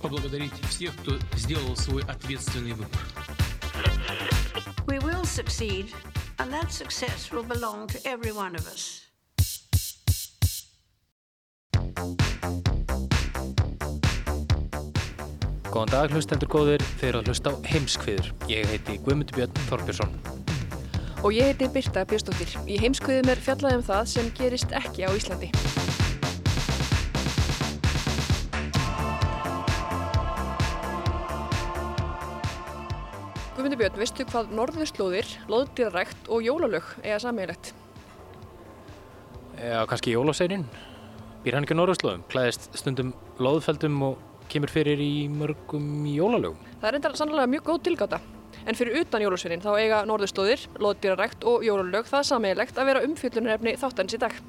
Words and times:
поблагодарить 0.00 0.52
всех, 0.68 0.94
кто 0.96 1.18
сделал 1.36 1.76
свой 1.76 2.02
ответственный 2.02 2.72
выбор. 2.72 3.00
We 4.86 4.98
will 4.98 5.24
succeed, 5.24 5.92
and 6.38 6.52
that 6.52 6.70
success 6.70 7.30
will 7.30 7.46
belong 7.46 7.86
to 7.88 7.98
every 8.04 8.32
one 8.32 8.54
of 8.54 8.66
us. 8.66 9.02
Góðan 15.72 15.88
dag, 15.88 16.12
hlustendur 16.12 16.50
góðir, 16.52 16.82
þeir 17.00 17.16
að 17.16 17.30
hlusta 17.30 17.48
á 17.48 17.56
heimskviður. 17.64 18.26
Ég 18.50 18.68
heiti 18.68 18.98
Guðmundur 19.06 19.38
Björn 19.38 19.62
Þorbjörnsson. 19.70 20.12
Og 21.24 21.32
ég 21.32 21.48
heiti 21.48 21.70
Birta 21.72 22.04
Björnsdóttir. 22.10 22.52
Í 22.68 22.76
heimskviðum 22.82 23.32
er 23.32 23.40
fjallaðum 23.40 23.86
það 23.88 24.04
sem 24.12 24.28
gerist 24.36 24.76
ekki 24.76 25.08
á 25.08 25.10
Íslandi. 25.16 25.48
Guðmundur 33.77 33.93
Björn, 33.93 34.01
veistu 34.01 34.25
hvað 34.25 34.53
norðurslóðir, 34.57 35.27
loðdýrarækt 35.51 36.29
og 36.33 36.41
jólalög 36.41 36.87
eiga 37.03 37.19
sammeilegt? 37.21 37.75
Já, 39.53 39.83
kannski 39.85 40.15
jólaseirin. 40.15 40.63
Býr 41.43 41.59
hann 41.59 41.67
ekki 41.67 41.77
á 41.77 41.81
norðurslóðum, 41.83 42.23
klæðist 42.31 42.65
stundum 42.73 43.11
loðfeldum 43.37 43.99
og 44.07 44.23
kemur 44.49 44.73
fyrir 44.73 44.97
í 44.97 45.27
mörgum 45.29 46.07
jólalögum. 46.09 46.57
Það 46.81 46.89
er 46.89 46.97
enda 46.97 47.13
sannlega 47.21 47.51
mjög 47.53 47.67
góð 47.69 47.83
tilgáta. 47.85 48.21
En 48.65 48.79
fyrir 48.79 49.03
utan 49.03 49.27
jólasveinin 49.27 49.61
þá 49.61 49.71
eiga 49.75 50.03
norðurslóðir, 50.09 50.65
loðdýrarækt 50.81 51.45
og 51.45 51.67
jólalög 51.67 52.09
það 52.09 52.29
sammeilegt 52.31 52.81
að 52.81 52.89
vera 52.89 53.05
umfjöldunarefni 53.05 53.77
þáttans 53.77 54.17
í 54.17 54.23
dag. 54.25 54.41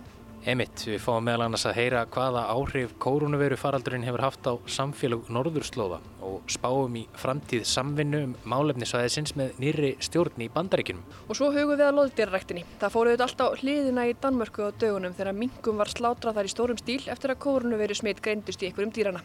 Emitt, 0.49 0.81
við 0.89 1.03
fáum 1.05 1.27
meðal 1.27 1.43
annars 1.45 1.67
að 1.69 1.75
heyra 1.77 2.07
hvaða 2.09 2.47
áhrif 2.49 2.95
kórunveru 3.05 3.57
faraldurinn 3.61 4.07
hefur 4.07 4.23
haft 4.25 4.47
á 4.49 4.57
samfélag 4.65 5.27
norðurslóða 5.29 5.99
og 6.25 6.47
spáum 6.49 6.95
í 6.97 7.03
framtíð 7.21 7.67
samvinnu 7.69 8.23
um 8.25 8.33
málefnisvæðisins 8.49 9.35
með 9.37 9.59
nýri 9.61 9.91
stjórn 10.01 10.41
í 10.41 10.49
bandaríkinum. 10.55 11.03
Og 11.29 11.37
svo 11.37 11.51
hugum 11.53 11.75
við 11.75 11.85
að 11.85 11.99
loðdýraræktinni. 11.99 12.65
Það 12.81 12.95
fóruð 12.95 13.25
alltaf 13.27 13.59
hliðina 13.61 14.07
í 14.09 14.15
Danmörku 14.23 14.71
á 14.73 14.79
dögunum 14.81 15.19
þegar 15.19 15.37
mingum 15.37 15.83
var 15.83 15.93
slátrað 15.93 16.41
þar 16.41 16.49
í 16.49 16.55
stórum 16.55 16.81
stíl 16.81 17.03
eftir 17.13 17.35
að 17.35 17.43
kórunveru 17.45 17.99
smitt 18.01 18.25
greindust 18.25 18.65
í 18.65 18.71
einhverjum 18.71 18.97
dýrana. 18.97 19.25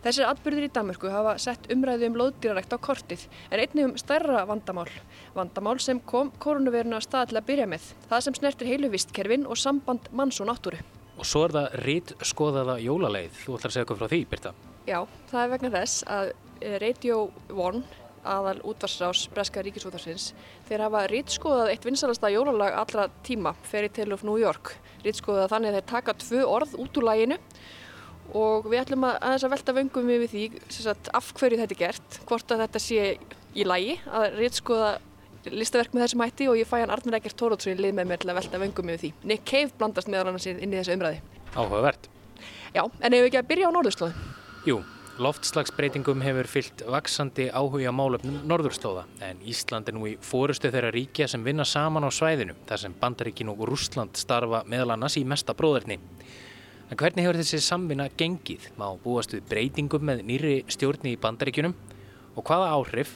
Þessir 0.00 0.30
atbyrðir 0.30 0.64
í 0.64 0.68
Danmörku 0.72 1.10
hafa 1.12 1.34
sett 1.36 1.66
umræðu 1.68 2.06
um 2.08 2.14
loðdýrarækt 2.16 2.72
á 2.72 2.78
kortið 2.80 3.26
en 3.52 3.60
einnig 3.60 3.84
um 3.84 3.90
stærra 4.00 4.46
vandamál. 4.48 4.88
Vandamál 5.34 5.76
sem 5.84 5.98
kom 6.00 6.30
koronaviruna 6.40 7.02
að 7.04 7.40
byrja 7.44 7.66
með. 7.68 7.90
Það 8.08 8.22
sem 8.24 8.36
snertir 8.38 8.70
heilu 8.70 8.88
vistkerfin 8.88 9.44
og 9.44 9.60
samband 9.60 10.08
manns 10.16 10.40
og 10.40 10.48
náttúru. 10.48 10.80
Og 11.20 11.28
svo 11.28 11.42
er 11.44 11.52
það 11.52 11.74
rít 11.84 12.14
skoðaða 12.24 12.78
jólaleið. 12.80 13.34
Þú 13.42 13.58
ætlar 13.58 13.68
að 13.68 13.74
segja 13.74 13.84
eitthvað 13.84 14.00
frá 14.00 14.08
því, 14.08 14.20
Birta? 14.30 14.52
Já, 14.88 14.98
það 15.28 15.42
er 15.42 15.50
vegna 15.52 15.70
þess 15.74 16.06
að 16.08 16.30
Radio 16.80 17.18
One, 17.52 17.82
aðal 18.24 18.62
útvarsrás 18.70 19.26
Breska 19.34 19.64
ríkisútvarsins, 19.66 20.30
þeir 20.68 20.86
hafa 20.86 21.02
rít 21.12 21.34
skoðað 21.34 21.74
eitt 21.74 21.84
vinsalasta 21.84 22.32
jólalag 22.32 22.78
allra 22.80 23.10
tíma, 23.28 23.52
Fairy 23.68 23.92
Tale 23.92 24.16
of 24.16 24.24
New 24.24 24.40
York. 24.40 24.72
Rít 25.04 25.20
skoðað 25.20 25.52
þannig 25.52 25.74
að 25.74 25.78
þeir 25.78 25.86
taka 25.92 26.16
tvö 26.24 26.46
orð 26.48 26.74
út 26.80 27.00
úr 27.00 27.08
læginu 27.10 27.38
og 28.36 28.66
við 28.70 28.82
ætlum 28.84 29.06
að 29.08 29.18
aðeins 29.18 29.46
að 29.46 29.54
velta 29.54 29.76
vöngum 29.76 30.10
við 30.10 30.26
því 30.32 30.44
sagt, 30.74 31.10
af 31.16 31.30
hverju 31.38 31.60
þetta 31.60 31.76
er 31.76 31.80
gert, 31.84 32.18
hvort 32.28 32.54
að 32.54 32.64
þetta 32.64 32.82
sé 32.82 33.06
í 33.54 33.66
lægi, 33.66 33.96
að 34.06 34.26
reytskoða 34.38 34.90
listaverk 35.48 35.94
með 35.94 36.04
þessum 36.04 36.22
hætti 36.24 36.48
og 36.50 36.58
ég 36.60 36.68
fæ 36.68 36.80
hann 36.82 36.92
Arnur 36.92 37.16
Ekkert 37.16 37.38
Tórótsson 37.40 37.72
í 37.72 37.80
lið 37.80 37.96
með 37.96 38.10
mér 38.10 38.20
til 38.20 38.30
að 38.30 38.40
velta 38.42 38.60
vöngum 38.60 38.92
við 38.92 39.02
því. 39.04 39.12
Nick 39.30 39.46
Cave 39.48 39.72
blandast 39.78 40.10
meðal 40.12 40.30
annars 40.30 40.46
inn 40.50 40.68
í 40.68 40.76
þessu 40.76 40.96
umræði. 40.98 41.22
Áhugavert. 41.56 42.08
Já, 42.74 42.84
en 42.84 43.16
hefur 43.16 43.30
ekki 43.30 43.40
að 43.40 43.48
byrja 43.48 43.70
á 43.72 43.74
norðurslóðu? 43.74 44.26
Jú, 44.68 44.76
loftslagsbreytingum 45.20 46.22
hefur 46.24 46.48
fyllt 46.48 46.84
vaksandi 46.88 47.48
áhuga 47.50 47.92
málöfnum 47.92 48.44
norðurslóða 48.48 49.06
en 49.26 49.40
Ísland 49.48 49.88
er 49.88 49.96
nú 49.96 50.06
í 50.08 50.14
fórustu 50.24 50.70
þeirra 50.72 50.92
ríkja 50.94 51.28
sem 51.30 51.44
vinna 51.44 51.64
saman 51.68 52.06
á 52.06 52.10
svæðinu 52.12 52.54
þar 52.68 52.84
sem 52.84 52.94
Bandaríkin 53.00 53.50
og 53.52 53.64
Rúsland 53.68 54.20
starfa 54.20 54.62
meðal 54.68 54.94
annars 54.94 55.18
í 55.20 55.24
mesta 55.28 55.56
bróðurni. 55.56 55.98
En 56.90 56.98
hvernig 56.98 57.22
hefur 57.22 57.36
þessi 57.38 57.60
samvinna 57.62 58.08
gengið? 58.18 58.64
Má 58.74 58.88
búast 58.98 59.30
við 59.30 59.44
breytingum 59.46 60.02
með 60.08 60.24
nýri 60.26 60.54
stjórni 60.66 61.12
í 61.14 61.18
bandaríkunum? 61.22 61.76
Og 62.34 62.42
hvaða 62.48 62.72
áhrif 62.74 63.12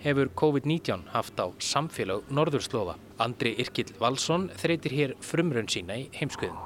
hefur 0.00 0.30
COVID-19 0.40 1.04
haft 1.12 1.36
á 1.36 1.52
samfélag 1.60 2.24
Norðurslóða? 2.32 2.96
Andri 3.20 3.52
Irkild 3.60 3.92
Valsson 4.00 4.48
þreytir 4.56 4.96
hér 4.96 5.14
frumrönn 5.20 5.68
sína 5.68 6.00
í 6.00 6.08
heimskuðum. 6.16 6.56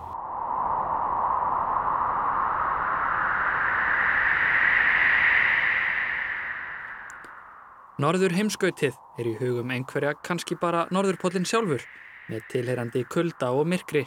Norður 7.98 8.38
heimskautið 8.38 8.94
er 9.18 9.26
í 9.26 9.38
hugum 9.42 9.74
einhverja 9.74 10.14
kannski 10.22 10.54
bara 10.62 10.86
Norðurpóllin 10.94 11.50
sjálfur 11.50 11.82
með 12.30 12.46
tilherandi 12.54 13.02
kulda 13.10 13.50
og 13.50 13.66
myrkri. 13.74 14.06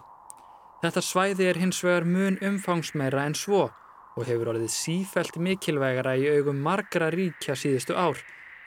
Þetta 0.78 1.02
svæði 1.02 1.48
er 1.50 1.58
hins 1.58 1.80
vegar 1.82 2.06
mun 2.06 2.36
umfangsmeira 2.46 3.24
en 3.26 3.36
svo 3.38 3.64
og 4.18 4.26
hefur 4.26 4.52
orðið 4.54 4.70
sífælt 4.74 5.38
mikilvægara 5.42 6.14
í 6.22 6.28
augum 6.36 6.60
margra 6.66 7.10
ríkja 7.14 7.56
síðustu 7.58 7.96
ár, 7.98 8.20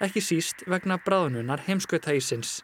ekki 0.02 0.22
síst 0.22 0.64
vegna 0.70 0.98
bráðnunar 1.02 1.62
heimskautæsins. 1.66 2.60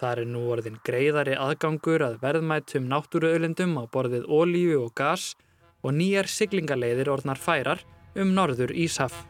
Það 0.00 0.22
er 0.22 0.30
nú 0.30 0.44
orðin 0.54 0.78
greiðari 0.86 1.34
aðgangur 1.38 2.02
að 2.06 2.20
verðmætum 2.22 2.86
náttúruauðlendum 2.90 3.74
á 3.78 3.84
borðið 3.90 4.30
ólíu 4.30 4.78
og 4.84 4.94
gas 4.98 5.34
og 5.82 5.94
nýjar 5.98 6.30
siglingaleiðir 6.30 7.10
orðnar 7.10 7.42
færar 7.42 7.82
um 8.14 8.34
norður 8.38 8.74
Íshaf. 8.74 9.24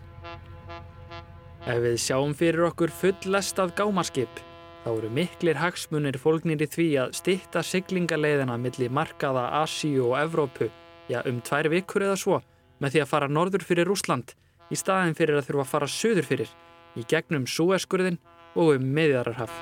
Ef 1.65 1.81
við 1.81 1.99
sjáum 2.01 2.37
fyrir 2.37 2.69
okkur 2.71 2.93
full 2.93 3.33
lestað 3.33 3.75
gámaskip 3.81 4.45
Þá 4.81 4.91
eru 4.95 5.09
miklir 5.13 5.59
hagsmunir 5.61 6.17
fólknir 6.17 6.63
í 6.65 6.67
því 6.73 6.87
að 7.03 7.17
stitta 7.19 7.61
siglingaleiðina 7.61 8.55
millir 8.57 8.93
markaða 8.97 9.51
Asíu 9.61 10.07
og 10.09 10.17
Evrópu, 10.23 10.71
já 11.11 11.21
um 11.29 11.43
tvær 11.45 11.69
vikur 11.69 12.07
eða 12.07 12.17
svo, 12.17 12.39
með 12.81 12.95
því 12.95 13.03
að 13.03 13.11
fara 13.11 13.29
norður 13.29 13.67
fyrir 13.69 13.91
Rúsland 13.91 14.33
í 14.71 14.79
staðin 14.79 15.17
fyrir 15.19 15.37
að 15.37 15.51
þurfa 15.51 15.67
að 15.67 15.71
fara 15.75 15.91
söður 15.91 16.29
fyrir, 16.31 16.51
í 16.97 17.05
gegnum 17.11 17.45
Súeskurðin 17.45 18.19
og 18.57 18.77
um 18.79 18.89
meðjararhaf. 18.97 19.53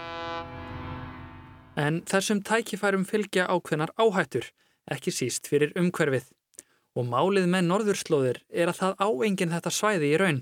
En 1.79 2.03
þessum 2.07 2.43
tækifærum 2.47 3.07
fylgja 3.09 3.47
ákveðnar 3.51 3.95
áhættur, 3.99 4.47
ekki 4.91 5.15
síst 5.15 5.51
fyrir 5.51 5.75
umhverfið. 5.79 6.27
Og 6.99 7.07
málið 7.07 7.47
með 7.51 7.69
norðurslóðir 7.69 8.41
er 8.51 8.71
að 8.71 8.81
það 8.81 9.03
áengin 9.03 9.55
þetta 9.55 9.73
svæði 9.75 10.13
í 10.15 10.19
raun. 10.19 10.41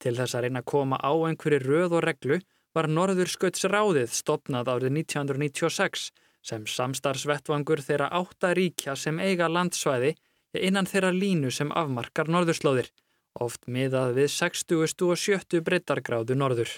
Til 0.00 0.14
þess 0.16 0.36
að 0.36 0.46
reyna 0.46 0.62
að 0.62 0.70
koma 0.72 0.98
á 1.00 1.12
einhverju 1.12 1.60
röð 1.64 1.96
og 1.98 2.04
reglu 2.04 2.40
var 2.78 2.86
Norðurskautsráðið 2.94 4.12
stopnað 4.14 4.68
árið 4.70 4.92
1996 5.00 6.08
sem 6.46 6.66
samstarfsvettvangur 6.70 7.82
þeirra 7.82 8.06
átta 8.14 8.52
ríkja 8.54 8.94
sem 8.94 9.18
eiga 9.18 9.48
landsvæði 9.50 10.14
innan 10.54 10.86
þeirra 10.86 11.10
línu 11.12 11.50
sem 11.54 11.72
afmarkar 11.76 12.30
norðurslóðir, 12.30 12.88
oft 13.42 13.66
miðað 13.66 14.14
við 14.20 14.30
60. 14.34 14.78
og 15.10 15.18
70. 15.18 15.64
breytargráðu 15.66 16.36
norður. 16.38 16.70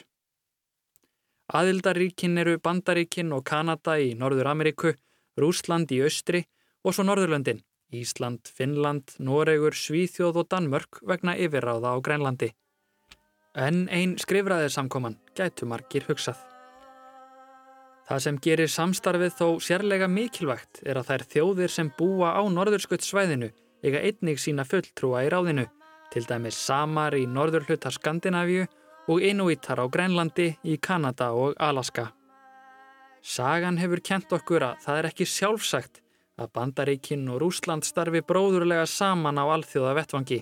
Aðildaríkin 1.50 2.38
eru 2.38 2.56
Bandaríkin 2.62 3.34
og 3.36 3.44
Kanada 3.50 3.98
í 3.98 4.14
Norður 4.14 4.52
Ameríku, 4.54 4.94
Rúsland 5.38 5.92
í 5.92 6.00
Austri 6.06 6.44
og 6.86 6.94
svo 6.94 7.04
Norðurlöndin, 7.04 7.60
Ísland, 7.92 8.46
Finnland, 8.46 9.16
Noregur, 9.18 9.74
Svíþjóð 9.74 10.44
og 10.44 10.50
Danmörk 10.54 11.02
vegna 11.02 11.36
yfirráða 11.36 11.92
á 11.92 11.96
Grænlandi. 11.98 12.52
En 13.60 13.82
einn 13.92 14.14
skrifræðisamkoman 14.16 15.18
gætu 15.36 15.66
margir 15.68 16.06
hugsað. 16.08 16.38
Það 18.08 18.22
sem 18.24 18.38
gerir 18.42 18.70
samstarfið 18.72 19.34
þó 19.36 19.48
sérlega 19.60 20.06
mikilvægt 20.08 20.80
er 20.82 20.96
að 20.96 21.10
þær 21.10 21.24
þjóðir 21.34 21.74
sem 21.74 21.90
búa 21.98 22.32
á 22.34 22.42
norðurskuttsvæðinu 22.48 23.50
eiga 23.84 24.00
einnig 24.00 24.40
sína 24.40 24.64
fulltrúa 24.64 25.26
í 25.26 25.28
ráðinu, 25.30 25.66
til 26.10 26.24
dæmis 26.26 26.56
Samar 26.56 27.14
í 27.14 27.26
norðurhlutar 27.28 27.94
Skandinavíu 27.94 28.64
og 29.12 29.20
Inuitar 29.28 29.78
á 29.78 29.86
Grænlandi 29.92 30.54
í 30.64 30.78
Kanada 30.80 31.30
og 31.36 31.52
Alaska. 31.60 32.08
Sagan 33.20 33.76
hefur 33.76 34.00
kent 34.00 34.32
okkur 34.32 34.64
að 34.70 34.86
það 34.86 34.98
er 35.02 35.10
ekki 35.10 35.28
sjálfsagt 35.28 36.00
að 36.40 36.52
Bandaríkin 36.56 37.28
og 37.28 37.42
Rúsland 37.44 37.84
starfi 37.84 38.24
bróðurlega 38.24 38.86
saman 38.88 39.36
á 39.36 39.44
alþjóða 39.44 39.98
vettvangi. 40.00 40.40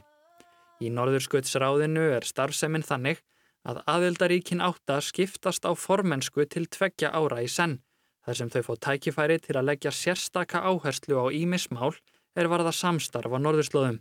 Í 0.79 0.93
Norðurskautsráðinu 0.95 2.05
er 2.15 2.27
starfseminn 2.27 2.87
þannig 2.87 3.23
að 3.67 3.81
aðeldaríkin 3.91 4.63
átta 4.63 5.01
skiptast 5.03 5.67
á 5.67 5.75
formensku 5.75 6.47
til 6.47 6.69
tveggja 6.71 7.11
ára 7.11 7.43
í 7.43 7.49
senn, 7.51 7.81
þar 8.23 8.39
sem 8.41 8.53
þau 8.53 8.63
fá 8.69 8.75
tækifæri 8.87 9.39
til 9.43 9.57
að 9.59 9.69
leggja 9.73 9.93
sérstaka 9.95 10.63
áherslu 10.63 11.19
á 11.19 11.27
ímismál 11.35 11.97
er 12.39 12.51
varða 12.53 12.73
samstarf 12.73 13.35
á 13.35 13.39
norðurslóðum. 13.43 13.99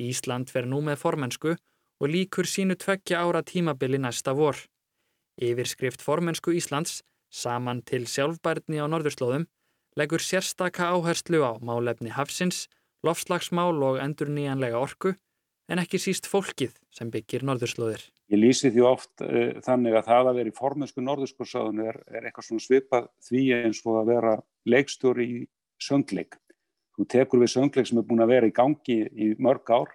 Ísland 0.00 0.50
fer 0.50 0.66
nú 0.66 0.82
með 0.82 0.98
formensku 1.04 1.54
og 1.54 2.10
líkur 2.10 2.48
sínu 2.50 2.74
tveggja 2.74 3.22
ára 3.22 3.44
tímabili 3.46 4.00
næsta 4.02 4.34
vor. 4.34 4.58
Yfirskrift 5.38 6.02
formensku 6.02 6.50
Íslands, 6.58 7.02
saman 7.30 7.82
til 7.86 8.08
sjálfbærni 8.10 8.82
á 8.82 8.86
norðurslóðum, 8.90 9.46
leggur 9.94 10.22
sérstaka 10.22 10.90
áherslu 10.90 11.42
á 11.46 11.54
málefni 11.62 12.10
hafsins, 12.10 12.66
lofslagsmál 13.06 13.78
og 13.86 14.02
endur 14.02 14.30
nýjanlega 14.34 14.80
orku, 14.82 15.14
en 15.70 15.80
ekki 15.80 16.00
síst 16.00 16.28
fólkið 16.28 16.74
sem 16.94 17.10
byggir 17.12 17.44
norðurslóðir. 17.46 18.02
Ég 18.32 18.40
lýsi 18.40 18.70
því 18.72 18.84
oft 18.88 19.24
uh, 19.24 19.60
þannig 19.64 19.98
að 19.98 20.08
það 20.08 20.30
að 20.30 20.38
vera 20.38 20.52
í 20.52 20.56
formensku 20.56 21.04
norðurskórsáðun 21.04 21.82
er, 21.84 22.00
er 22.08 22.24
eitthvað 22.28 22.48
svona 22.48 22.64
svipað 22.64 23.10
því 23.26 23.42
eins 23.58 23.82
og 23.84 24.00
að 24.00 24.10
vera 24.12 24.34
leikstjóri 24.68 25.28
í 25.28 25.44
söngleik. 25.82 26.38
Þú 26.94 27.06
tekur 27.10 27.42
við 27.42 27.52
söngleik 27.56 27.90
sem 27.90 28.00
er 28.00 28.08
búin 28.08 28.24
að 28.24 28.34
vera 28.36 28.48
í 28.48 28.54
gangi 28.54 28.98
í 29.10 29.30
mörg 29.42 29.70
ár. 29.74 29.94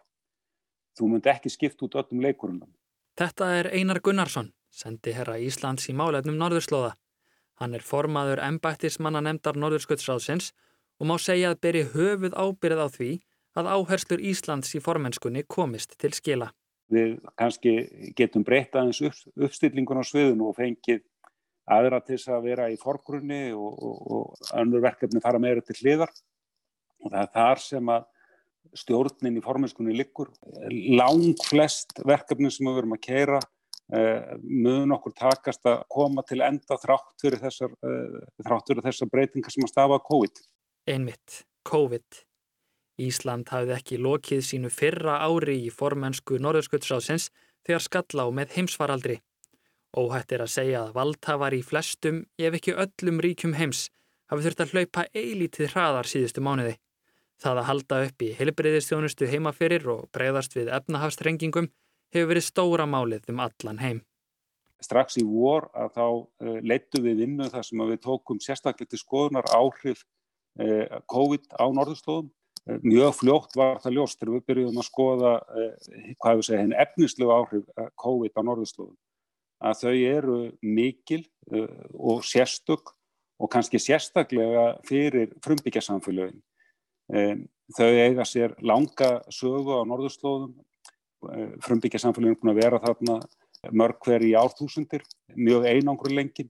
Þú 1.00 1.14
myndi 1.14 1.32
ekki 1.32 1.52
skipta 1.54 1.88
út 1.88 1.98
öllum 2.02 2.26
leikurunum. 2.26 2.72
Þetta 3.20 3.52
er 3.60 3.70
Einar 3.76 4.02
Gunnarsson, 4.04 4.52
sendi 4.72 5.14
herra 5.16 5.38
Íslands 5.40 5.88
í 5.92 5.96
málefnum 5.96 6.38
norðurslóða. 6.40 6.94
Hann 7.60 7.76
er 7.76 7.84
formaður 7.84 8.40
embættismanna 8.44 9.22
nefndar 9.24 9.58
norðursköldsráðsins 9.60 10.54
og 11.00 11.10
má 11.10 11.16
segja 11.20 11.52
að 11.52 11.62
beri 11.66 11.84
höfuð 11.94 12.36
ábyrð 12.36 12.84
á 12.84 12.88
því 12.94 13.10
að 13.60 13.70
áherslur 13.76 14.24
Íslands 14.32 14.74
í 14.78 14.82
formenskunni 14.84 15.46
komist 15.48 15.98
til 16.02 16.12
skila. 16.16 16.50
Við 16.90 17.20
kannski 17.38 17.74
getum 18.18 18.46
breyta 18.46 18.82
aðeins 18.82 19.02
upp, 19.06 19.20
uppstillingun 19.38 20.02
á 20.02 20.04
sviðinu 20.08 20.50
og 20.50 20.58
fengið 20.58 21.04
aðra 21.70 22.00
til 22.02 22.16
þess 22.16 22.32
að 22.34 22.48
vera 22.48 22.70
í 22.74 22.80
forgrunni 22.82 23.44
og, 23.54 23.76
og, 23.86 24.00
og 24.16 24.56
önnur 24.58 24.82
verkefni 24.88 25.22
fara 25.22 25.42
meira 25.42 25.62
til 25.62 25.78
hliðar 25.84 26.10
og 27.04 27.12
það 27.12 27.22
er 27.22 27.30
þar 27.36 27.62
sem 27.62 27.94
að 27.94 28.08
stjórnin 28.80 29.38
í 29.38 29.44
formenskunni 29.46 29.94
liggur. 29.96 30.34
Lang 30.70 31.38
flest 31.46 32.02
verkefni 32.06 32.50
sem 32.54 32.68
við 32.68 32.82
verum 32.82 32.98
að 32.98 33.06
keira 33.06 33.40
Uh, 33.90 34.36
mun 34.46 34.92
okkur 34.94 35.16
takast 35.18 35.66
að 35.66 35.80
koma 35.90 36.22
til 36.30 36.44
enda 36.46 36.76
þrátt 36.78 37.24
fyrir 37.24 37.42
þessar, 37.42 37.72
uh, 37.82 38.20
þrátt 38.46 38.68
fyrir 38.70 38.86
þessar 38.86 39.10
breytingar 39.10 39.54
sem 39.56 39.66
að 39.66 39.72
stafa 39.72 39.98
COVID. 40.06 40.42
Einmitt, 40.94 41.40
COVID. 41.66 42.20
Ísland 43.00 43.50
hafði 43.54 43.76
ekki 43.78 44.00
lokið 44.02 44.44
sínu 44.44 44.72
fyrra 44.74 45.20
ári 45.24 45.56
í 45.66 45.72
formensku 45.72 46.40
Norðurskjöldsrásins 46.44 47.30
þegar 47.68 47.86
skalla 47.86 48.26
á 48.26 48.30
með 48.36 48.56
heimsfaraldri. 48.58 49.20
Óhætt 49.98 50.36
er 50.36 50.44
að 50.44 50.54
segja 50.54 50.84
að 50.84 50.94
valdhafar 50.98 51.56
í 51.58 51.64
flestum, 51.66 52.22
ef 52.38 52.60
ekki 52.60 52.76
öllum 52.78 53.22
ríkjum 53.26 53.56
heims, 53.58 53.88
hafi 54.30 54.46
þurft 54.46 54.64
að 54.66 54.74
hlaupa 54.76 55.06
eilítið 55.18 55.74
hraðar 55.74 56.10
síðustu 56.10 56.44
mánuði. 56.46 56.76
Það 57.40 57.62
að 57.62 57.70
halda 57.70 58.02
upp 58.06 58.24
í 58.26 58.30
heilbreyðistjónustu 58.36 59.30
heimaferir 59.32 59.88
og 59.90 60.10
breyðast 60.14 60.58
við 60.58 60.70
efnahafstrengingum 60.76 61.72
hefur 62.14 62.30
verið 62.34 62.46
stóra 62.46 62.86
málið 62.90 63.32
um 63.32 63.42
allan 63.46 63.80
heim. 63.80 64.02
Strax 64.84 65.18
í 65.20 65.26
vor 65.28 65.70
að 65.76 65.96
þá 65.96 66.06
uh, 66.06 66.60
leittu 66.64 67.02
við 67.04 67.24
vinnu 67.24 67.50
þar 67.52 67.66
sem 67.68 67.82
við 67.90 68.02
tókum 68.04 68.40
sérstaklega 68.44 68.94
til 68.94 69.02
skoðunar 69.02 69.48
áhrif 69.56 70.04
uh, 70.04 71.00
COVID 71.12 71.50
á 71.56 71.66
norðurslóðum. 71.76 72.30
Mjög 72.84 73.14
fljótt 73.18 73.56
var 73.58 73.80
það 73.84 73.96
ljóst 73.98 74.20
þegar 74.20 74.34
við 74.36 74.46
byrjuðum 74.50 74.82
að 74.82 74.88
skoða 74.88 75.34
hvað 76.22 76.40
við 76.40 76.46
segja 76.48 76.64
henn 76.64 76.76
efnislegu 76.84 77.34
áhrif 77.34 77.86
COVID 78.04 78.36
á 78.38 78.42
norðurslóðum. 78.46 78.98
Að 79.60 79.80
þau 79.82 79.94
eru 79.96 80.40
mikil 80.62 81.24
og 81.98 82.22
sérstök 82.28 82.94
og 83.40 83.52
kannski 83.52 83.80
sérstaklega 83.82 84.66
fyrir 84.88 85.34
frumbyggjarsamfélögin. 85.44 86.42
Um, 87.10 87.46
þau 87.74 87.88
eiga 87.90 88.26
sér 88.28 88.54
langa 88.62 89.16
sögu 89.34 89.80
á 89.80 89.88
norðurslóðum 89.88 90.54
Eh, 91.28 91.50
frumbyggja 91.60 92.00
samfélagin 92.00 92.38
er 92.38 92.40
búin 92.40 92.54
að 92.54 92.62
vera 92.62 92.80
þarna 92.80 93.16
mörg 93.76 93.98
hver 94.06 94.24
í 94.24 94.32
árþúsundir, 94.40 95.02
mjög 95.36 95.66
einangur 95.68 96.14
lengin 96.16 96.48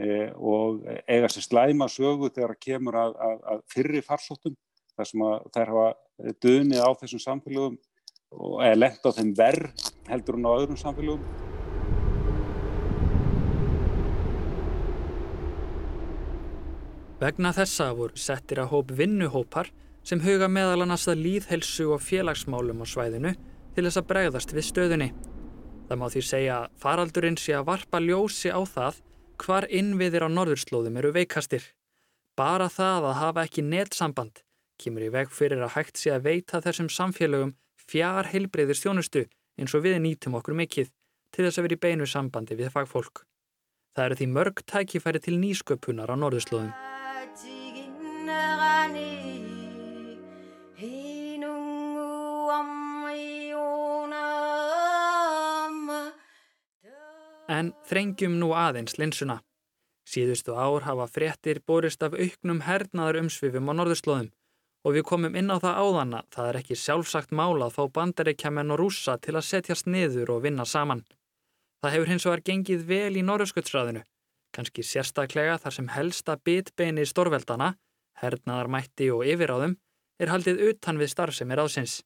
eh, 0.00 0.30
og 0.32 0.86
eiga 1.04 1.28
sér 1.28 1.44
slæma 1.44 1.90
sögu 1.92 2.30
þegar 2.32 2.54
kemur 2.56 2.96
að, 2.96 3.18
að, 3.26 3.42
að 3.52 3.60
fyrri 3.74 4.00
farsóttum 4.06 4.56
þar 4.98 5.10
sem 5.12 5.24
að 5.28 5.36
þær 5.54 5.70
hafa 5.72 6.32
dönið 6.42 6.82
á 6.82 6.90
þessum 6.98 7.22
samfélagum 7.22 7.76
og 8.34 8.56
eða 8.66 8.80
lent 8.82 9.06
á 9.06 9.10
þeim 9.14 9.30
verð 9.38 9.84
heldur 10.08 10.36
hún 10.36 10.48
á 10.50 10.52
öðrum 10.58 10.80
samfélagum. 10.80 11.22
Vegna 17.18 17.50
þessa 17.54 17.88
voru 17.98 18.18
settir 18.18 18.60
að 18.62 18.72
hóp 18.74 18.92
vinnuhópar 18.94 19.72
sem 20.06 20.20
huga 20.22 20.46
meðal 20.50 20.84
annars 20.84 21.08
að 21.10 21.24
líðhelsu 21.24 21.88
og 21.94 22.02
félagsmálum 22.04 22.82
á 22.82 22.86
svæðinu 22.86 23.32
til 23.74 23.84
þess 23.86 24.00
að 24.00 24.08
bregðast 24.12 24.54
við 24.54 24.66
stöðunni. 24.68 25.08
Það 25.88 25.98
má 25.98 26.06
því 26.12 26.22
segja 26.28 26.58
að 26.60 26.76
faraldurinn 26.82 27.38
sé 27.40 27.56
að 27.58 27.66
varpa 27.70 28.00
ljósi 28.02 28.52
á 28.54 28.60
það 28.66 29.00
hvar 29.38 29.66
innviðir 29.70 30.26
á 30.26 30.28
norðurslóðum 30.30 30.98
eru 31.00 31.14
veikastir. 31.14 31.64
Bara 32.38 32.68
það 32.70 33.08
að 33.10 33.18
hafa 33.22 33.46
ekki 33.48 33.66
netsamband 33.66 34.42
kemur 34.78 35.06
í 35.06 35.10
veg 35.14 35.32
fyrir 35.34 35.62
að 35.64 35.74
hægt 35.76 35.98
sé 36.00 36.12
að 36.14 36.28
veita 36.28 36.62
þessum 36.64 36.88
samfélögum 36.92 37.56
fjár 37.88 38.28
heilbreyðir 38.32 38.78
stjónustu 38.78 39.24
eins 39.58 39.74
og 39.74 39.84
við 39.86 39.98
nýtum 40.04 40.36
okkur 40.38 40.56
mikill 40.58 40.88
til 41.34 41.46
þess 41.46 41.58
að 41.58 41.66
vera 41.66 41.78
í 41.78 41.82
beinu 41.84 42.06
sambandi 42.08 42.56
við 42.58 42.72
fagfólk. 42.74 43.24
Það 43.96 44.04
eru 44.04 44.18
því 44.20 44.28
mörg 44.36 44.62
tækifæri 44.70 45.22
til 45.24 45.36
nýsköpunar 45.40 46.12
á 46.12 46.16
norðurslóðum. 46.16 46.72
En 57.48 57.72
þrengjum 57.88 58.34
nú 58.38 58.52
aðeins 58.52 58.98
linsuna. 59.00 59.40
Síðustu 60.08 60.54
ár 60.54 60.84
hafa 60.84 61.08
fréttir 61.10 61.58
borist 61.66 62.04
af 62.04 62.14
auknum 62.14 62.60
hernaðar 62.68 63.18
umsvifum 63.24 63.72
á 63.72 63.74
norðurslóðum 63.76 64.28
og 64.88 64.94
við 64.96 65.04
komum 65.04 65.34
inn 65.36 65.52
á 65.52 65.60
það 65.60 65.78
áðana 65.84 66.20
það 66.32 66.46
er 66.48 66.58
ekki 66.62 66.76
sjálfsagt 66.80 67.32
mála 67.36 67.66
fá 67.68 67.82
bandaríkjaman 67.92 68.72
og 68.72 68.78
rúsa 68.80 69.18
til 69.20 69.34
að 69.36 69.44
setjast 69.44 69.88
niður 69.90 70.32
og 70.32 70.46
vinna 70.46 70.64
saman. 70.64 71.02
Það 71.84 71.94
hefur 71.94 72.10
hins 72.12 72.24
vegar 72.24 72.42
gengið 72.46 72.86
vel 72.88 73.18
í 73.20 73.24
norðursköldsræðinu, 73.28 74.00
kannski 74.56 74.86
sérstaklega 74.86 75.58
þar 75.60 75.76
sem 75.76 75.92
helsta 75.92 76.38
bitbeini 76.40 77.04
stórveldana, 77.04 77.74
hernaðarmætti 78.22 79.10
og 79.12 79.28
yfiráðum, 79.28 79.76
er 80.18 80.32
haldið 80.32 80.64
utan 80.70 80.98
við 80.98 81.12
starfsemir 81.12 81.60
ásins. 81.60 82.00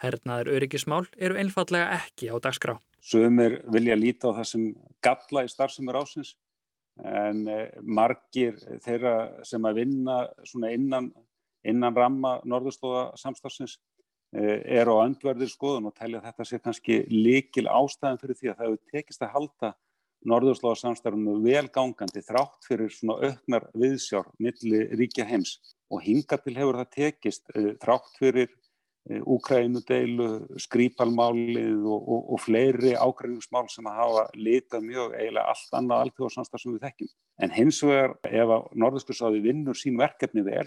Hernaðar 0.00 0.48
öryggismál 0.56 1.04
eru 1.18 1.36
einfallega 1.36 1.92
ekki 2.00 2.32
á 2.32 2.40
dagskrá. 2.40 2.78
Sumir 3.04 3.60
vilja 3.68 4.00
líta 4.00 4.32
á 4.32 4.40
það 4.40 4.50
sem 4.54 4.68
galla 5.04 5.44
í 5.44 5.52
starfsemur 5.52 6.00
ásins 6.00 6.34
en 7.04 7.44
eh, 7.52 7.68
margir 7.82 8.56
þeirra 8.82 9.44
sem 9.46 9.64
að 9.68 9.82
vinna 9.84 10.22
innan, 10.72 11.12
innan 11.66 11.96
ramma 11.96 12.38
norðurslóða 12.48 13.04
samstafsins 13.18 13.78
eh, 14.36 14.60
er 14.78 14.90
á 14.90 14.94
öndverðir 15.02 15.50
skoðun 15.52 15.90
og 15.90 15.96
telja 15.98 16.22
þetta 16.24 16.46
sé 16.46 16.60
kannski 16.62 17.02
líkil 17.10 17.66
ástæðan 17.66 18.20
fyrir 18.22 18.40
því 18.40 18.52
að 18.52 18.58
það 18.58 18.68
hefur 18.68 18.94
tekist 18.94 19.24
að 19.24 19.34
halda 19.34 19.72
norðurslóða 20.28 20.80
samstafnum 20.82 21.42
velgangandi 21.44 22.24
þrátt 22.26 22.66
fyrir 22.66 22.94
svona 22.94 23.18
auknar 23.28 23.68
viðsjár 23.78 24.30
milli 24.42 24.86
ríkja 24.98 25.26
heims 25.28 25.58
og 25.88 26.02
hinga 26.04 26.40
til 26.42 26.56
hefur 26.58 26.80
það 26.82 26.94
tekist 26.96 27.54
eh, 27.54 27.74
þrátt 27.82 28.16
fyrir 28.18 28.50
Úkrænudeilu, 29.08 30.58
skrýpalmálið 30.60 31.80
og, 31.80 32.08
og, 32.12 32.24
og 32.34 32.40
fleiri 32.44 32.92
ágræningsmál 32.92 33.64
sem 33.72 33.86
að 33.88 34.00
hafa 34.02 34.24
litað 34.36 34.84
mjög 34.84 35.14
eiginlega 35.16 35.54
allt 35.54 35.78
annað 35.78 36.02
alþjóðsanstar 36.04 36.60
sem 36.60 36.74
við 36.74 36.84
þekkjum. 36.84 37.10
En 37.40 37.54
hins 37.54 37.78
vegar 37.86 38.16
ef 38.28 38.52
að 38.58 38.66
Norðurskursáði 38.82 39.40
vinnur 39.46 39.80
sín 39.80 39.96
verkefni 40.00 40.44
vel, 40.44 40.66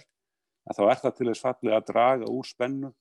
þá 0.69 0.83
er 0.87 1.01
það 1.01 1.15
til 1.17 1.27
þess 1.29 1.45
fallið 1.45 1.77
að 1.77 1.87
draga 1.89 2.31
úr 2.31 2.47
spennu 2.47 2.91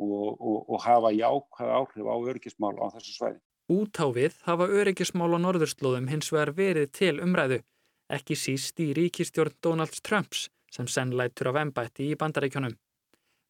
og, 0.00 0.68
og 0.70 0.78
hafa 0.84 1.12
jákvæð 1.12 1.72
áhrif 1.76 2.08
á 2.08 2.16
öryggismál 2.16 2.76
á 2.80 2.86
þessu 2.94 3.16
svæði. 3.16 3.40
Útávið 3.70 4.38
hafa 4.46 4.66
öryggismál 4.66 5.30
á 5.36 5.38
Norðurslóðum 5.38 6.08
hins 6.10 6.32
vegar 6.32 6.54
verið 6.56 6.88
til 6.96 7.16
umræðu, 7.22 7.60
ekki 8.10 8.34
síst 8.34 8.80
í 8.82 8.90
ríkistjórn 8.96 9.54
Donald 9.62 10.00
Trumps 10.02 10.48
sem 10.70 10.88
senn 10.90 11.14
lætur 11.14 11.50
af 11.52 11.60
ennbætti 11.60 12.08
í 12.10 12.18
bandaríkjónum. 12.18 12.74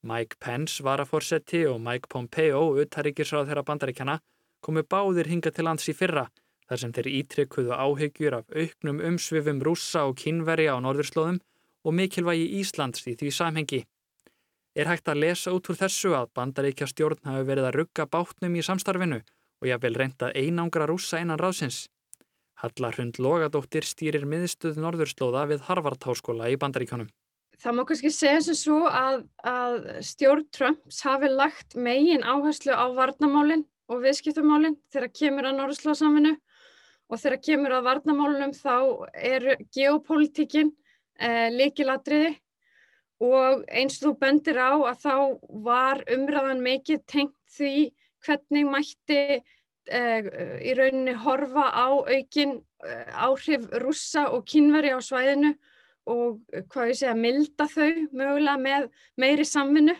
Mike 0.02 0.36
Pence 0.40 0.84
varaforsetti 0.84 1.66
og 1.68 1.80
Mike 1.84 2.08
Pompeo, 2.08 2.70
uttaríkisráð 2.80 3.50
þeirra 3.50 3.64
bandaríkjana, 3.68 4.20
komu 4.64 4.84
báðir 4.84 5.28
hinga 5.28 5.52
til 5.52 5.66
lands 5.68 5.88
í 5.88 5.96
fyrra 5.96 6.26
þar 6.68 6.80
sem 6.82 6.92
þeir 6.96 7.08
ítrykkuðu 7.18 7.74
áhegjur 7.74 8.36
af 8.40 8.52
auknum 8.54 9.00
umsvifum 9.10 9.60
rússa 9.66 10.06
og 10.08 10.18
kynveri 10.20 10.68
á 10.70 10.76
norðurslóðum 10.80 11.40
og 11.84 11.96
mikilvægi 11.96 12.46
Íslands 12.60 13.06
í 13.08 13.16
því 13.18 13.32
samhengi. 13.34 13.80
Er 14.78 14.86
hægt 14.86 15.08
að 15.10 15.22
lesa 15.24 15.52
út 15.54 15.68
úr 15.70 15.78
þessu 15.80 16.12
að 16.14 16.30
bandaríkja 16.36 16.88
stjórn 16.90 17.24
hafi 17.26 17.46
verið 17.48 17.70
að 17.70 17.78
rugga 17.80 18.06
bátnum 18.06 18.56
í 18.56 18.64
samstarfinu 18.64 19.22
og 19.60 19.68
jáfnvel 19.68 19.96
reynda 19.98 20.30
einangra 20.36 20.86
rúsa 20.88 21.20
innan 21.20 21.40
ráðsins. 21.40 21.88
Halla 22.60 22.90
Hrund 22.92 23.18
Logadóttir 23.18 23.86
stýrir 23.88 24.26
miðstuð 24.28 24.78
Norðurslóða 24.80 25.46
við 25.50 25.64
Harvard 25.68 26.04
Háskóla 26.04 26.50
í 26.52 26.58
Bandaríkjónum. 26.60 27.08
Það 27.60 27.76
má 27.76 27.82
kannski 27.88 28.10
segja 28.12 28.40
sem 28.44 28.56
svo 28.56 28.78
að, 28.88 29.24
að 29.44 29.88
stjórn 30.06 30.46
Trumps 30.54 31.00
hafi 31.04 31.28
lagt 31.28 31.76
megin 31.76 32.24
áherslu 32.24 32.72
á 32.72 32.88
varnamálinn 32.96 33.66
og 33.90 34.04
viðskiptumálinn 34.04 34.78
þegar 34.92 35.12
kemur 35.18 35.48
að 35.48 35.58
Norðurslóðsaminu 35.58 36.36
og 37.10 37.20
þegar 37.20 37.42
kemur 37.48 37.74
að 37.76 37.86
varnamálunum 37.88 38.54
þá 38.56 38.76
er 39.18 39.48
geopolítikinn 39.76 40.72
eh, 41.20 41.48
líkilatriði 41.54 42.34
og 43.20 43.64
eins 43.68 44.00
og 44.00 44.08
þú 44.08 44.12
bendir 44.24 44.58
á 44.58 44.72
að 44.72 45.00
þá 45.04 45.16
var 45.68 46.04
umræðan 46.08 46.64
mikið 46.64 47.04
tengt 47.06 47.36
því 47.56 47.90
hvernig 48.24 48.68
mætti 48.68 49.42
Eh, 49.90 50.26
í 50.62 50.74
rauninni 50.78 51.16
horfa 51.18 51.66
á 51.74 51.88
aukin 51.90 52.60
eh, 52.86 53.08
áhrif 53.10 53.64
rússa 53.82 54.28
og 54.30 54.44
kínveri 54.46 54.92
á 54.94 55.02
svæðinu 55.02 55.54
og 56.10 56.38
hvað 56.70 56.92
ég 56.92 56.98
segja, 57.00 57.14
milda 57.18 57.66
þau 57.70 57.88
mögulega 58.14 58.54
með 58.60 58.86
meiri 59.18 59.46
samvinnu. 59.46 59.96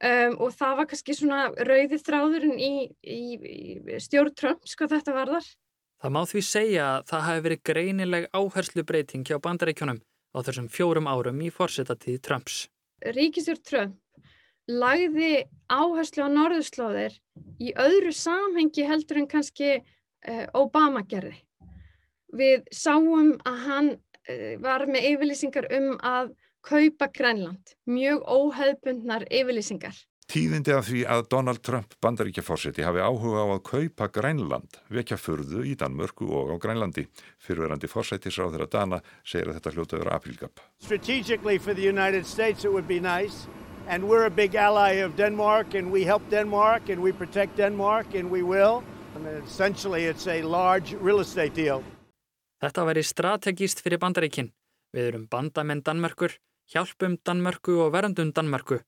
Um, 0.00 0.38
og 0.40 0.54
það 0.56 0.76
var 0.78 0.86
kannski 0.88 1.12
svona 1.12 1.40
rauði 1.68 1.98
þráðurinn 2.00 2.56
í, 2.56 2.72
í, 3.04 3.20
í 3.36 3.98
stjórn 4.00 4.32
Trumps 4.32 4.72
hvað 4.80 4.94
þetta 4.94 5.12
varðar. 5.12 5.48
Það 6.00 6.14
má 6.14 6.20
því 6.30 6.42
segja 6.48 6.86
að 6.94 7.02
það 7.10 7.26
hafi 7.26 7.42
verið 7.44 7.62
greinileg 7.68 8.28
áherslu 8.32 8.84
breyting 8.88 9.28
hjá 9.28 9.36
bandaríkjónum 9.44 10.00
á 10.34 10.38
þessum 10.46 10.68
fjórum 10.70 11.08
árum 11.10 11.40
í 11.42 11.50
fórsetatíð 11.54 12.20
Trumps. 12.26 12.66
Ríkistjórn 13.00 13.64
Trump 13.64 13.96
lagði 14.70 15.46
áherslu 15.72 16.26
á 16.26 16.28
norðurslóðir 16.30 17.16
í 17.58 17.72
öðru 17.74 18.12
samhengi 18.14 18.84
heldur 18.86 19.22
en 19.22 19.30
kannski 19.30 19.80
uh, 19.80 20.46
Obama 20.54 21.02
gerði. 21.08 21.38
Við 22.30 22.68
sáum 22.70 23.34
að 23.48 23.58
hann 23.66 23.90
uh, 23.96 24.54
var 24.62 24.86
með 24.86 25.08
yfirlýsingar 25.14 25.66
um 25.74 25.96
að 26.06 26.34
kaupa 26.66 27.08
Grænland, 27.08 27.74
mjög 27.88 28.22
óheðbundnar 28.28 29.24
yfirlýsingar. 29.32 29.96
Tíðindi 30.30 30.70
af 30.70 30.84
því 30.86 31.00
að 31.10 31.24
Donald 31.32 31.58
Trump 31.66 31.94
bandaríkjafórseti 32.04 32.84
hafi 32.86 33.00
áhuga 33.02 33.40
á 33.42 33.46
að 33.50 33.62
kaupa 33.66 34.06
Grænland 34.14 34.76
vekja 34.86 35.16
furðu 35.18 35.64
í 35.66 35.72
Danmörku 35.74 36.28
og 36.30 36.52
á 36.54 36.56
Grænlandi. 36.62 37.08
Fyrirverandi 37.42 37.88
fórsetisráð 37.90 38.52
þeirra 38.54 38.68
Dana 38.70 39.00
segir 39.26 39.50
að 39.50 39.56
þetta 39.58 39.72
hljóta 39.74 39.98
vera 39.98 40.14
aprílgap. 40.14 40.60
Strategically 40.78 41.58
for 41.58 41.74
the 41.74 41.82
United 41.82 42.22
States 42.22 42.62
it 42.62 42.70
would 42.70 42.86
be 42.86 43.00
nice 43.00 43.50
and 43.88 44.06
we're 44.06 44.26
a 44.26 44.30
big 44.30 44.54
ally 44.54 45.02
of 45.02 45.16
Denmark 45.18 45.74
and 45.74 45.90
we 45.90 46.04
help 46.06 46.22
Denmark 46.30 46.86
and 46.94 47.02
we 47.02 47.10
protect 47.10 47.58
Denmark 47.58 48.14
and 48.14 48.30
we 48.30 48.44
will. 48.46 48.84
And 49.16 49.26
essentially 49.42 50.06
it's 50.06 50.28
a 50.28 50.42
large 50.42 50.94
real 51.02 51.18
estate 51.18 51.58
deal. 51.58 51.82
Þetta 52.62 52.86
væri 52.86 53.02
strategíst 53.02 53.82
fyrir 53.82 53.98
bandaríkinn. 53.98 54.52
Við 54.94 55.10
erum 55.10 55.26
bandamenn 55.26 55.82
Danmörkur, 55.82 56.38
hjálpum 56.70 57.18
Danmörku 57.18 57.80
og 57.82 57.90
verandum 57.98 58.30
Danmörku. 58.30 58.78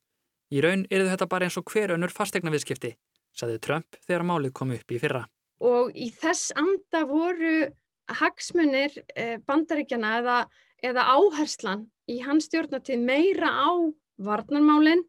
Í 0.52 0.60
raun 0.60 0.84
eru 0.92 1.06
þetta 1.08 1.28
bara 1.32 1.48
eins 1.48 1.56
og 1.56 1.70
hver 1.72 1.94
önnur 1.94 2.12
fastegna 2.12 2.52
viðskipti, 2.52 2.92
saði 3.32 3.60
Trump 3.64 3.96
þegar 4.04 4.26
málið 4.28 4.52
kom 4.58 4.74
upp 4.74 4.92
í 4.92 4.98
fyrra. 5.00 5.22
Og 5.64 5.94
í 5.96 6.10
þess 6.12 6.52
anda 6.58 7.06
voru 7.08 7.70
hagsmunir 8.12 8.98
eh, 9.16 9.38
bandaríkjana 9.46 10.18
eða, 10.20 10.36
eða 10.84 11.06
áherslan 11.14 11.86
í 12.10 12.18
hans 12.26 12.50
stjórnatíð 12.50 13.00
meira 13.00 13.48
á 13.48 13.72
varnarmálinn, 14.20 15.06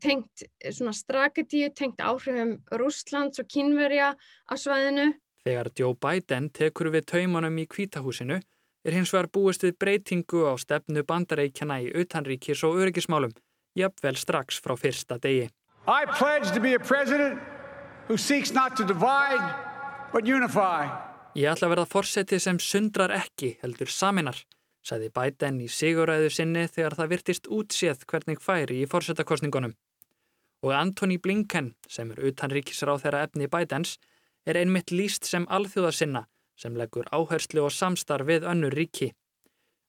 tengt 0.00 0.46
eh, 0.46 0.72
svona 0.72 0.94
strategíu, 0.96 1.68
tengt 1.76 2.00
áhrifum 2.00 2.56
Rúslands 2.80 3.42
og 3.42 3.50
Kínverja 3.52 4.14
á 4.16 4.54
svæðinu. 4.56 5.10
Þegar 5.44 5.72
Joe 5.76 5.94
Biden 6.00 6.48
tekur 6.54 6.88
við 6.94 7.10
taumunum 7.12 7.60
í 7.60 7.66
kvítahúsinu 7.68 8.40
er 8.86 8.94
hins 8.94 9.12
vegar 9.12 9.28
búist 9.34 9.66
við 9.66 9.76
breytingu 9.82 10.46
á 10.46 10.54
stefnu 10.56 11.02
bandareikjana 11.06 11.82
í 11.84 11.90
utanríkis 12.00 12.62
og 12.66 12.78
öryggismálum, 12.80 13.34
jafnvel 13.76 14.18
strax 14.18 14.60
frá 14.64 14.76
fyrsta 14.80 15.20
degi. 15.22 15.50
I 15.86 16.02
pledge 16.18 16.50
to 16.52 16.60
be 16.60 16.74
a 16.74 16.82
president 16.82 17.38
who 18.08 18.16
seeks 18.16 18.52
not 18.52 18.76
to 18.76 18.84
divide 18.84 19.44
but 20.12 20.26
unify. 20.26 20.88
Ég 21.36 21.52
ætla 21.52 21.68
að 21.68 21.76
verða 21.76 21.90
fórsetið 21.92 22.42
sem 22.42 22.58
sundrar 22.62 23.12
ekki 23.12 23.58
heldur 23.62 23.90
saminar 23.92 24.40
sagði 24.86 25.10
Biden 25.14 25.58
í 25.64 25.66
siguræðu 25.72 26.30
sinni 26.30 26.66
þegar 26.70 26.96
það 26.98 27.12
virtist 27.14 27.50
útséð 27.50 28.06
hvernig 28.10 28.42
færi 28.42 28.82
í 28.84 28.88
fórsetakostningunum. 28.90 29.74
Og 30.64 30.72
Antoni 30.72 31.18
Blinken, 31.22 31.74
sem 31.88 32.10
er 32.14 32.22
utanríkisráð 32.30 33.04
þeirra 33.04 33.24
efni 33.26 33.50
Bidens, 33.50 33.96
er 34.46 34.58
einmitt 34.60 34.92
líst 34.94 35.26
sem 35.26 35.46
alþjóðarsinna 35.50 36.26
sem 36.56 36.76
leggur 36.78 37.08
áherslu 37.12 37.66
og 37.66 37.74
samstarf 37.74 38.28
við 38.30 38.46
önnur 38.48 38.72
ríki. 38.72 39.10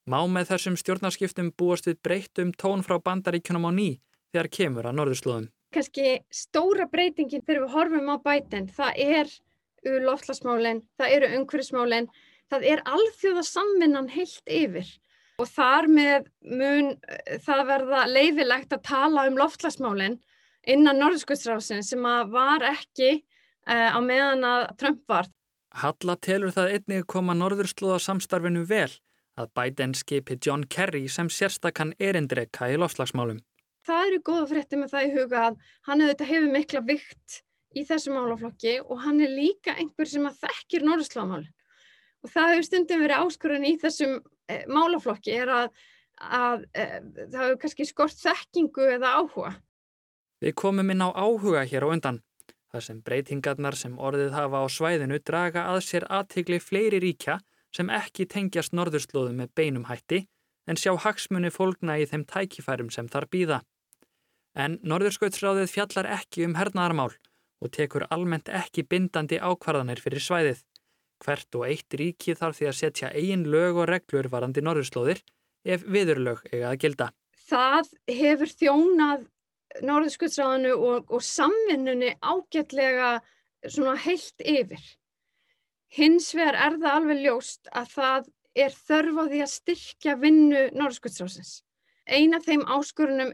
Má 0.08 0.22
með 0.32 0.54
þessum 0.54 0.78
stjórnarskiptum 0.80 1.50
búast 1.60 1.90
við 1.90 1.98
breyttum 2.08 2.54
tón 2.56 2.80
frá 2.86 2.96
bandaríkunum 3.04 3.68
á 3.68 3.72
ný 3.76 3.88
þegar 4.32 4.48
kemur 4.58 4.86
að 4.88 4.96
norðurslóðum. 5.02 5.48
Kanski 5.76 6.14
stóra 6.32 6.86
breytingin 6.88 7.44
þegar 7.44 7.66
við 7.66 7.74
horfum 7.74 8.08
á 8.08 8.18
Biden, 8.24 8.70
það 8.72 9.02
er 9.04 9.34
loftlasmálinn, 10.08 10.80
það 10.96 11.16
eru 11.18 11.32
umhverfismálinn, 11.40 12.08
það 12.48 12.68
er 12.72 12.84
alþjóðasamvinnan 12.88 14.08
heilt 14.14 14.48
yfir 14.48 14.94
og 15.38 15.50
þar 15.52 15.88
með 15.92 16.30
mun 16.56 16.94
eh, 16.96 17.36
það 17.44 17.64
verða 17.68 18.06
leifilegt 18.10 18.72
að 18.74 18.86
tala 18.88 19.26
um 19.30 19.36
loftlagsmálinn 19.38 20.16
innan 20.68 21.02
Norðskvöldsrásin 21.04 21.84
sem 21.86 22.08
var 22.32 22.64
ekki 22.66 23.12
uh, 23.68 23.92
á 23.96 24.00
meðan 24.04 24.48
að 24.48 24.64
Trump 24.80 25.04
var. 25.08 25.28
Halla 25.78 26.16
telur 26.24 26.56
það 26.56 26.74
einnig 26.78 27.06
koma 27.12 27.36
Norðurslóða 27.38 28.00
samstarfinu 28.04 28.64
vel 28.68 28.90
að 29.38 29.52
Biden 29.58 29.94
skipi 29.98 30.38
John 30.46 30.66
Kerry 30.70 31.06
sem 31.12 31.30
sérstakann 31.30 31.94
erindreika 32.00 32.70
í 32.72 32.78
loftslagsmálum. 32.80 33.42
Það 33.88 34.08
eru 34.08 34.24
góða 34.30 34.48
frétti 34.52 34.80
með 34.80 34.94
það 34.94 35.06
í 35.06 35.12
huga 35.16 35.44
að 35.48 35.60
hann 35.88 36.06
hefur 36.08 36.50
mikla 36.52 36.82
vikt 36.88 37.42
í 37.78 37.84
þessu 37.88 38.16
málaflokki 38.16 38.80
og 38.84 39.04
hann 39.06 39.22
er 39.24 39.32
líka 39.32 39.76
einhver 39.78 40.10
sem 40.10 40.26
að 40.28 40.42
þekkir 40.44 40.88
Norðurslóðamálinn 40.88 41.54
og 42.26 42.34
það 42.34 42.54
hefur 42.54 42.68
stundum 42.68 43.04
verið 43.06 43.24
áskurðan 43.24 43.68
í 43.68 43.74
þessum 43.82 44.16
e, 44.50 44.58
málaflokki 44.72 45.36
er 45.38 45.52
að, 45.54 45.68
að 46.18 46.66
e, 46.74 46.86
það 47.32 47.42
hefur 47.44 47.60
kannski 47.64 47.88
skort 47.88 48.18
þekkingu 48.20 48.88
eða 48.98 49.14
áhuga. 49.22 49.54
Við 50.44 50.56
komum 50.60 50.94
inn 50.94 51.06
á 51.06 51.10
áhuga 51.14 51.64
hér 51.66 51.88
á 51.88 51.94
undan. 51.94 52.22
Það 52.74 52.84
sem 52.84 52.98
breytingarnar 53.06 53.78
sem 53.80 53.94
orðið 53.96 54.34
hafa 54.36 54.60
á 54.60 54.66
svæðinu 54.68 55.22
draga 55.24 55.70
að 55.72 55.86
sér 55.88 56.08
aðtegli 56.12 56.60
fleiri 56.60 57.00
ríkja 57.04 57.38
sem 57.76 57.90
ekki 57.94 58.28
tengjast 58.30 58.76
norðurslóðum 58.78 59.42
með 59.42 59.54
beinum 59.58 59.88
hætti 59.90 60.26
en 60.68 60.80
sjá 60.80 60.94
hagsmunni 61.04 61.52
fólkna 61.54 61.98
í 62.02 62.08
þeim 62.10 62.26
tækifærum 62.28 62.92
sem 62.94 63.08
þar 63.12 63.28
býða. 63.32 63.60
En 64.58 64.80
Norðurskautsráðið 64.90 65.70
fjallar 65.72 66.10
ekki 66.18 66.48
um 66.48 66.58
hernaðarmál 66.58 67.14
og 67.62 67.72
tekur 67.74 68.08
almennt 68.14 68.50
ekki 68.54 68.84
bindandi 68.90 69.40
ákvarðanir 69.40 70.02
fyrir 70.02 70.24
svæðið. 70.24 70.64
Hvert 71.24 71.58
og 71.58 71.66
eitt 71.70 71.96
ríki 71.98 72.36
þarf 72.38 72.60
því 72.60 72.68
að 72.70 72.78
setja 72.78 73.14
eigin 73.14 73.48
lög 73.50 73.80
og 73.82 73.90
reglur 73.90 74.30
varandi 74.34 74.62
norðurslóðir 74.66 75.24
ef 75.66 75.86
viðurlög 75.86 76.44
eiga 76.52 76.74
að 76.74 76.82
gilda. 76.84 77.10
Það 77.48 77.90
hefur 78.12 78.54
þjónað 78.60 79.26
norðurskjöldsráðinu 79.88 80.76
og, 80.76 81.10
og 81.14 81.24
samvinnunni 81.24 82.14
ágætlega 82.22 83.18
heilt 84.04 84.46
yfir. 84.46 84.84
Hins 85.94 86.34
vegar 86.36 86.58
er 86.68 86.78
það 86.82 86.94
alveg 86.94 87.24
ljóst 87.24 87.72
að 87.72 87.92
það 87.96 88.30
er 88.58 88.78
þörf 88.88 89.20
á 89.22 89.24
því 89.32 89.42
að 89.44 89.54
styrkja 89.54 90.16
vinnu 90.20 90.64
norðurskjöldsráðsins. 90.76 91.62
Eina 92.08 92.40
þeim 92.44 92.66
áskurunum 92.68 93.34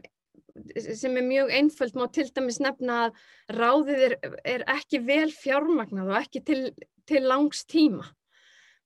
sem 0.78 1.16
er 1.18 1.26
mjög 1.26 1.50
einföld 1.50 1.96
má 1.98 2.04
til 2.14 2.28
dæmis 2.30 2.60
nefna 2.62 2.98
að 3.06 3.22
ráðið 3.58 4.02
er, 4.06 4.16
er 4.44 4.66
ekki 4.70 5.00
vel 5.02 5.30
fjármagnað 5.34 6.12
og 6.12 6.20
ekki 6.20 6.42
til 6.46 6.60
til 7.08 7.24
langs 7.28 7.64
tíma. 7.68 8.06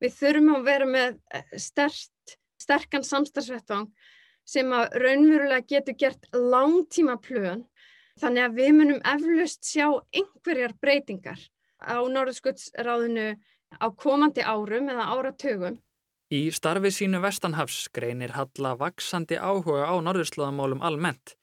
Við 0.02 0.14
þurfum 0.14 0.54
að 0.56 0.68
vera 0.68 0.88
með 0.88 1.18
eh, 1.34 1.58
stert, 1.58 2.36
sterkan 2.60 3.06
samstagsvettvang 3.06 3.88
sem 4.48 4.70
að 4.72 4.94
raunverulega 5.02 5.66
getur 5.68 5.98
gert 5.98 6.28
langtíma 6.32 7.18
plön 7.22 7.66
þannig 8.18 8.44
að 8.46 8.58
við 8.58 8.72
munum 8.78 9.02
eflust 9.06 9.66
sjá 9.68 9.86
einhverjar 10.14 10.74
breytingar 10.82 11.42
á 11.78 11.98
Norðskjöldsráðinu 12.10 13.28
á 13.76 13.86
komandi 13.92 14.42
árum 14.42 14.88
eða 14.92 15.08
áratögum. 15.14 15.78
Í 16.28 16.50
starfi 16.52 16.90
sínu 16.92 17.22
Vestanhafs 17.24 17.88
greinir 17.92 18.34
Halla 18.36 18.74
vaksandi 18.76 19.38
áhuga 19.40 19.88
á 19.88 19.94
norðurslóðamálum 20.04 20.84
almennt. 20.84 21.36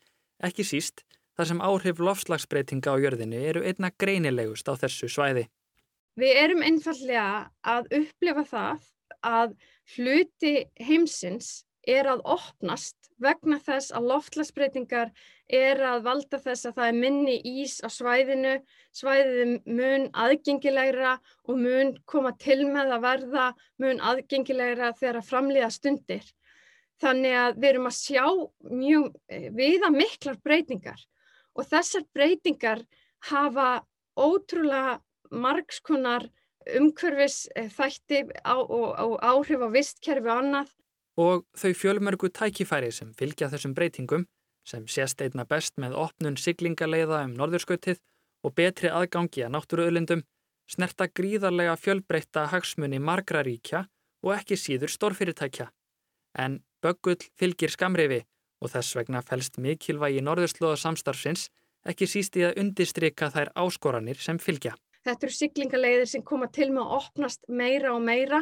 Ekki 0.44 0.66
síst 0.68 1.06
þar 1.36 1.50
sem 1.50 1.62
áhrif 1.62 2.00
lofslagsbreytinga 2.00 2.94
á 2.94 3.02
jörðinu 3.02 3.40
eru 3.50 3.64
einna 3.66 3.90
greinilegust 3.92 4.70
á 4.70 4.74
þessu 4.78 5.10
svæði. 5.10 5.48
Við 6.16 6.38
erum 6.44 6.62
einfallega 6.64 7.50
að 7.66 7.90
upplifa 7.98 8.46
það 8.52 8.86
að 9.26 9.56
hluti 9.96 10.54
heimsins 10.80 11.66
er 11.88 12.08
að 12.14 12.22
opnast 12.38 13.05
vegna 13.22 13.60
þess 13.64 13.94
að 13.96 14.08
loftlagsbreytingar 14.12 15.12
er 15.48 15.82
að 15.86 16.06
valda 16.08 16.40
þess 16.42 16.68
að 16.68 16.80
það 16.80 16.88
er 16.88 16.98
minni 17.00 17.36
ís 17.46 17.78
á 17.86 17.90
svæðinu, 17.94 18.56
svæðið 18.96 19.54
mun 19.66 20.08
aðgengilegra 20.26 21.16
og 21.46 21.60
mun 21.62 21.94
koma 22.10 22.34
til 22.42 22.66
með 22.68 22.96
að 22.98 23.06
verða 23.06 23.48
mun 23.82 24.02
aðgengilegra 24.12 24.94
þegar 25.00 25.22
að 25.22 25.30
framlýða 25.30 25.72
stundir. 25.74 26.26
Þannig 27.04 27.36
að 27.40 27.58
við 27.60 27.70
erum 27.70 27.90
að 27.90 27.98
sjá 28.00 28.26
mjög 28.72 29.10
eh, 29.28 29.50
viða 29.52 29.92
miklar 29.92 30.40
breytingar 30.44 31.02
og 31.56 31.68
þessar 31.68 32.06
breytingar 32.16 32.84
hafa 33.30 33.84
ótrúlega 34.16 35.00
margskonar 35.32 36.28
umhverfis 36.80 37.46
þætti 37.76 38.24
á, 38.42 38.56
og, 38.58 38.88
og 38.98 39.16
áhrif 39.22 39.62
á 39.62 39.70
vistkerfi 39.74 40.30
og 40.30 40.40
annað. 40.40 40.72
Og 41.16 41.46
þau 41.56 41.72
fjölmörgu 41.80 42.30
tækifæri 42.36 42.92
sem 42.92 43.14
fylgja 43.16 43.48
þessum 43.52 43.76
breytingum, 43.76 44.26
sem 44.68 44.88
sést 44.88 45.22
einna 45.22 45.46
best 45.48 45.78
með 45.80 45.96
opnun 45.96 46.36
siglingaleiða 46.36 47.24
um 47.28 47.36
norðurskautið 47.40 48.02
og 48.44 48.56
betri 48.58 48.92
aðgangi 48.92 49.46
að 49.46 49.54
náttúruöðlindum, 49.56 50.24
snerta 50.68 51.08
gríðarlega 51.08 51.76
fjölbreytta 51.80 52.48
hagsmunni 52.52 53.00
margra 53.00 53.44
ríkja 53.46 53.86
og 54.26 54.34
ekki 54.36 54.58
síður 54.60 54.92
stórfyrirtækja. 54.92 55.70
En 56.42 56.60
böggull 56.84 57.22
fylgir 57.40 57.72
skamrifi 57.72 58.24
og 58.62 58.74
þess 58.74 58.98
vegna 58.98 59.22
fælst 59.26 59.60
mikilvægi 59.62 60.24
norðurslóða 60.26 60.80
samstarfsins 60.82 61.50
ekki 61.90 62.08
síst 62.10 62.38
í 62.40 62.46
að 62.48 62.60
undistrykka 62.64 63.30
þær 63.34 63.52
áskoranir 63.62 64.20
sem 64.22 64.40
fylgja. 64.42 64.74
Þetta 65.06 65.28
eru 65.28 65.38
siglingaleiðir 65.38 66.10
sem 66.10 66.24
koma 66.26 66.50
til 66.50 66.72
með 66.74 66.88
að 66.88 66.96
opnast 66.98 67.44
meira 67.48 67.94
og 67.94 68.02
meira. 68.02 68.42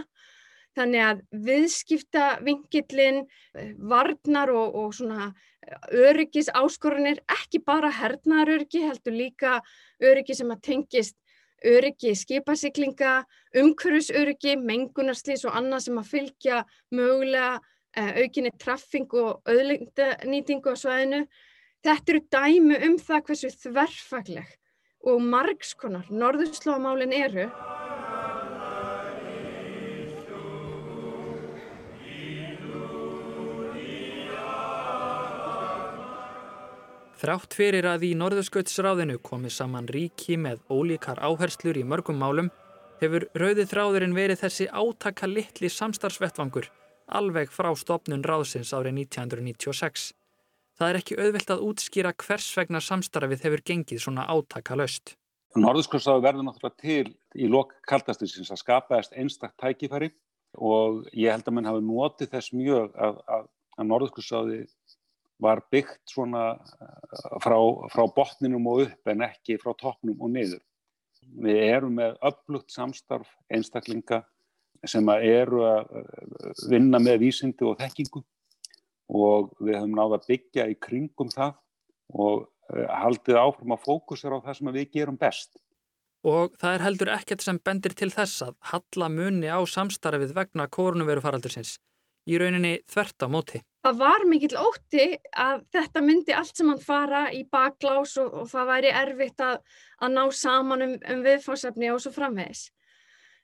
Þannig 0.74 1.04
að 1.06 1.20
viðskipta 1.48 2.28
vingillin, 2.46 3.24
eh, 3.54 3.74
varnar 3.78 4.50
og, 4.54 4.76
og 4.76 4.94
svona 4.98 5.28
eh, 5.30 5.76
öryggis 6.10 6.50
áskoranir, 6.58 7.22
ekki 7.30 7.62
bara 7.66 7.92
hernaðaröryggi, 7.94 8.82
heldur 8.88 9.18
líka 9.18 9.60
öryggi 10.02 10.38
sem 10.40 10.54
að 10.54 10.64
tengist 10.70 11.18
öryggi 11.64 12.16
skipasiklinga, 12.18 13.14
umhverfisöryggi, 13.62 14.58
mengunarslýs 14.60 15.46
og 15.48 15.56
annað 15.60 15.86
sem 15.86 16.02
að 16.02 16.10
fylgja 16.10 16.64
mögulega 16.92 17.54
eh, 17.96 18.24
aukinni 18.24 18.52
traffing 18.60 19.08
og 19.14 19.46
auðlindnýtingu 19.48 20.74
á 20.74 20.76
svæðinu. 20.76 21.24
Þetta 21.84 22.14
eru 22.14 22.26
dæmi 22.32 22.82
um 22.88 22.98
það 23.00 23.26
hversu 23.30 23.54
þverfagleg 23.62 24.58
og 25.04 25.24
margskonar 25.34 26.12
norðurslóamálin 26.12 27.16
eru. 27.18 27.50
Þrátt 37.24 37.56
fyrir 37.56 37.86
að 37.88 38.02
í 38.04 38.08
Norðurskautsráðinu 38.20 39.14
komi 39.24 39.48
saman 39.48 39.86
ríki 39.88 40.36
með 40.36 40.58
ólíkar 40.68 41.22
áherslur 41.24 41.78
í 41.80 41.84
mörgum 41.88 42.18
málum 42.20 42.50
hefur 43.00 43.24
rauði 43.40 43.64
þráðurinn 43.72 44.16
verið 44.18 44.42
þessi 44.42 44.68
átaka 44.68 45.30
litli 45.32 45.70
samstarfsvettvangur 45.72 46.68
alveg 47.08 47.54
frá 47.56 47.70
stopnun 47.80 48.26
ráðsins 48.28 48.74
árið 48.76 49.06
1996. 49.06 50.10
Það 50.76 50.90
er 50.90 51.00
ekki 51.00 51.18
auðvilt 51.22 51.56
að 51.56 51.64
útskýra 51.70 52.12
hvers 52.26 52.50
vegna 52.60 52.84
samstarfið 52.84 53.48
hefur 53.48 53.64
gengið 53.72 54.04
svona 54.04 54.28
átaka 54.28 54.76
löst. 54.76 55.16
Norðurskjórnsáðu 55.56 56.28
verður 56.28 56.50
náttúrulega 56.50 56.82
til 56.84 57.16
í 57.40 57.48
lok 57.48 57.72
kaldastinsins 57.88 58.52
að 58.52 58.66
skapaðast 58.66 59.16
einstaktt 59.16 59.56
tækifæri 59.64 60.12
og 60.60 61.06
ég 61.16 61.32
held 61.32 61.48
að 61.48 61.56
mann 61.56 61.72
hafi 61.72 61.88
notið 61.88 62.36
þess 62.36 62.52
mjög 62.52 62.92
að, 63.00 63.24
að, 63.32 63.52
að 63.80 63.92
Norðurskjórnsáði 63.94 64.64
var 65.44 65.64
byggt 65.74 66.14
svona 66.14 66.44
eh, 66.56 67.40
frá, 67.44 67.58
frá 67.94 68.04
botninum 68.16 68.70
og 68.72 68.86
upp 68.88 69.14
en 69.14 69.26
ekki 69.28 69.60
frá 69.62 69.74
toppnum 69.80 70.22
og 70.22 70.34
niður. 70.34 70.62
Við 71.44 71.60
erum 71.70 71.98
með 72.00 72.18
upplugt 72.26 72.74
samstarf 72.74 73.30
einstaklinga 73.54 74.24
sem 74.90 75.08
eru 75.16 75.64
að 75.64 75.92
vinna 76.70 77.00
með 77.00 77.22
vísindi 77.24 77.64
og 77.68 77.78
þekkingu 77.80 78.24
og 79.14 79.54
við 79.60 79.78
höfum 79.78 79.96
náða 79.96 80.20
að 80.20 80.28
byggja 80.32 80.66
í 80.72 80.78
kringum 80.82 81.32
það 81.32 81.56
og 82.14 82.48
eh, 82.74 82.88
haldið 82.90 83.40
áfram 83.40 83.76
að 83.76 83.86
fókusera 83.88 84.40
á 84.40 84.46
það 84.48 84.60
sem 84.60 84.74
við 84.78 84.90
gerum 84.98 85.20
best. 85.20 85.60
Og 86.24 86.54
það 86.56 86.78
er 86.78 86.86
heldur 86.86 87.12
ekkert 87.18 87.44
sem 87.44 87.60
bendir 87.60 87.96
til 88.00 88.08
þess 88.14 88.46
að 88.46 88.56
halla 88.72 89.10
munni 89.12 89.50
á 89.52 89.60
samstarfið 89.68 90.32
vegna 90.38 90.70
kórnuverufaraldursins, 90.72 91.76
í 92.32 92.40
rauninni 92.40 92.78
þvert 92.88 93.26
á 93.26 93.28
móti. 93.28 93.60
Það 93.84 93.98
var 94.00 94.24
mikill 94.32 94.56
ótti 94.56 95.06
að 95.36 95.66
þetta 95.76 96.02
myndi 96.06 96.36
allt 96.38 96.56
sem 96.56 96.70
hann 96.72 96.80
fara 96.80 97.26
í 97.36 97.42
baklás 97.52 98.16
og, 98.22 98.30
og 98.32 98.48
það 98.52 98.70
væri 98.70 98.94
erfitt 98.96 99.44
að, 99.44 99.58
að 100.00 100.14
ná 100.16 100.24
saman 100.40 100.86
um, 100.86 100.94
um 101.12 101.24
viðfársefni 101.26 101.92
og 101.92 102.00
svo 102.00 102.14
framvegis. 102.16 102.70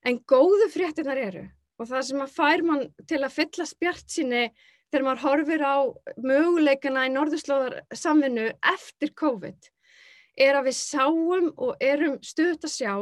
En 0.08 0.21
góðu 0.23 0.69
fréttinar 0.71 1.19
eru 1.19 1.43
og 1.80 1.88
það 1.89 2.06
sem 2.08 2.23
að 2.23 2.36
fær 2.36 2.63
mann 2.67 2.86
til 3.08 3.19
að 3.23 3.36
fylla 3.36 3.67
spjart 3.67 4.12
síni 4.12 4.45
þegar 4.89 5.06
maður 5.06 5.25
horfir 5.25 5.63
á 5.63 5.78
möguleikana 6.23 7.06
í 7.08 7.13
norðurslóðar 7.13 7.82
samvinnu 7.95 8.47
eftir 8.73 9.13
COVID 9.19 9.69
er 10.39 10.56
að 10.56 10.69
við 10.69 10.78
sáum 10.80 11.52
og 11.58 11.84
erum 11.84 12.17
stuðt 12.23 12.67
að 12.67 12.75
sjá 12.75 12.93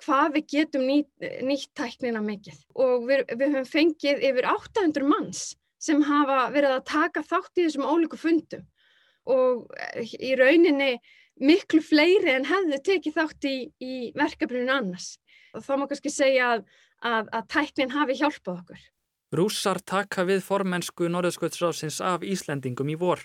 hvað 0.00 0.36
við 0.36 0.46
getum 0.54 0.86
nýtt, 0.88 1.10
nýtt 1.44 1.72
tæknina 1.76 2.22
mikið 2.24 2.60
og 2.82 3.06
við, 3.08 3.24
við 3.30 3.56
höfum 3.56 3.68
fengið 3.68 4.22
yfir 4.30 4.48
800 4.50 5.06
manns 5.06 5.42
sem 5.80 6.02
hafa 6.04 6.50
verið 6.54 6.76
að 6.76 6.86
taka 6.90 7.24
þátt 7.24 7.58
í 7.58 7.64
þessum 7.66 7.88
ólíku 7.88 8.20
fundum 8.20 8.66
og 9.30 9.66
í 10.00 10.34
rauninni 10.38 10.92
miklu 11.40 11.80
fleiri 11.84 12.34
en 12.34 12.46
hefðu 12.48 12.78
tekið 12.84 13.16
þátt 13.16 13.48
í, 13.48 13.56
í 13.80 13.94
verkefninu 14.16 14.72
annars 14.74 15.14
og 15.56 15.64
þá 15.64 15.72
má 15.80 15.86
kannski 15.90 16.12
segja 16.12 16.54
að, 16.54 16.64
að, 17.00 17.30
að 17.32 17.46
tæknin 17.54 17.94
hafi 17.94 18.18
hjálpað 18.20 18.60
okkur. 18.60 18.82
Rússar 19.30 19.78
taka 19.86 20.24
við 20.26 20.42
formensku 20.42 21.08
Norðurskjöldsrásins 21.10 22.00
af 22.02 22.24
Íslendingum 22.26 22.90
í 22.90 22.96
vor. 22.98 23.22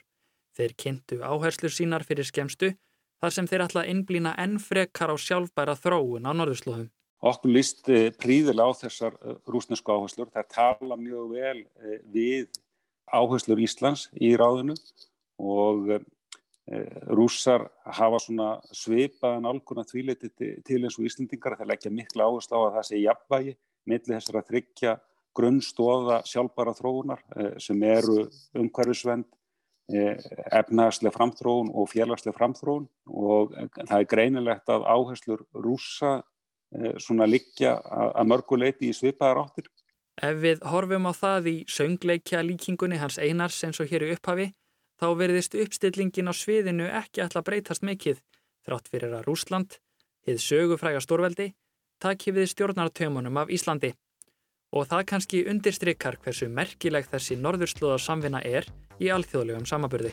Þeir 0.55 0.75
kynntu 0.79 1.19
áherslur 1.25 1.73
sínar 1.73 2.05
fyrir 2.07 2.27
skemstu 2.27 2.75
þar 3.21 3.33
sem 3.33 3.47
þeir 3.49 3.65
ætla 3.65 3.83
að 3.83 3.91
innblýna 3.93 4.35
enn 4.41 4.59
frekar 4.61 5.11
á 5.11 5.15
sjálfbæra 5.17 5.75
þróun 5.79 6.29
á 6.29 6.31
Norðurslóðum. 6.31 6.91
Okkur 7.25 7.53
líst 7.55 7.88
eh, 7.89 8.11
príðilega 8.13 8.69
á 8.69 8.79
þessar 8.85 9.15
eh, 9.21 9.38
rúsnesku 9.49 9.93
áherslur. 9.93 10.29
Það 10.33 10.51
tala 10.53 10.97
mjög 10.99 11.31
vel 11.33 11.63
eh, 11.63 12.01
við 12.13 12.59
áherslur 13.09 13.61
Íslands 13.65 14.09
í 14.17 14.35
ráðinu 14.38 14.77
og 15.41 15.97
rússar 17.13 17.67
hafa 17.93 18.17
svona 18.23 18.47
svipaðan 18.73 19.45
álguna 19.45 19.83
þvíleiti 19.85 20.31
til 20.65 20.79
eins 20.79 20.95
og 20.97 21.05
Íslendingar. 21.05 21.53
Það 21.59 21.69
leggja 21.69 21.91
miklu 21.93 22.25
áherslu 22.25 22.57
á 22.57 22.61
að 22.63 22.77
það 22.77 22.88
sé 22.88 23.01
jafnvægi 23.03 23.53
millir 23.85 24.15
þessar 24.15 24.39
að 24.39 24.47
tryggja 24.49 24.95
grunnstóða 25.35 26.21
sjálfbara 26.27 26.73
þróunar 26.77 27.23
eh, 27.35 27.55
sem 27.61 27.81
eru 27.85 28.25
umhverfisvend, 28.57 29.27
eh, 29.91 30.15
efnagslega 30.55 31.15
framþróun 31.15 31.73
og 31.73 31.89
félagslega 31.91 32.38
framþróun 32.38 32.88
og 33.11 33.55
það 33.75 33.97
er 33.99 34.09
greinilegt 34.13 34.71
að 34.71 34.88
áherslur 34.88 35.45
rúsa 35.65 36.17
eh, 36.19 36.23
svona 36.99 37.28
liggja 37.30 37.78
að 37.86 38.30
mörguleiti 38.32 38.89
í 38.89 38.95
svipaðar 38.95 39.45
áttir. 39.45 39.69
Ef 40.23 40.38
við 40.39 40.62
horfum 40.63 41.10
á 41.12 41.13
það 41.15 41.49
í 41.51 41.56
söngleikja 41.67 42.43
líkingunni 42.45 42.99
hans 43.01 43.17
einars 43.19 43.58
eins 43.67 43.82
og 43.84 43.91
hér 43.91 44.08
í 44.08 44.13
upphafi, 44.15 44.47
þá 44.99 45.08
verðist 45.19 45.58
uppstillingin 45.60 46.32
á 46.32 46.34
sviðinu 46.36 46.88
ekki 47.01 47.23
alltaf 47.23 47.43
breytast 47.47 47.84
mikið, 47.84 48.21
þrátt 48.63 48.88
fyrir 48.91 49.17
að 49.17 49.28
Rúsland, 49.28 49.80
hið 50.25 50.39
sögufræga 50.39 51.04
stórveldi, 51.04 51.51
takki 51.99 52.32
við 52.36 52.49
stjórnartömunum 52.54 53.43
af 53.43 53.51
Íslandi 53.51 53.93
og 54.75 54.88
það 54.91 55.04
kannski 55.12 55.43
undirstrykkar 55.51 56.17
hversu 56.23 56.47
merkileg 56.51 57.08
þessi 57.12 57.38
norðurslóða 57.39 57.99
samvinna 58.01 58.41
er 58.43 58.67
í 58.99 59.12
alþjóðlegum 59.13 59.67
samaburði. 59.69 60.12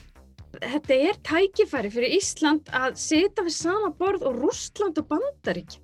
Þetta 0.52 0.98
er 1.08 1.18
tækifæri 1.24 1.90
fyrir 1.90 2.14
Ísland 2.18 2.68
að 2.76 2.98
setja 3.00 3.42
við 3.46 3.54
sama 3.56 3.90
borð 3.98 4.26
og 4.28 4.36
Rústland 4.42 5.00
og 5.00 5.08
Bandarík 5.10 5.78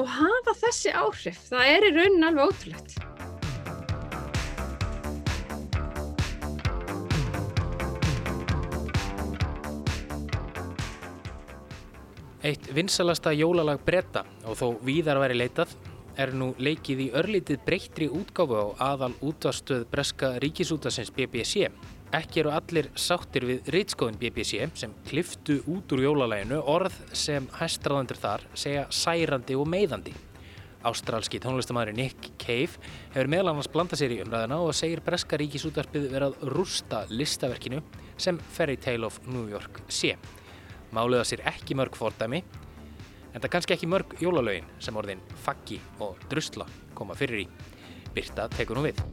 og 0.00 0.08
hafa 0.08 0.56
þessi 0.56 0.92
áhrif. 0.96 1.38
Það 1.50 1.70
er 1.74 1.86
í 1.86 1.94
raunin 1.96 2.26
alveg 2.30 2.50
ótrúlegt. 2.50 2.98
Eitt 12.40 12.70
vinsalasta 12.72 13.34
jólalag 13.36 13.82
bretta 13.84 14.24
og 14.48 14.56
þó 14.56 14.66
víðar 14.80 15.20
væri 15.20 15.36
leitað 15.42 15.74
er 16.20 16.32
nú 16.32 16.54
leikið 16.56 17.02
í 17.04 17.08
örlítið 17.20 17.60
breyttri 17.66 18.08
útgáfu 18.08 18.56
á 18.56 18.66
aðal 18.94 19.12
útvarstöð 19.20 19.84
breska 19.92 20.32
ríkisútasins 20.40 21.12
BBC. 21.12 21.68
Ekki 22.10 22.40
eru 22.42 22.50
allir 22.50 22.88
sáttir 22.98 23.44
við 23.46 23.68
reitskóðin 23.70 24.16
BBC 24.18 24.64
sem 24.74 24.90
kliftu 25.06 25.60
út 25.70 25.92
úr 25.94 26.00
jólalæginu 26.08 26.56
orð 26.66 26.96
sem 27.14 27.44
hæstraðandur 27.54 28.18
þar 28.18 28.42
segja 28.58 28.88
særandi 28.90 29.54
og 29.54 29.68
meiðandi. 29.70 30.14
Ástralski 30.90 31.38
tónlistamæður 31.38 31.94
Nick 31.94 32.32
Cave 32.42 32.80
hefur 33.12 33.30
meðal 33.30 33.52
annars 33.52 33.70
blandað 33.70 34.02
sér 34.02 34.16
í 34.16 34.18
umræðina 34.24 34.58
og 34.58 34.74
segir 34.74 35.04
Breska 35.06 35.38
ríkisútarpið 35.38 36.08
verið 36.10 36.32
að 36.32 36.50
rústa 36.56 37.04
listaverkinu 37.12 37.78
sem 38.18 38.42
Fairy 38.56 38.74
Tale 38.80 39.06
of 39.06 39.20
New 39.28 39.46
York 39.52 39.78
sé. 39.86 40.16
Máliða 40.90 41.28
sér 41.30 41.44
ekki 41.52 41.78
mörg 41.78 41.94
fordæmi, 41.94 42.42
en 43.30 43.38
það 43.38 43.52
kannski 43.54 43.76
ekki 43.76 43.92
mörg 43.92 44.18
jólalögin 44.18 44.66
sem 44.82 44.98
orðin 44.98 45.22
faggi 45.44 45.78
og 46.02 46.18
drusla 46.32 46.66
koma 46.98 47.14
fyrir 47.14 47.44
í. 47.44 47.50
Birta 48.16 48.50
tekur 48.50 48.80
nú 48.80 48.88
við. 48.88 49.04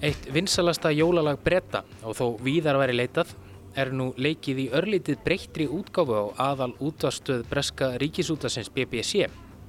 Eitt 0.00 0.30
vinsalasta 0.32 0.88
jólalag 0.96 1.42
bretta 1.44 1.82
og 2.08 2.14
þó 2.16 2.38
víðar 2.40 2.78
væri 2.80 2.94
leitað 2.96 3.34
er 3.76 3.90
nú 3.92 4.06
leikið 4.16 4.60
í 4.62 4.64
örlítið 4.78 5.18
breyttri 5.26 5.66
útgáfu 5.68 6.16
á 6.16 6.24
aðal 6.54 6.70
útvarstöð 6.80 7.42
Breska 7.50 7.90
ríkisútasins 8.00 8.70
BBC. 8.72 9.26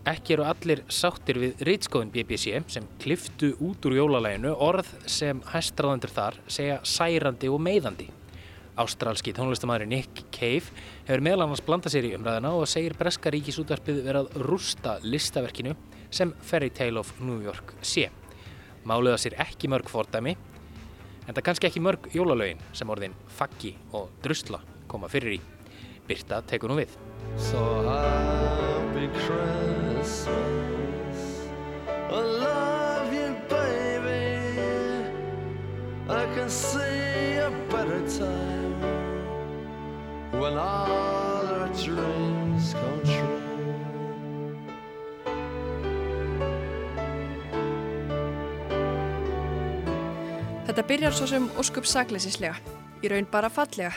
Ekki 0.08 0.38
eru 0.38 0.46
allir 0.48 0.86
sáttir 0.88 1.36
við 1.42 1.66
reytskóðin 1.68 2.14
BBC 2.16 2.62
sem 2.72 2.88
kliftu 3.04 3.52
út 3.60 3.84
úr 3.90 3.98
jólalæginu 3.98 4.54
orð 4.56 4.94
sem 5.04 5.44
hæstraðandur 5.52 6.16
þar 6.16 6.40
segja 6.48 6.80
særandi 6.88 7.52
og 7.52 7.60
meiðandi. 7.68 8.08
Ástralski 8.80 9.36
tónlistamæður 9.36 9.92
Nick 9.92 10.24
Cave 10.32 10.72
hefur 11.10 11.28
meðal 11.28 11.50
annars 11.50 11.66
blandað 11.68 11.98
sér 11.98 12.08
í 12.08 12.16
umræðina 12.16 12.56
og 12.56 12.72
segir 12.72 12.96
Breska 12.96 13.36
ríkisútarpið 13.36 14.00
verið 14.08 14.32
að 14.32 14.48
rústa 14.48 14.96
listaverkinu 15.04 15.76
sem 16.08 16.32
Fairy 16.40 16.72
Tale 16.72 17.04
of 17.04 17.12
New 17.20 17.44
York 17.44 17.76
sé. 17.84 18.08
Máliða 18.88 19.18
sér 19.22 19.36
ekki 19.44 19.70
mörg 19.70 19.90
fordæmi 19.92 20.34
en 21.28 21.36
það 21.36 21.44
kannski 21.46 21.68
ekki 21.70 21.84
mörg 21.86 22.08
jólalögin 22.16 22.62
sem 22.74 22.90
orðin 22.90 23.14
faggi 23.30 23.76
og 23.94 24.10
drusla 24.24 24.62
koma 24.90 25.10
fyrir 25.12 25.38
í. 25.38 25.42
Birta 26.08 26.42
tekur 26.50 26.72
nú 26.72 26.80
við. 26.82 26.96
So 27.38 27.62
happy 27.86 29.08
Christmas 29.22 30.28
I 32.12 32.20
love 32.20 33.14
you 33.14 33.30
baby 33.48 34.26
I 36.10 36.26
can 36.36 36.50
see 36.50 37.38
a 37.38 37.52
better 37.70 38.02
time 38.10 38.82
When 40.42 40.58
all 40.58 41.48
our 41.48 41.70
dreams 41.78 42.11
Þetta 50.72 50.88
byrjar 50.88 51.12
svo 51.12 51.26
sem 51.28 51.48
óskup 51.60 51.84
sakleisislega, 51.84 52.56
í 53.04 53.10
raun 53.12 53.26
bara 53.28 53.50
fallega. 53.52 53.90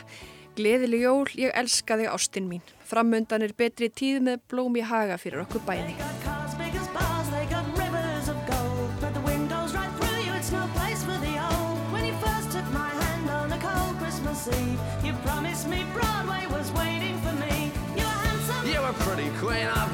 Gleðileg 0.59 1.05
jól, 1.05 1.29
ég 1.39 1.55
elska 1.55 1.95
þig 2.01 2.11
ástinn 2.11 2.49
mín. 2.51 2.65
Framöndan 2.83 3.47
er 3.47 3.55
betri 3.55 3.87
tíð 3.95 4.19
með 4.27 4.43
blóm 4.51 4.75
í 4.75 4.83
haga 4.83 5.15
fyrir 5.15 5.45
okkur 5.47 5.63
bæði. 5.71 5.95
pretty 19.05 19.31
queen 19.39 19.67
of 19.67 19.94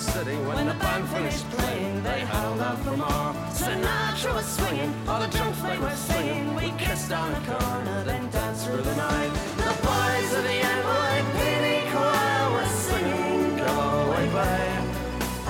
City 0.00 0.36
When, 0.36 0.56
when 0.56 0.66
the 0.66 0.74
band 0.74 1.08
finished 1.08 1.48
playing 1.50 2.02
They 2.02 2.20
held 2.20 2.60
out 2.60 2.78
for 2.80 2.96
more 2.96 3.32
Sinatra 3.52 4.34
was 4.34 4.48
swinging 4.56 4.92
All 5.06 5.20
the 5.20 5.28
drunks 5.28 5.60
they 5.60 5.78
were 5.78 5.94
singing 6.08 6.54
We 6.54 6.72
kissed 6.78 7.12
on 7.12 7.32
the 7.32 7.42
corner 7.50 8.04
Then 8.04 8.30
danced 8.30 8.66
through 8.66 8.82
the 8.82 8.96
night. 8.96 9.32
The 9.60 9.74
boys 9.84 10.30
of 10.38 10.42
the 10.48 10.58
NYPD 10.76 11.66
choir 11.92 12.44
were 12.54 12.70
singing 12.88 13.56
Go 13.60 13.72
away 14.04 14.26
babe 14.36 14.84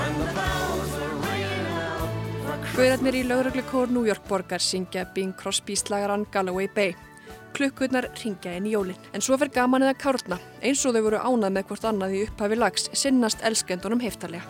And 0.03 0.15
the 0.21 0.29
bells 0.35 0.91
were 0.99 1.15
ringing 1.27 1.67
out 1.79 2.75
Guðarnir 2.75 3.21
í 3.21 3.23
lauruglukór 3.31 3.95
New 3.95 4.05
York 4.11 4.27
borgar 4.27 4.61
syngja 4.61 5.07
Bing 5.15 5.33
Crosby 5.33 5.79
slagaran 5.79 6.27
Galloway 6.33 6.67
Bay 6.67 6.97
klukkurnar 7.57 8.09
ringja 8.23 8.55
inn 8.57 8.69
í 8.69 8.75
jólinn. 8.75 8.99
En 9.15 9.25
svo 9.25 9.39
fer 9.41 9.51
gaman 9.55 9.85
eða 9.87 9.97
kárna, 10.01 10.39
eins 10.63 10.85
og 10.87 10.95
þau 10.97 11.03
voru 11.07 11.23
ánað 11.23 11.57
með 11.57 11.67
hvort 11.71 11.89
annað 11.91 12.17
í 12.17 12.23
upphafi 12.27 12.59
lags, 12.59 12.91
sinnast 12.97 13.45
elskendunum 13.47 14.03
heftarlega. 14.05 14.45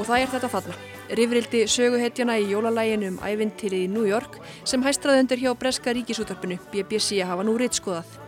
Og 0.00 0.06
það 0.08 0.22
er 0.22 0.30
þetta 0.32 0.48
þarna. 0.48 0.78
Rifrildi 1.10 1.60
söguhetjana 1.66 2.36
í 2.38 2.48
jólalæginu 2.52 3.08
um 3.10 3.20
ævintýrið 3.26 3.84
í 3.84 3.90
New 3.90 4.06
York 4.06 4.38
sem 4.62 4.82
hæstraðundur 4.84 5.42
hjá 5.42 5.52
Breska 5.58 5.94
ríkisúttarpinu 5.96 6.60
BBC 6.70 7.18
hafa 7.26 7.42
nú 7.44 7.56
rittskoðað 7.58 8.19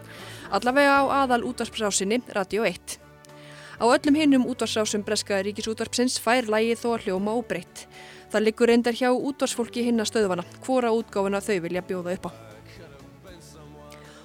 allavega 0.52 1.00
á 1.00 1.24
aðal 1.24 1.46
útvarsrásinni 1.48 2.20
Radio 2.36 2.66
1. 2.68 3.00
Á 3.80 3.84
öllum 3.88 4.14
hinnum 4.14 4.44
útvarsrásum 4.46 5.02
Breska 5.02 5.40
ríkisútvarpsins 5.42 6.20
fær 6.20 6.46
lægið 6.52 6.82
þó 6.84 6.88
að 6.92 7.06
hljóma 7.06 7.34
óbreytt. 7.40 7.86
Það 8.32 8.44
liggur 8.46 8.70
reyndar 8.70 8.96
hjá 8.96 9.10
útvarsfólki 9.10 9.84
hinna 9.88 10.04
stöðvana, 10.08 10.44
hvora 10.64 10.92
útgáfuna 10.92 11.40
þau 11.40 11.58
vilja 11.64 11.82
bjóða 11.88 12.16
upp 12.16 12.28
á. 12.28 12.32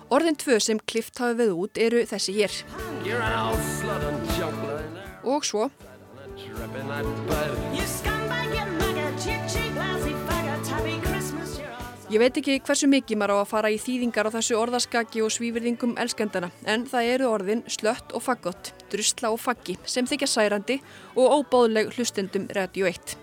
Orðin 0.08 0.38
tvö 0.40 0.60
sem 0.64 0.80
klift 0.80 1.20
hafi 1.20 1.36
við 1.42 1.52
út 1.56 1.80
eru 1.84 2.04
þessi 2.08 2.38
hér. 2.38 2.54
Og 5.28 5.44
svo... 5.48 5.68
Ég 12.08 12.22
veit 12.24 12.38
ekki 12.40 12.54
hversu 12.64 12.88
mikið 12.88 13.18
maður 13.20 13.34
á 13.36 13.38
að 13.42 13.50
fara 13.50 13.70
í 13.74 13.78
þýðingar 13.84 14.30
á 14.32 14.36
þessu 14.38 14.56
orðaskaki 14.56 15.20
og 15.26 15.32
svífyrðingum 15.36 15.98
elskendana 16.00 16.48
en 16.64 16.86
það 16.88 17.08
eru 17.12 17.26
orðin 17.28 17.64
slött 17.68 18.14
og 18.16 18.24
faggott, 18.24 18.70
drusla 18.88 19.34
og 19.34 19.42
faggi 19.44 19.76
sem 19.84 20.08
þykja 20.08 20.30
særandi 20.32 20.78
og 21.20 21.36
óbáðleg 21.42 21.92
hlustendum 21.98 22.46
Radio 22.56 22.88
1. 22.88 23.18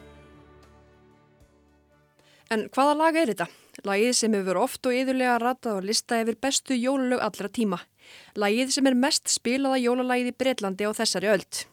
En 2.53 2.67
hvaða 2.77 2.99
lag 2.99 3.17
er 3.23 3.33
þetta? 3.33 3.47
Lagið 3.89 4.13
sem 4.19 4.37
hefur 4.37 4.61
oft 4.67 4.85
og 4.85 4.99
yðurlega 4.99 5.39
ratað 5.41 5.81
á 5.81 5.87
lista 5.89 6.21
yfir 6.21 6.37
bestu 6.45 6.77
jólalög 6.77 7.25
allra 7.25 7.49
tíma. 7.49 7.81
Lagið 8.37 8.77
sem 8.77 8.93
er 8.93 9.01
mest 9.01 9.33
spilaða 9.33 9.81
jólalagið 9.81 10.29
í 10.29 10.37
Breitlandi 10.45 10.85
á 10.85 10.93
þessari 10.93 11.33
öld. 11.33 11.65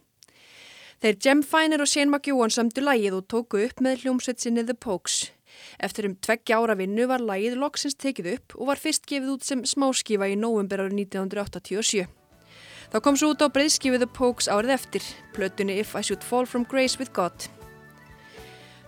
Þeir 1.04 1.20
Jem 1.20 1.44
Finer 1.44 1.84
og 1.84 1.92
Shane 1.92 2.08
McEwan 2.08 2.56
samtu 2.56 2.88
lagið 2.88 3.20
og 3.20 3.28
tóku 3.28 3.66
upp 3.68 3.84
með 3.84 4.06
hljómsveitsinni 4.06 4.64
The 4.64 4.80
Pokes. 4.80 5.34
Eftir 5.80 6.08
um 6.10 6.16
tveggja 6.16 6.60
ára 6.62 6.78
vinnu 6.80 7.08
var 7.10 7.24
lægið 7.24 7.60
loksins 7.62 7.98
tekið 8.00 8.34
upp 8.36 8.58
og 8.58 8.72
var 8.72 8.82
fyrst 8.82 9.08
gefið 9.10 9.36
út 9.36 9.48
sem 9.48 9.64
smáskifa 9.68 10.30
í 10.32 10.36
nóvember 10.40 10.84
árið 10.84 11.00
1987. 11.06 12.08
Það 12.92 13.04
kom 13.06 13.18
svo 13.18 13.32
út 13.32 13.44
á 13.44 13.48
breyðskifið 13.48 14.04
The 14.04 14.12
Pokes 14.12 14.50
árið 14.52 14.76
eftir, 14.76 15.06
plötunni 15.36 15.78
If 15.80 15.96
I 15.96 16.04
Should 16.04 16.26
Fall 16.28 16.46
From 16.46 16.66
Grace 16.68 17.00
With 17.00 17.14
God. 17.16 17.48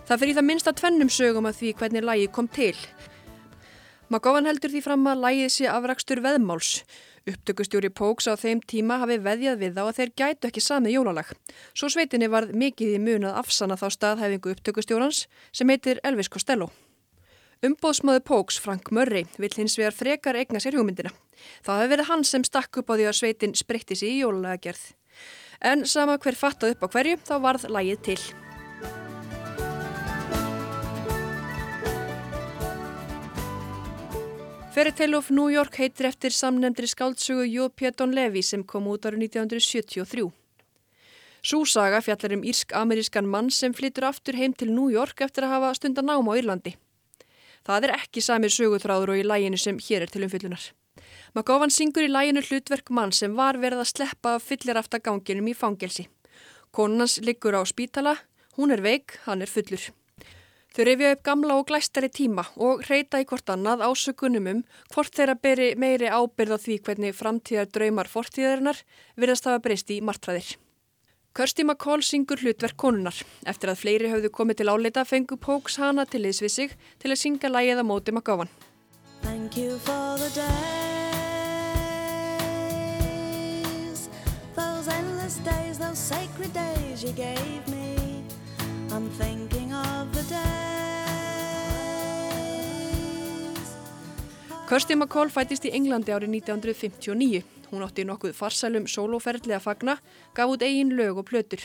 Það 0.04 0.20
fyrir 0.20 0.36
það 0.36 0.48
minnsta 0.50 0.74
tvennum 0.76 1.08
sögum 1.08 1.48
að 1.48 1.60
því 1.62 1.70
hvernig 1.80 2.04
lægið 2.04 2.32
kom 2.36 2.50
til. 2.52 2.76
Magofan 4.12 4.44
heldur 4.44 4.74
því 4.74 4.82
fram 4.84 5.08
að 5.08 5.22
lægið 5.24 5.52
sé 5.54 5.70
afrakstur 5.72 6.20
veðmáls. 6.20 6.82
Upptökustjóri 7.24 7.88
Póks 7.88 8.26
á 8.28 8.36
þeim 8.36 8.60
tíma 8.68 8.98
hafi 9.00 9.16
veðjað 9.24 9.60
við 9.62 9.78
þá 9.78 9.82
að 9.84 9.96
þeir 9.98 10.10
gætu 10.20 10.48
ekki 10.50 10.60
sami 10.60 10.92
jólalag. 10.92 11.30
Svo 11.72 11.88
sveitinni 11.88 12.28
varð 12.28 12.52
mikið 12.52 12.98
í 12.98 13.00
mun 13.00 13.24
að 13.30 13.38
afsanna 13.40 13.78
þá 13.80 13.86
staðhæfingu 13.96 14.52
upptökustjórans 14.52 15.22
sem 15.48 15.72
heitir 15.72 16.02
Elvis 16.04 16.28
Costello. 16.28 16.68
Umbóðsmaður 17.64 18.26
Póks, 18.28 18.60
Frank 18.60 18.92
Murray, 18.92 19.24
vill 19.40 19.54
hins 19.56 19.78
vegar 19.80 19.96
frekar 19.96 20.36
egna 20.36 20.60
sér 20.60 20.76
hugmyndina. 20.76 21.14
Það 21.64 21.80
hefði 21.80 21.94
verið 21.94 22.10
hann 22.12 22.28
sem 22.28 22.44
stakk 22.44 22.82
upp 22.82 22.92
á 22.92 22.94
því 22.98 23.08
að 23.08 23.20
sveitin 23.22 23.56
spreytti 23.56 23.96
sér 23.96 24.12
í 24.12 24.20
jólalagerð. 24.20 24.86
En 25.64 25.88
sama 25.88 26.20
hver 26.20 26.36
fattað 26.36 26.76
upp 26.76 26.84
á 26.84 26.88
hverju, 26.92 27.22
þá 27.24 27.36
varð 27.40 27.70
lægið 27.72 28.08
til. 28.10 28.22
Fairy 34.74 34.92
Tale 34.92 35.16
of 35.16 35.30
New 35.30 35.46
York 35.54 35.76
heitir 35.78 36.08
eftir 36.08 36.32
samnefndri 36.34 36.88
skáldsögu 36.90 37.44
Jó 37.46 37.68
Péton 37.68 38.10
Levi 38.10 38.40
sem 38.42 38.64
kom 38.66 38.88
út 38.90 39.06
árið 39.06 39.28
1973. 39.28 40.24
Súsaga 41.46 42.00
fjallar 42.02 42.34
um 42.34 42.42
írsk-amerískan 42.42 43.30
mann 43.30 43.52
sem 43.54 43.70
flyttur 43.70 44.08
aftur 44.10 44.34
heim 44.34 44.50
til 44.50 44.74
New 44.74 44.90
York 44.90 45.22
eftir 45.22 45.46
að 45.46 45.54
hafa 45.54 45.70
stundan 45.78 46.10
náma 46.10 46.34
á 46.34 46.38
Írlandi. 46.42 46.74
Það 47.62 47.86
er 47.86 47.96
ekki 48.00 48.26
samir 48.26 48.50
sögutráður 48.50 49.14
og 49.14 49.22
í 49.22 49.28
læginu 49.30 49.62
sem 49.62 49.78
hér 49.78 50.08
er 50.08 50.10
til 50.10 50.26
umfyllunar. 50.26 50.66
Magofan 51.38 51.70
syngur 51.70 52.08
í 52.08 52.10
læginu 52.10 52.42
hlutverk 52.42 52.90
mann 52.90 53.14
sem 53.14 53.38
var 53.38 53.62
verið 53.62 53.86
að 53.86 53.92
sleppa 53.94 54.40
fyllir 54.42 54.82
ganginum 54.98 55.54
í 55.54 55.54
fangelsi. 55.54 56.08
Konans 56.74 57.20
liggur 57.22 57.54
á 57.54 57.62
spítala, 57.62 58.18
hún 58.58 58.74
er 58.74 58.82
veik, 58.82 59.20
hann 59.22 59.38
er 59.38 59.46
fullur. 59.46 59.92
Þau 60.74 60.82
rifja 60.88 61.12
upp 61.14 61.20
gamla 61.22 61.54
og 61.54 61.68
glæstari 61.68 62.08
tíma 62.10 62.42
og 62.58 62.80
reyta 62.88 63.20
í 63.22 63.26
hvort 63.30 63.46
annað 63.52 63.84
ásökunum 63.86 64.48
um 64.50 64.62
hvort 64.90 65.14
þeirra 65.14 65.36
beri 65.38 65.68
meiri 65.78 66.08
ábyrð 66.10 66.56
á 66.58 66.58
því 66.58 66.78
hvernig 66.88 67.14
framtíðar 67.14 67.70
draumar 67.70 68.10
fortíðarinnar 68.10 68.80
virðast 69.14 69.46
hafa 69.46 69.62
breyst 69.62 69.92
í 69.94 70.00
martræðir. 70.02 70.56
Kirsty 71.34 71.62
McCall 71.62 72.02
syngur 72.02 72.42
hlutverk 72.42 72.74
konunar. 72.78 73.14
Eftir 73.46 73.70
að 73.70 73.80
fleiri 73.84 74.10
höfðu 74.10 74.30
komið 74.34 74.56
til 74.60 74.70
áleita 74.70 75.06
fengu 75.06 75.38
Póks 75.38 75.78
hana 75.82 76.04
til 76.10 76.26
liðs 76.26 76.42
við 76.42 76.52
sig 76.56 76.74
til 77.02 77.10
að 77.10 77.22
synga 77.22 77.48
lægið 77.54 77.78
á 77.82 77.84
móti 77.86 78.10
McGowan. 78.10 78.50
Thank 79.22 79.56
you 79.56 79.78
for 79.78 80.18
the 80.18 80.30
days 80.34 80.50
Those 84.54 84.88
endless 84.88 85.38
days, 85.46 85.78
those 85.78 85.98
sacred 85.98 86.52
days 86.52 87.02
you 87.02 87.12
gave 87.12 87.66
me 87.70 88.24
I'm 88.90 89.08
thinking 89.10 89.72
of 89.72 90.12
the 90.12 90.22
days 90.34 90.63
Kirsty 94.64 94.94
McCall 94.96 95.28
fætist 95.28 95.66
í 95.68 95.70
Englandi 95.76 96.12
árið 96.14 96.30
1959. 96.38 97.42
Hún 97.68 97.82
átti 97.84 98.06
nokkuð 98.08 98.32
farsælum 98.32 98.86
sólóferðli 98.88 99.52
að 99.52 99.66
fagna, 99.66 99.94
gaf 100.32 100.54
út 100.54 100.64
eigin 100.64 100.94
lög 100.96 101.20
og 101.20 101.26
plötur. 101.28 101.60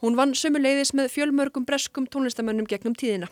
Hún 0.00 0.16
vann 0.16 0.32
sömuleiðis 0.32 0.94
með 0.96 1.10
fjölmörgum 1.12 1.66
breskum 1.68 2.06
tónlistamönnum 2.08 2.64
gegnum 2.70 2.96
tíðina. 2.96 3.28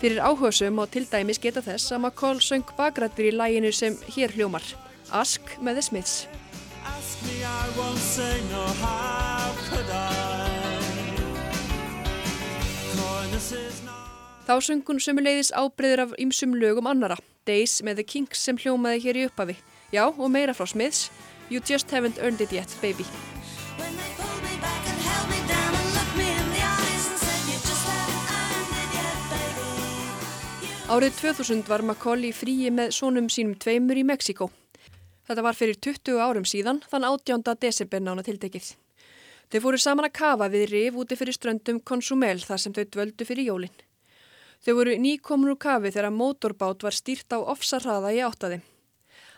Fyrir 0.00 0.16
áhugasum 0.24 0.78
og 0.80 0.88
til 0.88 1.04
dæmis 1.04 1.36
geta 1.36 1.60
þess 1.60 1.92
að 1.92 1.98
McCall 2.06 2.38
söng 2.40 2.64
bakrættur 2.78 3.26
í 3.28 3.34
læginu 3.36 3.68
sem 3.68 3.98
hér 4.14 4.32
hljómar, 4.32 4.64
Ask 5.12 5.42
með 5.60 5.76
The 5.76 5.82
Smiths. 5.82 6.14
Ask 6.88 7.20
me, 7.26 7.42
I 7.44 7.68
won't 7.76 8.00
say 8.00 8.40
no, 8.48 8.62
how 8.80 9.52
could 9.68 9.90
I? 9.92 10.48
Coyness 12.96 13.52
is 13.52 13.82
nice. 13.84 14.46
Þá 14.48 14.54
söng 14.64 14.80
hún 14.88 15.02
sömuleiðis 15.04 15.52
ábreyður 15.52 16.06
af 16.06 16.14
ymsum 16.16 16.56
lögum 16.56 16.88
annara, 16.88 17.18
Days 17.44 17.82
með 17.84 18.00
The 18.00 18.06
Kinks 18.14 18.40
sem 18.40 18.56
hljómaði 18.56 19.04
hér 19.04 19.20
í 19.20 19.26
upphafi. 19.28 19.58
Já, 19.92 20.06
og 20.08 20.32
meira 20.32 20.56
frá 20.56 20.64
Smiths, 20.64 21.10
You 21.50 21.60
Just 21.60 21.92
Haven't 21.92 22.16
Earned 22.24 22.40
It 22.40 22.56
Yet, 22.56 22.72
Baby. 22.80 23.04
Árið 30.90 31.20
2000 31.20 31.68
var 31.70 31.84
McCall 31.84 32.24
í 32.26 32.32
fríi 32.34 32.66
með 32.74 32.88
sónum 32.96 33.28
sínum 33.30 33.52
tveimur 33.62 34.00
í 34.00 34.02
Mexiko. 34.02 34.48
Þetta 35.28 35.42
var 35.46 35.54
fyrir 35.54 35.76
20 35.86 36.16
árum 36.18 36.42
síðan, 36.42 36.80
þann 36.90 37.06
18. 37.06 37.44
desember 37.62 38.02
nána 38.02 38.24
tiltekið. 38.26 38.72
Þau 39.54 39.60
fóru 39.62 39.78
saman 39.78 40.08
að 40.08 40.16
kafa 40.18 40.48
við 40.50 40.64
rif 40.72 40.98
úti 40.98 41.14
fyrir 41.20 41.36
ströndum 41.36 41.78
Consumel 41.86 42.42
þar 42.42 42.62
sem 42.64 42.74
þau 42.74 42.82
dvöldu 42.96 43.28
fyrir 43.28 43.46
jólinn. 43.52 43.76
Þau 44.66 44.72
voru 44.80 44.96
nýkomur 44.98 45.52
úr 45.54 45.60
kafi 45.62 45.94
þegar 45.94 46.10
mótorbát 46.10 46.82
var 46.82 46.98
stýrt 46.98 47.30
á 47.30 47.38
ofsarraða 47.38 48.10
í 48.10 48.18
áttaði. 48.26 48.58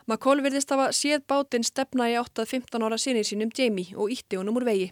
McCall 0.09 0.41
virðist 0.41 0.73
hafa 0.73 0.89
séð 0.97 1.29
bátinn 1.29 1.69
stefna 1.69 2.09
í 2.09 2.17
áttað 2.17 2.49
15 2.57 2.89
ára 2.89 2.97
sinni 2.97 3.27
sínum 3.29 3.53
Jamie 3.53 3.93
og 3.93 4.09
ítti 4.09 4.41
honum 4.41 4.57
úr 4.57 4.71
vegi. 4.73 4.89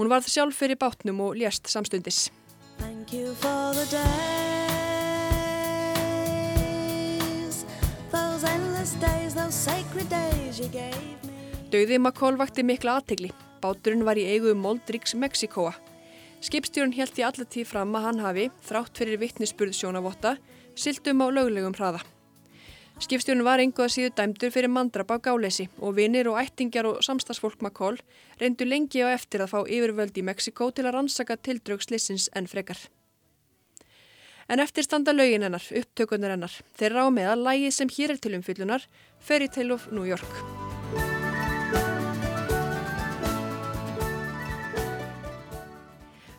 Hún 0.00 0.08
varð 0.08 0.32
sjálf 0.32 0.64
fyrir 0.64 0.80
bátnum 0.80 1.20
og 1.28 1.36
lést 1.36 1.68
samstundis. 1.68 2.30
Thank 2.80 3.12
you 3.12 3.34
for 3.36 3.76
the 3.76 3.84
days 3.92 4.61
Dauði 11.70 11.98
McCall 12.00 12.34
vakti 12.34 12.64
mikla 12.66 12.96
aðtegli. 12.98 13.28
Báturinn 13.62 14.02
var 14.02 14.18
í 14.18 14.24
eigu 14.26 14.56
Moldriks 14.58 15.14
Mexikoa. 15.14 15.70
Skipstjórun 16.42 16.94
held 16.96 17.14
í 17.14 17.22
allatíð 17.22 17.68
fram 17.70 17.94
að 17.94 18.08
hann 18.08 18.18
hafi, 18.24 18.46
þrátt 18.66 18.98
fyrir 18.98 19.20
vittnisspurð 19.22 19.76
sjónavotta, 19.78 20.32
siltum 20.74 21.22
á 21.22 21.30
löglegum 21.30 21.76
hraða. 21.78 22.00
Skipstjórun 22.98 23.46
var 23.46 23.62
engu 23.62 23.84
að 23.84 23.92
síðu 23.94 24.10
dæmdur 24.18 24.50
fyrir 24.50 24.74
mandrap 24.74 25.14
á 25.14 25.16
gáleysi 25.28 25.68
og 25.78 25.94
vinir 26.00 26.26
og 26.32 26.40
ættingjar 26.42 26.88
og 26.90 27.04
samstagsfólk 27.06 27.62
McCall 27.62 28.02
reyndu 28.42 28.66
lengi 28.66 29.06
á 29.06 29.14
eftir 29.14 29.46
að 29.46 29.54
fá 29.54 29.60
yfirvöld 29.62 30.18
í 30.18 30.26
Mexiko 30.26 30.72
til 30.74 30.88
að 30.88 30.98
rannsaka 30.98 31.38
tildrögslissins 31.38 32.32
en 32.34 32.50
frekar. 32.50 32.82
En 34.48 34.60
eftir 34.60 34.86
standa 34.86 35.14
lögin 35.14 35.44
hennar, 35.46 35.62
upptökunar 35.62 36.34
hennar, 36.34 36.54
þeirra 36.78 37.06
á 37.06 37.08
meðal 37.14 37.38
lægið 37.46 37.76
sem 37.76 37.92
hér 37.92 38.14
er 38.14 38.22
til 38.22 38.34
umfyllunar, 38.38 38.86
Fairy 39.22 39.48
Tale 39.48 39.76
of 39.76 39.86
New 39.92 40.06
York. 40.08 40.32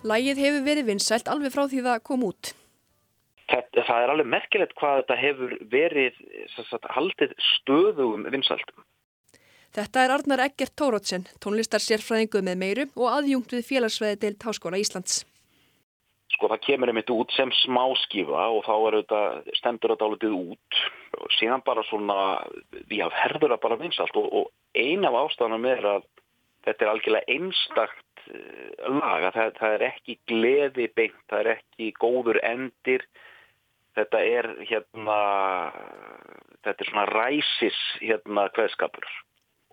Lægið 0.03 0.41
hefur 0.43 0.65
verið 0.65 0.89
vinsælt 0.91 1.29
alveg 1.31 1.53
frá 1.53 1.63
því 1.71 1.85
það 1.85 2.01
kom 2.03 2.25
út. 2.27 2.51
Þetta, 3.47 3.83
það 3.87 4.01
er 4.01 4.11
alveg 4.11 4.31
merkilegt 4.33 4.73
hvað 4.79 4.97
þetta 5.01 5.19
hefur 5.19 5.53
verið 5.71 6.17
sagt, 6.55 6.89
haldið 6.91 7.35
stöðugum 7.53 8.27
vinsaldum. 8.33 8.83
Þetta 9.73 10.03
er 10.03 10.13
Arnar 10.13 10.43
Eggert 10.43 10.75
Tórótsen, 10.77 11.23
tónlistar 11.41 11.81
sérfræðinguð 11.81 12.43
með 12.45 12.59
meiru 12.61 12.87
og 12.93 13.07
aðjungt 13.09 13.55
við 13.55 13.69
félagsfræði 13.71 14.19
deilt 14.21 14.45
Háskóla 14.45 14.81
Íslands. 14.81 15.23
Sko 16.33 16.49
það 16.49 16.63
kemur 16.65 16.89
einmitt 16.89 17.11
út 17.13 17.33
sem 17.35 17.51
smáskífa 17.61 18.47
og 18.55 18.63
þá 18.65 18.73
er 18.75 18.97
þetta, 19.01 19.21
stendur 19.59 19.93
þetta 19.93 20.09
álitið 20.09 20.37
út. 20.39 20.79
Og 21.19 21.35
síðan 21.37 21.65
bara 21.65 21.83
svona, 21.89 22.17
já, 22.89 23.05
herður 23.21 23.53
það 23.53 23.63
bara 23.67 23.79
vinsalt 23.83 24.17
og, 24.19 24.29
og 24.33 24.49
eina 24.73 25.11
af 25.11 25.19
ástafanum 25.27 25.69
er 25.69 25.85
að 25.97 26.07
þetta 26.65 26.85
er 26.85 26.93
algjörlega 26.93 27.35
einstakt 27.37 28.25
lag, 28.87 29.27
það, 29.35 29.51
það 29.59 29.75
er 29.75 29.85
ekki 29.89 30.17
gleði 30.31 30.87
beint, 30.95 31.19
það 31.29 31.43
er 31.43 31.51
ekki 31.57 31.89
góður 31.99 32.39
endir, 32.47 33.03
þetta 33.97 34.21
er 34.25 34.49
hérna, 34.63 35.19
þetta 36.63 36.77
er 36.77 36.89
svona 36.89 37.05
ræsis 37.11 37.79
hérna 38.01 38.47
hveðskapur 38.55 39.09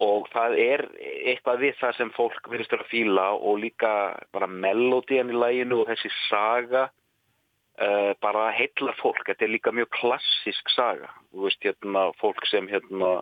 og 0.00 0.28
það 0.32 0.56
er 0.60 0.86
eitthvað 1.33 1.64
við 1.64 1.76
það 1.80 1.96
sem 1.98 2.12
fólk 2.16 2.48
verðist 2.50 2.76
að 2.76 2.87
fíla 2.90 3.26
og 3.37 3.61
líka 3.64 3.92
bara 4.35 4.48
melodían 4.50 5.33
í 5.33 5.37
læginu 5.37 5.83
og 5.83 5.90
þessi 5.90 6.11
saga 6.28 6.87
uh, 6.88 8.12
bara 8.22 8.50
heillar 8.56 8.96
fólk, 9.00 9.24
þetta 9.26 9.46
er 9.46 9.54
líka 9.54 9.74
mjög 9.74 9.90
klassisk 9.98 10.72
saga, 10.74 11.11
þú 11.30 11.48
veist 11.48 11.66
hérna 11.66 12.11
fólk 12.22 12.46
sem 12.50 12.68
hérna 12.70 13.18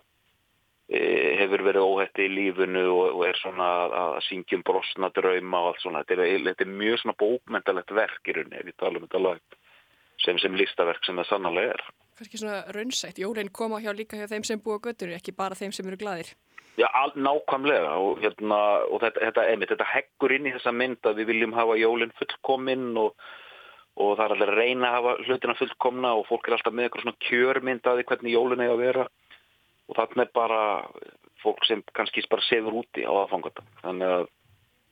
hefur 0.89 1.63
verið 1.67 1.85
óhætti 1.85 2.25
í 2.25 2.33
lífunu 2.33 2.83
og, 2.89 3.19
og 3.19 3.25
er 3.29 3.37
svona 3.37 3.69
að 3.93 4.15
syngja 4.25 4.57
um 4.57 4.65
brosna 4.65 5.11
drauma 5.13 5.61
og 5.61 5.73
allt 5.73 5.83
svona. 5.83 6.05
Þetta 6.09 6.25
er, 6.25 6.45
þetta 6.47 6.65
er 6.65 6.77
mjög 6.81 7.01
svona 7.03 7.17
bókmyndalegt 7.21 7.93
verk 7.99 8.31
í 8.31 8.37
rauninni 8.37 8.61
ef 8.61 8.69
við 8.71 8.79
talum 8.81 9.03
um 9.03 9.05
þetta 9.05 9.21
lag 9.21 9.59
sem, 10.25 10.39
sem 10.41 10.57
listaverk 10.57 11.05
sem 11.05 11.21
það 11.21 11.29
sannlega 11.29 11.75
er. 11.75 11.85
Kannski 12.19 12.41
svona 12.41 12.63
raunsætt. 12.75 13.21
Jólinn 13.21 13.53
koma 13.53 13.83
hjá 13.85 13.93
líka 13.93 14.17
hjá 14.17 14.31
þeim 14.33 14.49
sem 14.49 14.63
búa 14.65 14.81
göttur, 14.83 15.13
ekki 15.13 15.37
bara 15.37 15.59
þeim 15.59 15.77
sem 15.77 15.87
eru 15.91 16.01
gladir. 16.01 16.33
Já, 16.79 16.87
al, 16.95 17.12
nákvæmlega 17.19 17.97
og, 17.99 18.21
hérna, 18.23 18.59
og 18.87 19.03
þetta, 19.03 19.25
þetta, 19.27 19.45
einmitt, 19.51 19.73
þetta 19.73 19.93
heggur 19.93 20.35
inn 20.37 20.47
í 20.47 20.55
þessa 20.55 20.73
mynd 20.73 21.09
að 21.11 21.21
við 21.21 21.31
viljum 21.33 21.57
hafa 21.57 21.79
jólinn 21.81 22.14
fullkominn 22.21 22.93
og, 23.03 23.17
og 23.99 24.12
það 24.14 24.25
er 24.25 24.35
allir 24.37 24.53
að 24.53 24.61
reyna 24.61 24.91
að 24.91 24.99
hafa 24.99 25.14
hlutina 25.25 25.57
fullkomna 25.59 26.12
og 26.21 26.29
fólk 26.29 26.47
er 26.47 26.59
alltaf 26.59 26.77
með 26.77 26.87
eitthvað 26.87 27.07
svona 27.07 27.25
kjörmyndaði 27.27 28.07
hvernig 28.11 28.37
jólinn 28.37 28.62
er 28.62 28.75
að 28.77 28.85
vera. 28.85 29.09
Og 29.88 29.97
þarna 29.97 30.27
er 30.27 30.31
bara 30.37 30.62
fólk 31.43 31.67
sem 31.67 31.83
kannski 31.95 32.25
bara 32.31 32.47
sefur 32.47 32.81
úti 32.83 33.05
á 33.07 33.12
aðfangata 33.12 33.64
þannig 33.83 34.14
að 34.14 34.25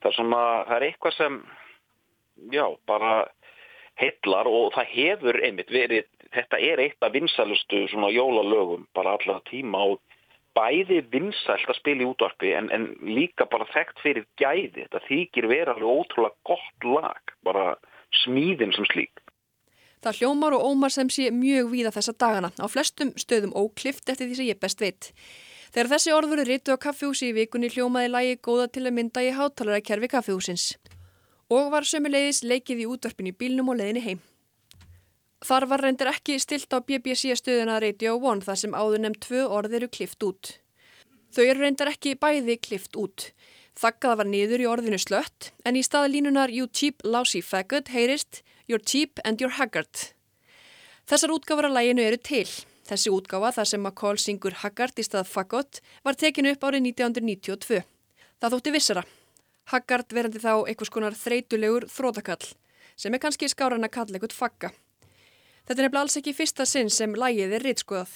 það 0.02 0.10
er 0.10 0.16
svona 0.18 0.42
það 0.68 0.76
er 0.76 0.86
eitthvað 0.88 1.16
sem 1.16 1.38
já, 2.52 2.66
bara 2.86 3.12
heillar 4.00 4.50
og 4.50 4.74
það 4.76 4.92
hefur 4.92 5.40
einmitt 5.42 5.72
verið 5.72 6.10
þetta 6.34 6.60
er 6.60 6.82
eitt 6.84 7.06
af 7.06 7.14
vinsalustu 7.14 7.86
svona 7.90 8.12
jólalögum 8.14 8.86
bara 8.94 9.16
allar 9.16 9.42
tíma 9.50 9.82
og 9.92 10.00
bæði 10.56 11.02
vinsælt 11.12 11.68
að 11.68 11.78
spila 11.80 12.04
í 12.04 12.08
útvarpi 12.08 12.54
en, 12.56 12.72
en 12.72 12.88
líka 13.04 13.46
bara 13.52 13.68
þekkt 13.74 14.02
fyrir 14.04 14.26
gæði 14.40 14.86
þetta 14.86 15.04
þykir 15.10 15.48
vera 15.52 15.76
alveg 15.76 16.00
ótrúlega 16.00 16.34
gott 16.48 16.88
lag 16.88 17.36
bara 17.46 17.74
smíðin 18.24 18.74
sem 18.76 18.88
slík 18.88 19.22
Það 20.04 20.20
hljómar 20.20 20.54
og 20.54 20.64
ómar 20.68 20.92
sem 20.94 21.08
sé 21.10 21.30
mjög 21.34 21.70
víða 21.72 21.90
þessa 21.90 22.12
dagana, 22.14 22.50
á 22.62 22.66
flestum 22.70 23.08
stöðum 23.18 23.54
óklift 23.58 24.06
eftir 24.12 24.28
því 24.28 24.36
sem 24.38 24.48
ég 24.52 24.60
best 24.62 24.82
veit. 24.84 25.08
Þegar 25.74 25.90
þessi 25.90 26.12
orður 26.14 26.42
er 26.44 26.50
rítu 26.52 26.76
á 26.76 26.78
kaffihúsi 26.78 27.32
í 27.32 27.34
vikunni 27.34 27.72
hljómaði 27.72 28.12
lægi 28.12 28.36
góða 28.46 28.68
til 28.76 28.84
að 28.86 28.94
mynda 29.00 29.24
í 29.26 29.32
hátalara 29.34 29.82
kerfi 29.82 30.10
kaffihúsins. 30.12 30.76
Og 31.50 31.72
var 31.74 31.88
sömuleiðis 31.88 32.44
leikið 32.46 32.84
í 32.84 32.88
útvarpin 32.92 33.32
í 33.32 33.34
bílnum 33.34 33.72
og 33.72 33.80
leiðinni 33.80 34.04
heim. 34.04 34.22
Þar 35.44 35.66
var 35.68 35.82
reyndir 35.84 36.08
ekki 36.08 36.38
stilt 36.40 36.72
á 36.72 36.80
BBC 36.80 37.34
stöðuna 37.36 37.76
Radio 37.82 38.16
1 38.16 38.46
þar 38.46 38.56
sem 38.56 38.72
áður 38.72 39.02
nefn 39.04 39.20
tvö 39.20 39.42
orð 39.58 39.74
eru 39.76 39.88
klift 39.92 40.24
út. 40.24 40.56
Þau 41.36 41.44
eru 41.44 41.60
reyndar 41.60 41.90
ekki 41.92 42.14
bæði 42.16 42.56
klift 42.56 42.96
út. 42.96 43.32
Þakkaða 43.76 44.16
var 44.22 44.30
niður 44.30 44.64
í 44.64 44.68
orðinu 44.70 44.98
slött 44.98 45.50
en 45.68 45.76
í 45.76 45.82
staða 45.84 46.08
línunar 46.08 46.48
You 46.48 46.70
cheap 46.72 47.04
lousy 47.04 47.42
faggot 47.44 47.92
heyrist 47.92 48.40
You're 48.66 48.82
cheap 48.82 49.20
and 49.24 49.38
you're 49.38 49.52
haggard. 49.58 49.92
Þessar 51.06 51.36
útgáfar 51.36 51.68
að 51.68 51.76
læginu 51.76 52.02
eru 52.02 52.16
til. 52.18 52.48
Þessi 52.88 53.12
útgáfa 53.12 53.52
þar 53.58 53.68
sem 53.68 53.82
McCall 53.84 54.18
syngur 54.18 54.56
haggard 54.62 54.96
í 54.96 55.04
stað 55.04 55.28
faggot 55.28 55.82
var 56.02 56.16
tekinu 56.16 56.54
upp 56.56 56.64
árið 56.64 56.88
1992. 56.88 57.84
Það 58.40 58.56
þótti 58.56 58.72
vissara. 58.74 59.04
Haggard 59.68 60.16
verandi 60.16 60.40
þá 60.40 60.64
einhvers 60.64 60.94
konar 60.96 61.14
þreytulegur 61.18 61.86
þrótakall 61.92 62.54
sem 62.96 63.12
er 63.12 63.20
kannski 63.20 63.52
skáran 63.52 63.84
að 63.84 63.94
kalla 63.98 64.16
eitthvað 64.16 64.34
fagga. 64.40 64.72
Þetta 65.66 65.80
er 65.80 65.88
nefnilega 65.88 66.02
alls 66.04 66.18
ekki 66.20 66.32
fyrsta 66.38 66.64
sinn 66.70 66.90
sem 66.94 67.14
lægið 67.18 67.54
er 67.56 67.64
reytskoðað. 67.66 68.10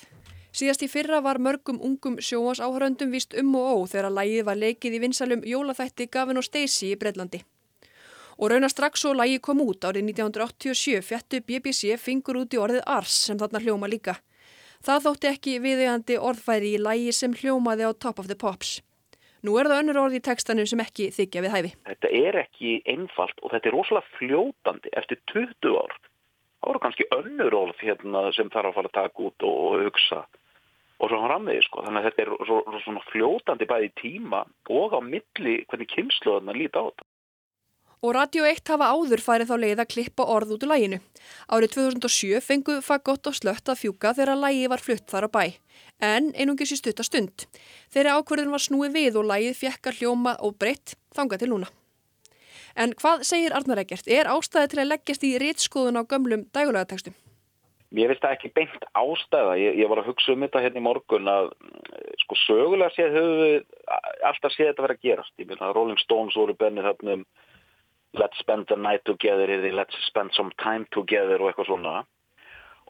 Síðast 0.55 0.85
í 0.87 0.89
fyrra 0.91 1.19
var 1.23 1.41
mörgum 1.43 1.81
ungum 1.83 2.19
sjóas 2.23 2.61
áhöröndum 2.63 3.11
vist 3.11 3.35
um 3.39 3.55
og 3.59 3.65
ó 3.67 3.75
þegar 3.91 4.13
lægið 4.15 4.45
var 4.47 4.59
leikið 4.61 4.95
í 4.95 5.01
vinsalum 5.03 5.41
jólaþætti 5.43 6.07
Gavin 6.15 6.39
og 6.39 6.47
Stacey 6.47 6.93
í 6.93 6.99
Breitlandi. 7.01 7.41
Og 8.39 8.53
raunar 8.53 8.71
strax 8.71 9.03
svo 9.03 9.17
lægið 9.19 9.43
kom 9.43 9.63
út 9.65 9.83
árið 9.83 10.13
1987 10.13 11.03
fjettu 11.09 11.41
BBC 11.49 11.97
fingur 11.99 12.39
út 12.45 12.55
í 12.55 12.61
orðið 12.63 12.87
Ars 12.87 13.17
sem 13.27 13.41
þarna 13.41 13.63
hljóma 13.65 13.91
líka. 13.91 14.15
Það 14.87 15.03
þótti 15.09 15.31
ekki 15.33 15.57
viðegandi 15.65 16.21
orðfæri 16.31 16.77
í 16.77 16.79
lægi 16.81 17.17
sem 17.19 17.35
hljómaði 17.35 17.91
á 17.91 17.91
Top 17.99 18.23
of 18.23 18.31
the 18.31 18.39
Pops. 18.39 18.79
Nú 19.43 19.57
er 19.59 19.67
það 19.67 19.83
önnur 19.83 19.99
orð 20.05 20.21
í 20.21 20.23
tekstanum 20.23 20.71
sem 20.71 20.85
ekki 20.87 21.11
þykja 21.19 21.43
við 21.43 21.55
hæfi. 21.57 21.75
Þetta 21.91 22.15
er 22.15 22.41
ekki 22.45 22.79
einfalt 22.87 23.43
og 23.43 23.51
þetta 23.57 23.73
er 23.73 23.77
rosalega 23.77 24.19
fljótandi 24.21 24.95
eftir 25.03 25.19
20 25.35 25.77
ár. 25.83 25.99
Það 26.61 26.69
voru 26.69 26.83
kannski 26.85 27.09
önnur 27.17 27.57
orð 27.57 27.81
hérna, 27.81 28.27
sem 28.37 28.51
þarf 28.53 28.71
að 28.71 28.77
fara 28.79 28.91
að 28.91 28.99
taka 28.99 29.27
út 29.29 29.49
og 29.49 29.85
hugsa 29.87 30.25
og 31.01 31.09
svo 31.09 31.21
hann 31.23 31.33
rammiði 31.33 31.63
sko. 31.65 31.85
Þannig 31.87 32.03
að 32.03 32.09
þetta 32.11 32.23
er 32.23 32.33
svo, 32.45 32.59
svo, 32.69 32.81
svona 32.85 33.05
fljótandi 33.09 33.69
bæði 33.71 33.95
tíma 34.01 34.43
og 34.77 34.97
á 34.97 35.01
milli 35.01 35.55
hvernig 35.71 35.89
kynsluðarna 35.95 36.57
líti 36.57 36.77
á 36.77 36.85
þetta. 36.85 37.07
Og 38.01 38.15
Radio 38.17 38.47
1 38.49 38.65
hafa 38.73 38.87
áður 38.97 39.21
færið 39.21 39.51
þá 39.51 39.57
leið 39.61 39.81
að 39.83 39.91
klippa 39.93 40.25
orð 40.35 40.55
út 40.55 40.63
úr 40.65 40.71
læginu. 40.71 40.99
Árið 41.53 41.75
2007 41.75 42.39
fengu 42.45 42.79
Fagott 42.85 43.29
og 43.29 43.37
Slött 43.37 43.69
að 43.69 43.83
fjúka 43.83 44.15
þegar 44.17 44.41
lægi 44.41 44.71
var 44.73 44.85
flutt 44.85 45.05
þar 45.13 45.29
á 45.29 45.31
bæ. 45.37 45.45
En 46.01 46.31
einungis 46.33 46.73
í 46.73 46.79
stuttastund. 46.81 47.45
Þeirri 47.93 48.15
ákverðin 48.17 48.55
var 48.57 48.65
snúið 48.65 48.97
við 48.97 49.21
og 49.21 49.29
lægið 49.29 49.61
fjekka 49.61 49.93
hljóma 49.99 50.39
og 50.41 50.57
breytt 50.57 50.97
þanga 51.13 51.41
til 51.41 51.51
núna. 51.53 51.69
En 52.77 52.95
hvað 53.01 53.25
segir 53.29 53.57
Arnar 53.57 53.83
Eggert? 53.83 54.07
Er 54.07 54.31
ástæði 54.31 54.73
til 54.73 54.83
að 54.83 54.91
leggjast 54.93 55.27
í 55.27 55.35
rítskoðun 55.43 56.01
á 56.01 56.03
gömlum 56.07 56.47
dægulegatekstum? 56.55 57.17
Mér 57.91 58.13
finnst 58.13 58.23
það 58.23 58.37
ekki 58.37 58.53
beint 58.55 58.85
ástæða. 58.95 59.57
Ég, 59.59 59.81
ég 59.83 59.91
var 59.91 60.03
að 60.03 60.13
hugsa 60.13 60.35
um 60.37 60.45
þetta 60.47 60.63
hérna 60.63 60.79
í 60.79 60.87
morgun 60.87 61.31
að 61.31 61.51
sko 62.23 62.39
sögulega 62.45 62.95
séð 62.95 63.17
höfum 63.19 63.41
við 63.41 63.57
alltaf 64.31 64.55
séð 64.55 64.71
þetta 64.71 64.87
verið 64.87 65.01
að 65.01 65.09
gerast. 65.09 65.35
Ég 65.43 65.51
meina 65.51 65.73
Rolling 65.75 65.99
Stones 66.05 66.39
voru 66.39 66.55
bennið 66.55 66.87
þarna 66.87 67.19
um 67.19 67.25
let's 68.15 68.39
spend 68.39 68.67
the 68.69 68.77
night 68.77 69.05
together 69.05 69.51
eða 69.51 69.75
let's 69.75 69.99
spend 70.07 70.35
some 70.35 70.51
time 70.63 70.87
together 70.95 71.43
og 71.43 71.51
eitthvað 71.51 71.71
svona 71.71 72.01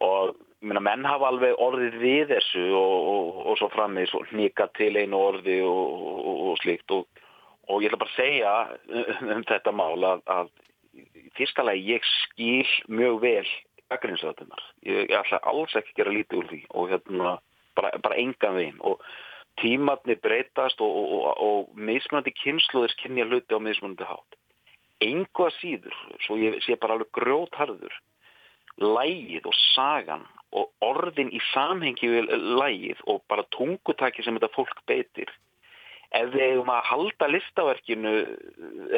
og 0.00 0.36
minna, 0.64 0.80
menn 0.80 1.04
hafa 1.04 1.28
alveg 1.28 1.58
orðið 1.60 1.96
við 2.00 2.30
þessu 2.34 2.66
og, 2.76 3.08
og, 3.12 3.40
og 3.50 3.58
svo 3.60 3.68
framið 3.72 4.14
hnika 4.30 4.68
til 4.78 4.94
einu 4.96 5.20
orði 5.20 5.60
og, 5.66 6.30
og 6.50 6.60
slíkt 6.62 6.96
og 6.96 7.19
ég 7.78 7.90
ætla 7.90 8.00
bara 8.02 8.12
að 8.12 8.18
segja 8.18 8.54
um, 8.88 9.32
um 9.36 9.46
þetta 9.48 9.74
mál 9.76 10.06
að, 10.12 10.22
að 10.26 10.52
fyrsta 11.38 11.64
lagi 11.66 11.86
ég 11.94 12.06
skil 12.08 12.68
mjög 12.90 13.20
vel 13.24 13.48
gaggrinsöðunar 13.92 14.66
ég, 14.86 15.10
ætla 15.10 15.42
alls 15.50 15.76
ekki 15.78 15.94
að 15.94 16.02
gera 16.02 16.16
lítið 16.16 16.42
úr 16.42 16.50
því 16.50 16.60
og 16.70 16.92
hérna 16.94 17.36
bara, 17.78 17.94
bara 18.02 18.20
engan 18.20 18.58
veginn 18.58 18.82
og 18.86 19.04
tímatni 19.60 20.16
breytast 20.22 20.80
og 20.80 21.72
mismunandi 21.76 22.32
kynsluðir 22.38 22.94
kynja 23.02 23.26
hluti 23.28 23.56
á 23.56 23.60
mismunandi 23.60 24.06
hátt 24.08 24.40
enga 25.00 25.48
síður, 25.58 25.96
svo 26.24 26.36
ég 26.40 26.60
sé 26.64 26.76
bara 26.80 26.96
alveg 26.96 27.10
grótharður, 27.16 27.94
lægið 28.80 29.48
og 29.48 29.56
sagan 29.72 30.26
og 30.56 30.70
orðin 30.84 31.32
í 31.32 31.40
samhengi 31.52 32.10
við 32.10 32.30
lægið 32.60 33.00
og 33.08 33.22
bara 33.30 33.46
tungutaki 33.56 34.24
sem 34.24 34.36
þetta 34.36 34.52
fólk 34.56 34.82
beitir. 34.90 35.30
Ef 36.10 36.32
við 36.32 36.42
hefum 36.42 36.70
að 36.74 36.86
halda 36.88 37.26
listaverkinu 37.30 38.12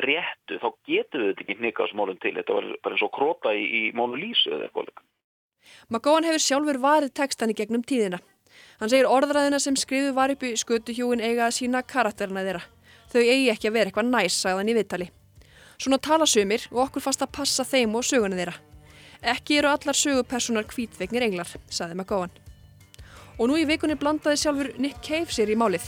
réttu, 0.00 0.56
þá 0.62 0.68
getur 0.88 1.20
við 1.20 1.32
þetta 1.32 1.44
ekki 1.44 1.56
hnika 1.58 1.84
á 1.84 1.92
smólum 1.92 2.20
til. 2.22 2.32
Þetta 2.38 2.56
var 2.56 2.68
bara 2.84 2.96
eins 2.96 3.04
og 3.04 3.12
króta 3.12 3.52
í, 3.52 3.64
í 3.68 3.82
Mónu 3.96 4.16
Lísu 4.16 4.54
eða 4.54 4.68
eitthvað. 4.70 5.02
Magóan 5.92 6.24
hefur 6.24 6.42
sjálfur 6.42 6.78
varið 6.80 7.12
tekstan 7.18 7.52
í 7.52 7.56
gegnum 7.58 7.84
tíðina. 7.84 8.22
Hann 8.80 8.90
segir 8.90 9.08
orðræðina 9.08 9.60
sem 9.62 9.76
skrifu 9.76 10.14
var 10.16 10.32
upp 10.32 10.42
í 10.42 10.54
skötuhjúin 10.58 11.22
eiga 11.22 11.46
að 11.46 11.58
sína 11.58 11.82
karakterina 11.84 12.44
þeirra. 12.46 12.62
Þau 13.12 13.20
eigi 13.20 13.50
ekki 13.52 13.68
að 13.68 13.76
vera 13.76 13.92
eitthvað 13.92 14.08
næs, 14.08 14.38
sagðan 14.40 14.72
í 14.72 14.76
viðtali. 14.78 15.08
Svona 15.76 15.98
tala 16.00 16.26
sumir 16.26 16.64
og 16.72 16.86
okkur 16.86 17.04
fast 17.04 17.24
að 17.24 17.34
passa 17.36 17.66
þeim 17.68 17.98
og 17.98 18.06
söguna 18.08 18.38
þeirra. 18.38 18.56
Ekki 19.34 19.60
eru 19.60 19.70
allar 19.70 19.98
sögupersonar 19.98 20.66
kvítvegnir 20.70 21.28
englar, 21.28 21.52
saði 21.70 21.94
McGowan. 21.98 22.32
Og 23.38 23.48
nú 23.50 23.60
í 23.60 23.68
vikunni 23.68 23.98
blandaði 24.00 24.40
sjálfur 24.40 24.72
Nick 24.82 25.04
Cave 25.04 25.30
sér 25.30 25.52
í 25.52 25.58
málið. 25.58 25.86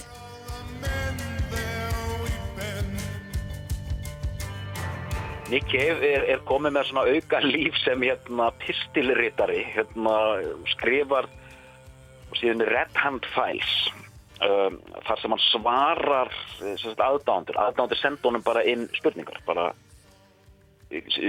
Nick 5.53 5.69
Cave 5.69 6.01
er, 6.03 6.25
er 6.35 6.41
komið 6.49 6.73
með 6.75 6.87
svona 6.89 7.05
auka 7.07 7.39
líf 7.45 7.77
sem 7.85 8.01
hérna 8.03 8.49
pistilrittari, 8.63 9.61
hérna 9.75 10.15
skrifar 10.73 11.29
og 12.31 12.39
síðan 12.41 12.65
Red 12.67 12.97
Hand 12.99 13.29
Files. 13.35 13.75
Um, 14.43 14.81
þar 15.07 15.21
sem 15.21 15.35
hann 15.35 15.43
svarar 15.45 16.33
aðdándur, 17.07 17.61
aðdándur 17.61 18.01
senda 18.01 18.27
honum 18.27 18.43
bara 18.45 18.65
inn 18.67 18.89
spurningar 18.97 19.39
bara 19.47 19.69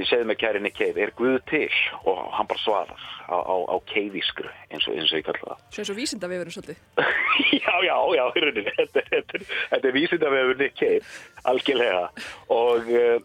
segðu 0.08 0.26
mig 0.30 0.40
kæri 0.42 0.62
Nick 0.62 0.78
Cave, 0.78 1.02
er 1.02 1.14
Guð 1.18 1.38
til? 1.50 1.70
Og 2.06 2.18
hann 2.36 2.48
bara 2.50 2.62
svarar 2.62 3.06
á, 3.30 3.38
á, 3.38 3.56
á 3.72 3.76
keivískru 3.92 4.50
eins 4.70 4.88
eins 4.88 5.12
og 5.12 5.20
ég 5.20 5.28
kalla 5.28 5.54
það. 5.54 5.62
Svo 5.70 5.84
eins 5.84 5.94
og 5.94 6.00
vísindavefurinn 6.00 6.56
svolítið. 6.56 6.82
já, 7.66 7.76
já, 7.88 7.98
já, 8.18 8.26
þetta, 8.36 9.06
þetta, 9.12 9.46
þetta 9.72 9.88
er 9.90 9.96
vísindavefur 10.00 10.60
Nick 10.62 10.78
Cave, 10.80 11.14
algjörlega. 11.52 12.04
Og, 12.56 12.92
uh, 12.96 13.18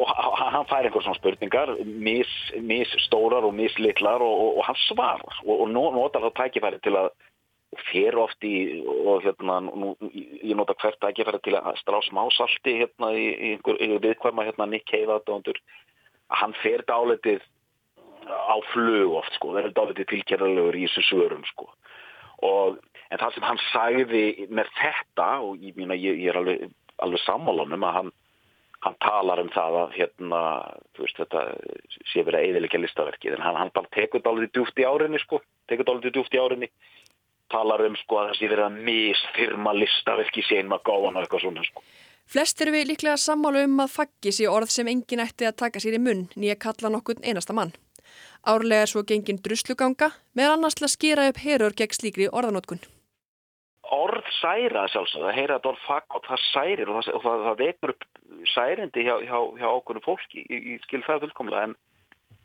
og 0.00 0.12
hann 0.40 0.68
fær 0.70 0.86
einhver 0.88 1.04
svona 1.04 1.20
spurningar, 1.20 1.74
mis, 1.84 2.30
mis 2.64 2.94
stórar 3.04 3.44
og 3.44 3.52
mis 3.56 3.74
litlar 3.78 4.24
og, 4.24 4.44
og, 4.46 4.60
og 4.62 4.70
hann 4.70 4.78
svarar 4.86 5.42
og 5.44 5.66
notar 5.74 6.24
það 6.24 6.38
tækifæri 6.38 6.80
til 6.86 6.96
að 6.96 7.10
fer 7.90 8.16
oft 8.18 8.42
í 8.46 8.82
og 8.82 9.22
hérna, 9.22 9.60
nú, 9.62 9.92
ég 10.10 10.56
nota 10.58 10.74
hvert 10.80 10.98
tækifæri 11.02 11.38
til 11.44 11.54
að 11.58 11.78
strá 11.78 12.00
smá 12.02 12.24
salti 12.34 12.80
hérna 12.80 13.12
í, 13.14 13.26
í 13.30 13.52
einhver 13.54 14.02
viðkvæma 14.02 14.46
hérna 14.48 14.66
Nick 14.66 14.88
Cave 14.90 15.14
aðdóndur 15.14 15.60
að 16.30 16.40
hann 16.42 16.56
fer 16.62 16.82
dálitið 16.88 17.44
á 18.26 18.56
flug 18.72 19.14
oft 19.20 19.36
sko, 19.38 19.54
það 19.54 19.68
er 19.68 19.76
dálitið 19.78 20.10
tilkjæralegur 20.14 20.78
í 20.80 20.86
þessu 20.88 21.06
svörum 21.06 21.46
sko. 21.52 21.70
Og 22.46 22.80
en 23.10 23.20
það 23.20 23.36
sem 23.36 23.46
hann 23.46 23.62
sagði 23.70 24.24
með 24.50 24.74
þetta 24.80 25.30
og 25.44 25.62
ég, 25.62 25.76
mína, 25.78 25.98
ég, 25.98 26.18
ég 26.24 26.32
er 26.32 26.40
alveg, 26.40 26.66
alveg 27.04 27.22
sammálunum 27.26 27.86
að 27.86 27.96
hann 28.00 28.12
hann 28.80 28.96
talar 29.04 29.40
um 29.42 29.50
það 29.52 29.74
að 29.76 29.90
hérna, 29.98 30.38
þú 30.96 31.04
veist 31.04 31.18
þetta 31.20 31.40
sé 32.08 32.22
verið 32.24 32.38
að 32.38 32.46
eðilegja 32.48 32.80
listaverkið 32.80 33.34
en 33.36 33.42
hann, 33.44 33.58
hann 33.60 33.72
bara 33.76 33.90
tekur 33.92 34.22
dálitið 34.24 34.54
djúft 34.56 34.80
í 34.80 34.86
árinni 34.88 35.20
sko, 35.20 35.42
tekur 35.68 35.88
dálitið 35.88 36.14
djúft 36.16 36.36
í 36.36 36.40
árinni 36.40 36.70
talar 37.52 37.84
um 37.86 37.96
sko 37.98 38.20
að 38.20 38.30
það 38.30 38.38
sé 38.38 38.50
verið 38.52 38.66
að 38.66 38.78
misfirma 38.88 39.74
listaverki 39.76 40.44
séin 40.46 40.70
maður 40.70 40.86
gáðan 40.90 41.18
og 41.18 41.24
eitthvað 41.24 41.44
svona 41.44 41.66
sko. 41.66 41.84
Flest 42.30 42.60
eru 42.62 42.76
við 42.76 42.92
líklega 42.92 43.18
sammálu 43.18 43.64
um 43.66 43.80
að 43.82 43.94
faggis 43.96 44.38
í 44.38 44.46
orð 44.46 44.70
sem 44.70 44.88
engin 44.90 45.22
ætti 45.24 45.48
að 45.48 45.56
taka 45.64 45.82
sér 45.82 45.96
í 45.98 46.02
munn 46.02 46.28
nýja 46.38 46.54
kalla 46.62 46.92
nokkur 46.94 47.18
einasta 47.26 47.56
mann. 47.56 47.72
Árlega 48.46 48.86
er 48.86 48.90
svo 48.92 49.02
gengin 49.02 49.40
drusluganga 49.42 50.12
með 50.38 50.52
annars 50.54 50.78
til 50.78 50.86
að 50.86 50.94
skýra 50.94 51.26
upp 51.30 51.40
herur 51.42 51.74
gegn 51.76 51.96
slíkri 51.96 52.28
orðanótkun. 52.30 52.80
Orð 53.90 54.28
særa 54.38 54.86
sjálfsög, 54.92 55.24
það 55.26 55.36
heyra 55.40 55.58
að 55.58 55.68
orð 55.72 55.82
fagg 55.88 56.14
og 56.14 56.26
það 56.28 56.42
særir 56.52 56.92
og 56.92 57.00
það, 57.00 57.18
það, 57.24 57.44
það 57.46 57.60
vekur 57.64 57.92
upp 57.96 58.06
særindi 58.54 59.06
hjá, 59.08 59.14
hjá, 59.26 59.38
hjá 59.58 59.68
okkur 59.72 60.00
fólki 60.04 60.44
í, 60.46 60.60
í 60.74 60.78
skil 60.84 61.02
það 61.08 61.26
fullkomlega 61.26 61.66
en 61.66 61.74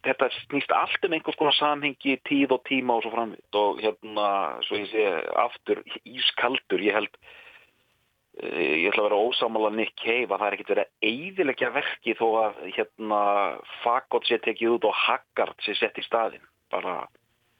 þetta 0.05 0.29
snýst 0.35 0.73
allt 0.75 1.07
um 1.07 1.15
einhvers 1.15 1.37
konar 1.39 1.55
samhengi, 1.57 2.17
tíð 2.27 2.55
og 2.57 2.63
tíma 2.67 2.97
og 2.97 3.05
svo 3.05 3.13
framvitt 3.13 3.57
og 3.59 3.81
hérna, 3.83 4.27
svo 4.67 4.79
ég 4.79 4.91
sé 4.91 5.05
aftur 5.41 5.81
ískaldur, 6.05 6.83
ég 6.85 6.95
held 6.97 7.11
uh, 7.15 8.61
ég 8.61 8.89
ætla 8.91 9.05
að 9.05 9.09
vera 9.09 9.21
ósámála 9.25 9.73
Nick 9.75 9.95
Cave 10.01 10.29
að 10.29 10.39
það 10.39 10.47
er 10.47 10.57
ekkert 10.57 10.73
verið 10.73 10.85
að 10.85 11.11
eidilegja 11.11 11.73
verki 11.75 12.17
þó 12.19 12.25
að 12.43 12.63
hérna 12.77 13.21
Fagott 13.83 14.29
sé 14.29 14.39
tekið 14.45 14.77
út 14.77 14.89
og 14.89 14.97
Haggard 15.05 15.65
sé 15.65 15.77
sett 15.79 15.99
í 16.01 16.05
staðin, 16.05 16.45
bara 16.73 17.03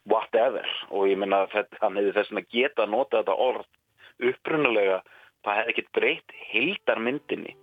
whatever. 0.06 0.70
Og 0.94 1.10
ég 1.10 1.20
minna 1.20 1.46
hann 1.50 2.00
hefði 2.00 2.16
þess 2.16 2.34
að 2.36 2.50
geta 2.54 2.86
að 2.86 2.94
nota 2.94 3.22
þetta 3.22 3.40
orð 3.50 4.30
upprunalega, 4.30 5.02
það 5.46 5.60
hefði 5.60 5.74
ekkert 5.74 5.94
breytt 5.98 6.36
heildarmyndinni 6.52 7.56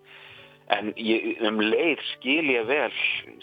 en 0.73 0.93
ég, 0.97 1.37
um 1.47 1.61
leið 1.61 2.01
skil 2.15 2.49
ég 2.53 2.67
vel 2.69 2.91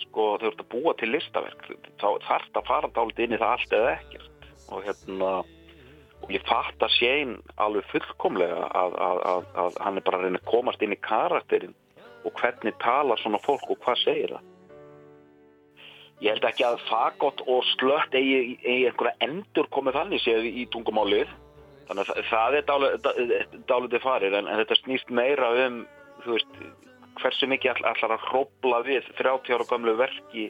sko 0.06 0.34
þau 0.42 0.50
ert 0.52 0.64
að 0.64 0.72
búa 0.74 0.96
til 1.00 1.12
listaverk 1.14 1.70
þá 2.02 2.10
þarf 2.26 2.50
það 2.50 2.62
að 2.62 2.70
fara 2.72 2.92
dálit 2.96 3.24
inn 3.24 3.36
í 3.36 3.40
það 3.40 3.56
allt 3.56 3.80
eða 3.80 3.96
ekkert 3.98 4.50
og 4.70 4.86
hérna 4.86 5.32
og 6.20 6.34
ég 6.34 6.46
fatt 6.48 6.84
að 6.84 6.96
séin 6.98 7.36
alveg 7.62 7.88
fullkomlega 7.94 8.68
að, 8.76 8.96
að, 9.08 9.20
að, 9.32 9.46
að 9.64 9.78
hann 9.86 10.00
er 10.00 10.06
bara 10.08 10.20
að 10.20 10.26
reyna 10.28 10.42
að 10.42 10.50
komast 10.52 10.84
inn 10.84 10.96
í 10.96 11.04
karakterinn 11.06 11.76
og 12.28 12.34
hvernig 12.40 12.76
tala 12.84 13.18
svona 13.20 13.40
fólk 13.44 13.70
og 13.72 13.80
hvað 13.84 14.02
segir 14.04 14.34
það. 14.36 14.48
Ég 16.20 16.36
held 16.36 16.48
ekki 16.50 16.66
að 16.68 16.82
fagott 16.90 17.44
og 17.48 17.62
slött 17.78 18.16
eigi, 18.20 18.58
eigi 18.66 18.90
einhverja 18.90 19.30
endur 19.30 19.70
komið 19.72 19.96
þannig 20.02 20.24
séð 20.26 20.50
í 20.50 20.66
tungumálið. 20.74 21.32
Þannig 21.88 22.12
að 22.12 22.28
það 22.28 22.58
er 22.60 22.66
dálitið 23.70 24.04
farir 24.04 24.36
en, 24.36 24.50
en 24.52 24.60
þetta 24.60 24.78
snýst 24.82 25.14
meira 25.16 25.54
um 25.64 25.80
veist, 26.28 26.60
hversu 27.22 27.50
mikið 27.52 27.74
all, 27.74 27.86
allar 27.94 28.16
að 28.16 28.26
hrópla 28.30 28.82
við 28.88 29.08
30 29.20 29.56
ára 29.56 29.68
gamlu 29.70 29.96
verki 30.00 30.50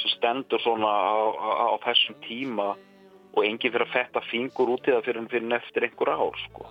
sem 0.00 0.12
stendur 0.12 0.60
svona 0.60 0.88
á, 0.88 1.16
á, 1.36 1.50
á 1.72 1.76
þessum 1.86 2.18
tíma 2.26 2.74
og 3.36 3.44
enginn 3.44 3.72
fyrir 3.72 3.86
að 3.86 3.94
fetta 3.94 4.22
fingur 4.30 4.74
út 4.76 4.88
í 4.88 4.94
það 4.94 5.08
fyrir, 5.08 5.28
fyrir 5.32 5.48
neftir 5.50 5.86
einhver 5.88 6.12
ár 6.12 6.38
sko. 6.46 6.66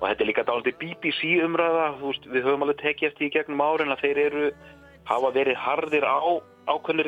og 0.00 0.08
þetta 0.08 0.24
er 0.24 0.28
líka 0.28 0.46
dálítið 0.46 0.78
BBC 0.80 1.34
umræða 1.44 1.86
veist, 2.00 2.26
við 2.26 2.46
höfum 2.46 2.66
alveg 2.66 2.80
tekið 2.82 3.08
eftir 3.10 3.26
í 3.28 3.34
gegnum 3.34 3.62
árin 3.62 3.94
að 3.94 4.02
þeir 4.04 4.22
eru 4.24 4.44
hafa 5.08 5.30
verið 5.34 5.60
harðir 5.60 6.06
á 6.06 6.18
ákveðni 6.66 7.06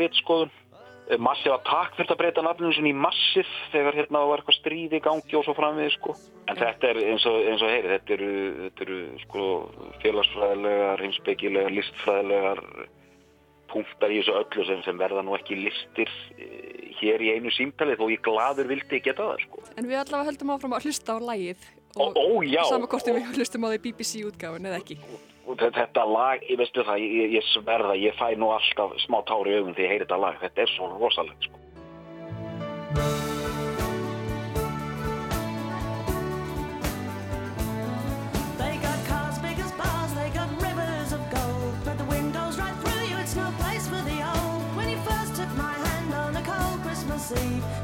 rittskoðun 1.07 1.23
Massive 1.23 1.55
Attack 1.55 1.97
fyrir 1.97 2.13
að 2.13 2.19
breyta 2.21 2.43
nafnum 2.43 2.73
sinni 2.75 2.91
í 2.91 2.97
Massive 2.99 3.47
þegar 3.73 3.95
hérna 3.95 4.23
var 4.27 4.43
eitthvað 4.43 4.59
stríð 4.59 4.97
í 4.97 5.01
gangi 5.05 5.39
og 5.39 5.45
svo 5.47 5.55
framvið 5.55 5.93
sko. 5.95 6.15
En 6.51 6.59
þetta 6.59 6.91
er 6.91 7.01
eins 7.13 7.27
og, 7.27 7.39
eins 7.47 7.63
og 7.63 7.71
heyri, 7.71 7.91
þetta 7.95 8.15
eru, 8.17 8.33
þetta 8.65 8.87
eru 8.87 8.99
sko 9.23 9.47
félagsfræðilegar, 10.03 11.03
heimsbyggilegar, 11.05 11.77
listfræðilegar 11.77 12.63
punktar 13.71 14.15
í 14.15 14.21
þessu 14.21 14.37
öllu 14.41 14.67
sem, 14.67 14.83
sem 14.87 14.99
verða 14.99 15.23
nú 15.27 15.35
ekki 15.37 15.59
listir 15.59 16.11
eh, 16.39 16.91
hér 17.01 17.23
í 17.23 17.33
einu 17.35 17.51
símtalið 17.55 18.03
og 18.03 18.13
ég 18.15 18.23
gladur 18.27 18.71
vildi 18.71 19.03
geta 19.03 19.31
það 19.33 19.47
sko. 19.47 19.65
En 19.75 19.89
við 19.91 20.03
allavega 20.03 20.31
höldum 20.31 20.55
áfram 20.55 20.77
að 20.79 20.87
hlusta 20.87 21.19
á 21.19 21.21
lægið 21.33 21.67
og 21.97 22.13
ó, 22.15 22.25
ó, 22.39 22.69
samankortum 22.71 23.19
við 23.19 23.41
hlustum 23.41 23.67
á 23.67 23.69
því 23.73 23.81
BBC 23.89 24.23
útgáfun 24.29 24.69
eða 24.69 24.83
ekki. 24.83 24.99
Þetta 25.47 26.03
lag, 26.11 26.43
ég 26.51 26.59
veistu 26.59 26.83
það, 26.83 27.05
ég, 27.07 27.37
ég 27.39 27.45
sverða, 27.53 27.95
ég 27.95 28.17
fæ 28.19 28.35
nú 28.35 28.51
alltaf 28.51 28.97
smá 29.05 29.21
tári 29.29 29.55
í 29.55 29.61
augum 29.61 29.77
því 29.77 29.87
ég 29.87 29.93
heyri 29.95 30.07
þetta 30.09 30.19
lag, 30.19 30.41
þetta 30.43 30.67
er 30.67 30.75
svo 30.75 30.91
rosalegt 30.99 31.47
sko. 31.47 31.55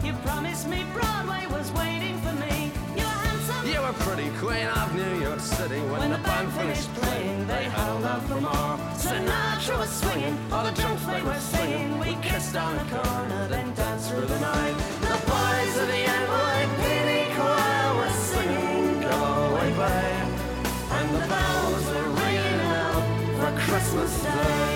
You 0.05 0.13
promised 0.25 0.69
me 0.69 0.85
Broadway 0.93 1.47
was 1.51 1.73
waiting 1.73 1.92
Pretty 3.99 4.31
queen 4.39 4.67
of 4.67 4.95
New 4.95 5.21
York 5.21 5.41
City. 5.41 5.81
When, 5.81 6.01
When 6.01 6.11
the 6.11 6.19
band 6.19 6.53
finished 6.53 6.93
playing, 6.95 7.47
they 7.47 7.65
held 7.65 8.05
out 8.05 8.23
for 8.25 8.41
more. 8.41 8.79
Sinatra 8.97 9.79
was 9.79 9.91
swinging, 9.91 10.37
all 10.51 10.65
the 10.65 10.73
junk 10.73 10.99
they 11.07 11.23
were 11.23 11.39
singing. 11.39 11.99
We 11.99 12.15
kissed 12.23 12.57
on 12.57 12.77
the 12.77 12.85
corner, 12.97 13.49
then 13.49 13.75
danced 13.75 14.11
through 14.11 14.27
the 14.27 14.41
night. 14.41 14.77
The 15.01 15.19
boys 15.31 15.75
of 15.83 15.87
the 15.89 16.03
NYPD 16.23 17.35
choir 17.37 17.97
were 17.97 18.15
singing, 18.33 19.01
Go 19.03 19.17
away, 19.49 19.71
babe. 19.71 20.29
And 20.97 21.09
the 21.15 21.27
bells 21.29 21.87
were 21.87 22.11
ringing 22.23 22.61
out 22.83 23.05
for 23.39 23.61
Christmas 23.61 24.23
Day. 24.23 24.72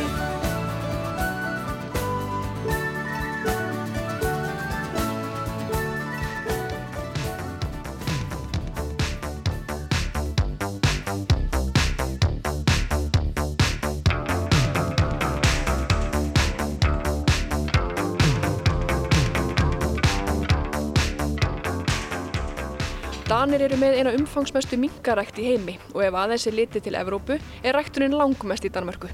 Danir 23.46 23.62
eru 23.62 23.76
með 23.78 23.92
eina 24.00 24.12
umfangsmestu 24.16 24.74
minkarækt 24.82 25.36
í 25.38 25.44
heimi 25.46 25.76
og 25.92 26.00
ef 26.02 26.16
aðeins 26.18 26.48
er 26.50 26.54
litið 26.58 26.82
til 26.82 26.96
Evrópu 26.98 27.36
er 27.38 27.76
ræktunin 27.76 28.16
langmest 28.18 28.64
í 28.66 28.70
Danmörku. 28.74 29.06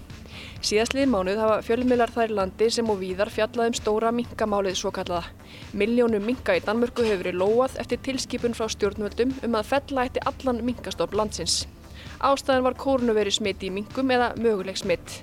Síðastlið 0.65 1.11
mánuð 1.13 1.41
hafa 1.43 1.59
fjölmiðlar 1.67 2.15
þær 2.15 2.31
landi 2.39 2.71
sem 2.73 2.89
og 2.89 2.97
víðar 3.03 3.29
fjallað 3.29 3.69
um 3.69 3.75
stóra 3.77 4.09
minkamálið 4.17 4.79
svo 4.81 4.89
kallaða. 4.97 5.27
Miljónum 5.77 6.25
minka 6.25 6.55
í 6.57 6.63
Danmörku 6.65 7.05
hefur 7.05 7.27
verið 7.27 7.43
lóað 7.43 7.77
eftir 7.83 8.01
tilskipun 8.07 8.57
frá 8.57 8.71
stjórnvöldum 8.73 9.35
um 9.45 9.59
að 9.59 9.69
fella 9.69 10.07
eftir 10.09 10.25
allan 10.31 10.63
minkastofn 10.65 11.19
landsins. 11.21 11.57
Ástæðan 12.25 12.65
var 12.65 12.79
kórnuveri 12.81 13.35
smitt 13.37 13.61
í 13.61 13.69
minkum 13.69 14.15
eða 14.17 14.31
möguleg 14.39 14.81
smitt. 14.81 15.19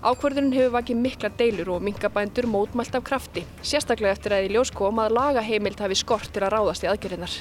Ákvörðunin 0.00 0.56
hefur 0.56 0.78
vakið 0.78 1.02
mikla 1.02 1.28
deilur 1.36 1.74
og 1.76 1.84
minkabændur 1.84 2.48
mótmælt 2.48 2.96
af 2.96 3.04
krafti, 3.04 3.44
sérstaklega 3.60 4.16
eftir 4.16 4.32
að 4.38 4.48
í 4.48 4.56
ljós 4.56 4.72
kom 4.72 5.04
að 5.04 5.12
lagaheimild 5.18 5.84
hafi 5.84 6.00
skort 6.00 6.32
til 6.32 6.46
að 6.46 6.56
ráðast 6.56 6.88
í 6.88 6.90
aðgerðinar. 6.94 7.36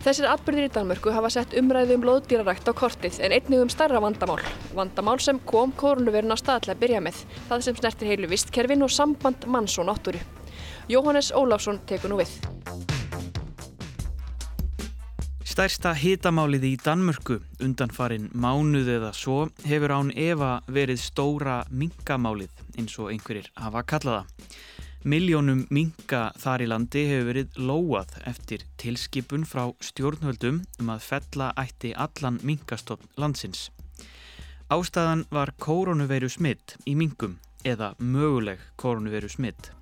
Þessir 0.00 0.30
atbyrðir 0.32 0.64
í 0.64 0.72
Danmörku 0.72 1.12
hafa 1.12 1.28
sett 1.28 1.52
umræðu 1.60 1.98
um 1.98 2.04
loðdýrarækt 2.08 2.70
á 2.70 2.72
kortið 2.72 3.18
en 3.20 3.34
einnig 3.36 3.60
um 3.60 3.68
starra 3.68 4.00
vandamál. 4.00 4.40
Vandamál 4.72 5.18
sem 5.20 5.36
kom 5.44 5.74
kórnuverin 5.76 6.32
á 6.32 6.40
stað 6.40 6.62
til 6.64 6.72
að 6.72 6.80
byrja 6.86 7.02
með, 7.04 7.18
það 7.50 7.64
sem 7.66 7.76
snertir 7.76 8.08
heilu 8.08 8.30
vistkerfin 8.30 8.86
og 8.86 8.94
samband 8.94 9.44
manns 9.44 9.76
og 9.76 9.90
náttúru. 9.90 10.22
Jóhannes 10.88 11.28
Óláfsson 11.36 11.82
tekur 11.84 12.14
nú 12.14 12.22
við. 12.22 12.32
Stærsta 15.44 15.92
hitamálið 15.92 16.64
í 16.64 16.72
Danmörku 16.80 17.36
undanfarin 17.60 18.30
mánuð 18.32 18.88
eða 18.96 19.12
svo 19.12 19.50
hefur 19.68 19.92
án 19.98 20.14
Eva 20.16 20.62
verið 20.64 21.04
stóra 21.04 21.60
minkamálið 21.68 22.64
eins 22.80 22.96
og 22.96 23.12
einhverjir 23.12 23.52
hafa 23.52 23.84
kallaða. 23.84 24.24
Miljónum 25.00 25.62
minka 25.72 26.26
þar 26.36 26.60
í 26.60 26.66
landi 26.68 27.02
hefur 27.08 27.30
verið 27.30 27.54
lóað 27.56 28.10
eftir 28.28 28.66
tilskipun 28.76 29.46
frá 29.48 29.70
stjórnvöldum 29.80 30.58
um 30.82 30.90
að 30.92 31.06
fella 31.06 31.46
ætti 31.56 31.94
allan 31.96 32.36
minkastofn 32.44 33.08
landsins. 33.16 33.70
Ástæðan 34.68 35.24
var 35.32 35.54
koronaviru 35.56 36.28
smitt 36.28 36.76
í 36.84 36.98
minkum 37.00 37.38
eða 37.64 37.94
möguleg 37.96 38.60
koronaviru 38.76 39.32
smitt. 39.32 39.72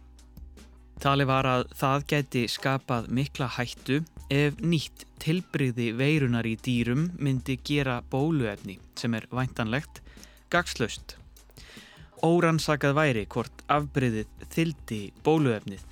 Tali 1.03 1.27
var 1.27 1.51
að 1.51 1.67
það 1.83 2.09
gæti 2.15 2.47
skapað 2.55 3.11
mikla 3.11 3.51
hættu 3.59 4.05
ef 4.31 4.63
nýtt 4.63 5.03
tilbreyði 5.19 5.97
veirunar 5.99 6.47
í 6.47 6.55
dýrum 6.63 7.09
myndi 7.19 7.59
gera 7.59 8.05
bóluefni 8.07 8.79
sem 8.95 9.19
er 9.19 9.27
væntanlegt 9.35 9.99
gagslaust. 10.55 11.18
Órannsakað 12.25 12.97
væri 12.99 13.25
hvort 13.31 13.63
afbreyðið 13.71 14.49
þyldi 14.55 15.01
bóluefnið. 15.27 15.85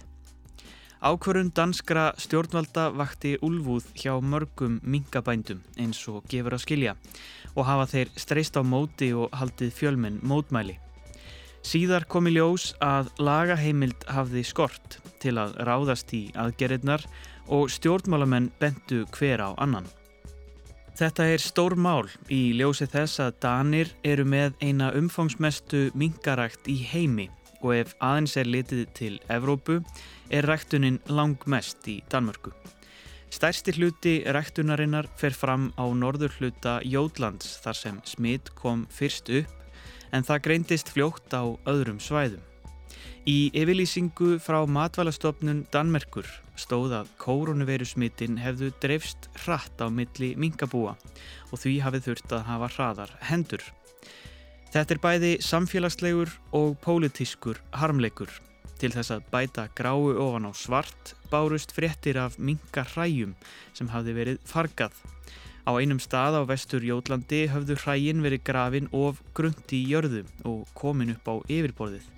Ákvörun 1.07 1.53
danskra 1.55 2.09
stjórnvalda 2.19 2.89
vakti 2.97 3.37
úlfúð 3.45 3.91
hjá 4.01 4.17
mörgum 4.19 4.81
minkabændum 4.83 5.61
eins 5.79 6.01
og 6.09 6.25
gefur 6.31 6.57
að 6.57 6.65
skilja 6.65 6.95
og 7.55 7.69
hafa 7.69 7.87
þeir 7.93 8.11
streyst 8.17 8.57
á 8.57 8.63
móti 8.65 9.13
og 9.15 9.31
haldið 9.37 9.75
fjölmenn 9.77 10.19
mótmæli. 10.25 10.79
Síðar 11.67 12.07
kom 12.09 12.27
í 12.31 12.33
ljós 12.37 12.73
að 12.81 13.13
lagaheimild 13.19 14.09
hafði 14.09 14.43
skort 14.47 14.99
til 15.23 15.37
að 15.43 15.57
ráðast 15.69 16.13
í 16.15 16.29
aðgerðirnar 16.39 17.07
og 17.53 17.71
stjórnmálamenn 17.71 18.51
bentu 18.61 19.05
hver 19.15 19.43
á 19.43 19.51
annan. 19.59 19.87
Þetta 20.97 21.25
er 21.29 21.43
stór 21.45 21.75
mál 21.77 22.07
í 22.33 22.55
ljósi 22.57 22.87
þess 22.89 23.21
að 23.21 23.35
Danir 23.45 23.91
eru 24.01 24.25
með 24.25 24.55
eina 24.65 24.87
umfangsmestu 24.97 25.91
minkarækt 25.93 26.71
í 26.73 26.77
heimi 26.89 27.27
og 27.59 27.75
ef 27.75 27.93
aðeins 28.01 28.37
er 28.41 28.49
litið 28.49 28.81
til 28.97 29.11
Evrópu 29.29 29.83
er 30.33 30.49
ræktunin 30.49 30.97
langmest 31.13 31.85
í 31.93 31.99
Danmörku. 32.09 32.55
Stærsti 33.29 33.75
hluti 33.77 34.15
ræktunarinnar 34.25 35.11
fer 35.21 35.37
fram 35.37 35.69
á 35.77 35.85
norður 35.93 36.33
hluta 36.39 36.79
Jótlands 36.81 37.59
þar 37.61 37.81
sem 37.83 38.01
smitt 38.09 38.55
kom 38.57 38.87
fyrst 38.89 39.29
upp 39.29 40.17
en 40.17 40.25
það 40.25 40.45
greindist 40.49 40.95
fljótt 40.97 41.29
á 41.37 41.45
öðrum 41.69 42.01
svæðum. 42.01 42.41
Í 43.27 43.51
yfirlýsingu 43.59 44.37
frá 44.39 44.61
matvælastofnun 44.71 45.65
Danmerkur 45.75 46.29
stóð 46.57 46.95
að 47.01 47.09
koronavirusmittin 47.21 48.39
hefðu 48.41 48.71
dreifst 48.83 49.29
hratt 49.43 49.83
á 49.83 49.91
milli 49.91 50.35
minkabúa 50.39 50.95
og 51.51 51.59
því 51.59 51.75
hafið 51.85 52.09
þurft 52.11 52.37
að 52.37 52.47
hafa 52.51 52.71
hraðar 52.77 53.15
hendur. 53.31 53.65
Þetta 54.73 54.95
er 54.95 55.03
bæði 55.03 55.33
samfélagslegur 55.45 56.33
og 56.57 56.77
pólitískur 56.85 57.61
harmleikur. 57.77 58.31
Til 58.77 58.91
þess 58.93 59.15
að 59.15 59.29
bæta 59.33 59.69
gráu 59.77 60.11
ofan 60.21 60.49
á 60.49 60.53
svart 60.53 61.15
bárust 61.33 61.73
fréttir 61.73 62.19
af 62.21 62.37
minkarhræjum 62.37 63.33
sem 63.77 63.89
hafði 63.89 64.17
verið 64.19 64.43
fargað. 64.45 64.93
Á 65.67 65.75
einum 65.81 65.99
stað 65.99 66.37
á 66.39 66.43
vestur 66.47 66.85
Jótlandi 66.85 67.47
höfðu 67.51 67.79
hrægin 67.81 68.21
verið 68.23 68.45
grafin 68.47 68.91
of 68.95 69.23
grunt 69.35 69.73
í 69.75 69.81
jörðu 69.91 70.23
og 70.47 70.69
komin 70.79 71.17
upp 71.17 71.27
á 71.27 71.35
yfirborðið. 71.49 72.16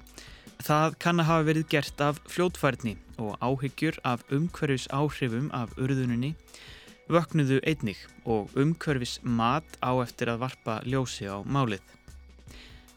Það 0.59 0.97
kann 0.99 1.23
að 1.23 1.29
hafa 1.29 1.47
verið 1.47 1.69
gert 1.71 2.01
af 2.03 2.19
fljótfærni 2.27 2.97
og 3.23 3.37
áhyggjur 3.39 4.01
af 4.07 4.25
umhverfis 4.35 4.89
áhrifum 4.91 5.53
af 5.55 5.77
urðuninni 5.79 6.33
vöknuðu 7.09 7.61
einnig 7.63 8.01
og 8.27 8.51
umhverfis 8.59 9.19
mat 9.23 9.79
á 9.81 9.95
eftir 10.03 10.33
að 10.33 10.43
varpa 10.43 10.81
ljósi 10.85 11.31
á 11.31 11.41
málið. 11.47 11.85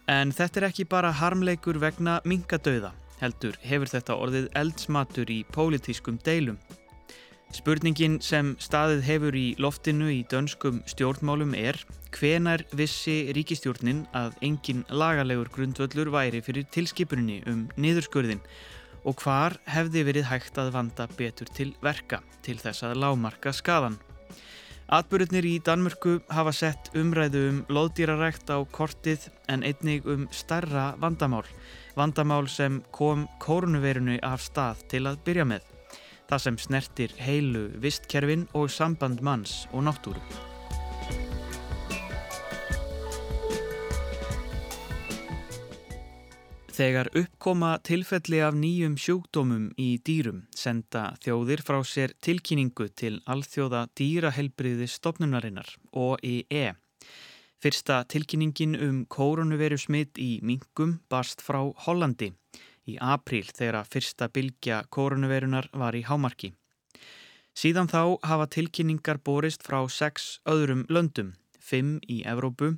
En 0.10 0.34
þetta 0.36 0.60
er 0.60 0.68
ekki 0.72 0.88
bara 0.90 1.14
harmleikur 1.16 1.80
vegna 1.80 2.18
mingadauða, 2.28 2.92
heldur 3.22 3.56
hefur 3.64 3.94
þetta 3.94 4.18
orðið 4.18 4.50
eldsmatur 4.58 5.32
í 5.32 5.44
pólitískum 5.54 6.18
deilum. 6.26 6.58
Spurningin 7.52 8.22
sem 8.24 8.54
staðið 8.64 9.02
hefur 9.04 9.36
í 9.36 9.48
loftinu 9.60 10.08
í 10.08 10.22
dönskum 10.32 10.80
stjórnmálum 10.88 11.52
er 11.58 11.78
hvenar 12.16 12.64
vissi 12.76 13.34
ríkistjórnin 13.36 14.06
að 14.16 14.38
engin 14.48 14.86
lagalegur 14.88 15.52
grundvöllur 15.52 16.14
væri 16.14 16.40
fyrir 16.46 16.70
tilskipuninni 16.72 17.42
um 17.52 17.66
niðurskurðin 17.76 18.40
og 19.04 19.20
hvar 19.20 19.58
hefði 19.68 20.06
verið 20.08 20.30
hægt 20.30 20.62
að 20.62 20.72
vanda 20.78 21.10
betur 21.18 21.52
til 21.52 21.74
verka 21.84 22.22
til 22.46 22.56
þess 22.62 22.86
að 22.88 23.02
lámarka 23.04 23.54
skadan. 23.56 24.00
Atbyrjunir 24.92 25.46
í 25.48 25.54
Danmörku 25.64 26.18
hafa 26.32 26.52
sett 26.56 26.90
umræðu 27.00 27.44
um 27.50 27.60
loðdýrarækt 27.72 28.52
á 28.52 28.60
kortið 28.76 29.30
en 29.52 29.64
einnig 29.68 30.08
um 30.08 30.26
starra 30.36 30.90
vandamál. 31.00 31.46
Vandamál 31.96 32.48
sem 32.52 32.82
kom 32.92 33.28
kórnuverinu 33.44 34.20
af 34.24 34.44
stað 34.44 34.84
til 34.92 35.06
að 35.08 35.22
byrja 35.28 35.48
með. 35.48 35.71
Það 36.32 36.44
sem 36.46 36.58
snertir 36.64 37.14
heilu 37.20 37.66
vistkerfin 37.84 38.46
og 38.56 38.70
samband 38.72 39.20
manns 39.20 39.66
og 39.76 39.82
náttúru. 39.84 40.22
Þegar 46.72 47.10
uppkoma 47.20 47.74
tilfelli 47.84 48.40
af 48.40 48.56
nýjum 48.56 48.96
sjúkdómum 48.96 49.68
í 49.76 49.90
dýrum 50.08 50.46
senda 50.56 51.10
þjóðir 51.20 51.66
frá 51.68 51.82
sér 51.84 52.16
tilkynningu 52.24 52.88
til 52.96 53.18
alþjóða 53.28 53.90
dýrahelbriði 54.00 54.88
stopnunarinnar 54.88 55.68
OIE. 55.92 56.72
Fyrsta 57.60 58.06
tilkynningin 58.08 58.80
um 58.80 59.04
koronaviru 59.12 59.76
smitt 59.84 60.16
í 60.16 60.38
mingum 60.48 61.02
barst 61.12 61.44
frá 61.44 61.60
Hollandi 61.84 62.32
í 62.88 62.98
apríl 63.02 63.46
þegar 63.48 63.88
fyrsta 63.88 64.28
bylgja 64.34 64.84
koronavirunar 64.90 65.70
var 65.74 65.96
í 65.98 66.04
hámarki. 66.08 66.54
Síðan 67.52 67.90
þá 67.92 68.18
hafa 68.24 68.48
tilkynningar 68.48 69.20
borist 69.24 69.66
frá 69.68 69.84
sex 69.92 70.40
öðrum 70.48 70.86
löndum, 70.90 71.34
fimm 71.60 72.00
í 72.08 72.22
Evrópu 72.24 72.78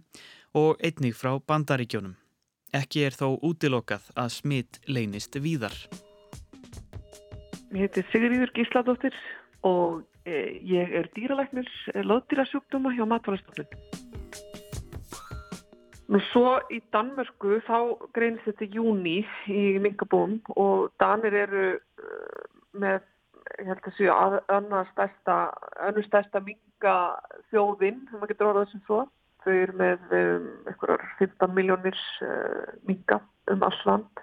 og 0.57 0.81
einnig 0.81 1.15
frá 1.17 1.37
bandaríkjónum. 1.39 2.15
Ekki 2.73 3.03
er 3.05 3.13
þó 3.13 3.37
útilokað 3.45 4.09
að 4.17 4.33
smitt 4.33 4.79
leynist 4.89 5.37
víðar. 5.37 5.75
Mér 7.69 7.87
heiti 7.87 8.03
Sigriður 8.09 8.53
Gísladóttir 8.57 9.13
og 9.65 10.01
e, 10.25 10.57
ég 10.65 10.97
er 10.99 11.09
dýralæknir 11.13 11.69
loðdýrasjúkdóma 12.01 12.93
hjá 12.97 13.05
Matvælastofnun. 13.09 14.02
Nú 16.13 16.19
svo 16.29 16.59
í 16.69 16.77
Danmörku 16.93 17.55
þá 17.65 17.77
greinist 18.13 18.45
þetta 18.45 18.67
júni 18.75 19.23
í 19.49 19.61
minkabúum 19.81 20.35
og 20.61 20.91
Danir 21.01 21.33
eru 21.33 21.63
uh, 21.73 22.43
með 22.77 22.99
ég 23.57 23.69
held 23.71 23.87
að 23.89 23.95
séu 23.97 24.11
annars 24.13 24.91
stærsta, 24.93 25.37
stærsta 26.05 26.41
minkafjóðinn, 26.45 28.03
sem 28.05 28.19
maður 28.19 28.31
getur 28.31 28.49
orðað 28.51 28.67
sem 28.71 28.83
svo. 28.85 28.99
Þau 29.43 29.53
eru 29.55 29.75
með 29.79 30.13
um, 30.19 30.45
einhverjar 30.69 31.05
15 31.19 31.55
miljónir 31.57 31.97
uh, 32.27 32.75
minga 32.87 33.17
um 33.51 33.65
alland 33.67 34.21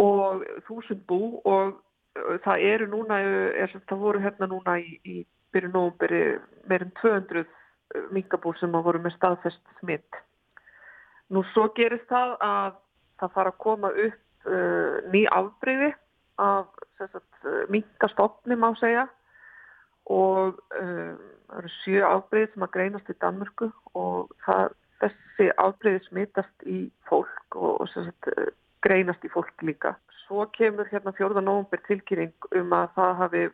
og 0.00 0.42
þúsund 0.66 1.04
bú 1.08 1.20
og 1.44 1.76
uh, 1.76 2.38
það 2.46 2.64
eru 2.72 2.88
núna, 2.94 3.20
er, 3.52 3.76
það 3.84 4.00
voru 4.00 4.24
hérna 4.24 4.48
núna 4.50 4.78
í, 4.80 4.96
í 5.04 5.26
byrju 5.52 5.74
nógumberi 5.74 6.22
meirinn 6.72 6.96
200 7.02 7.44
mingabú 8.16 8.56
sem 8.56 8.74
að 8.74 8.88
voru 8.88 9.04
með 9.04 9.14
staðfest 9.20 9.76
smitt. 9.82 10.24
Nú 11.34 11.42
svo 11.52 11.68
gerist 11.76 12.06
það 12.10 12.36
að 12.44 12.80
það 13.20 13.32
fara 13.34 13.52
að 13.52 13.62
koma 13.64 13.90
upp 13.90 14.50
uh, 14.50 14.98
ný 15.12 15.24
afbreyði 15.32 15.92
af 16.42 16.68
mingastofni 17.72 18.56
má 18.60 18.68
segja 18.80 19.06
og 20.12 20.60
um, 20.78 21.16
það 21.46 21.58
eru 21.60 21.72
sjö 21.80 22.02
afbreyð 22.06 22.52
sem 22.52 22.66
að 22.66 22.74
greinast 22.76 23.10
í 23.10 23.16
Danmörku 23.22 23.70
og 23.98 24.32
það, 24.46 24.74
þessi 25.02 25.48
afbreyði 25.62 26.02
smittast 26.06 26.66
í 26.66 26.78
fólk 27.08 27.58
og, 27.58 27.72
og 27.82 27.90
sagt, 27.92 28.30
eh, 28.34 28.52
greinast 28.86 29.24
í 29.26 29.30
fólk 29.32 29.66
líka. 29.66 29.94
Svo 30.24 30.46
kemur 30.54 30.88
hérna 30.90 31.14
4. 31.16 31.40
november 31.40 31.82
tilkynning 31.86 32.48
um 32.58 32.74
að 32.74 32.94
það 32.98 33.12
hafi 33.22 33.44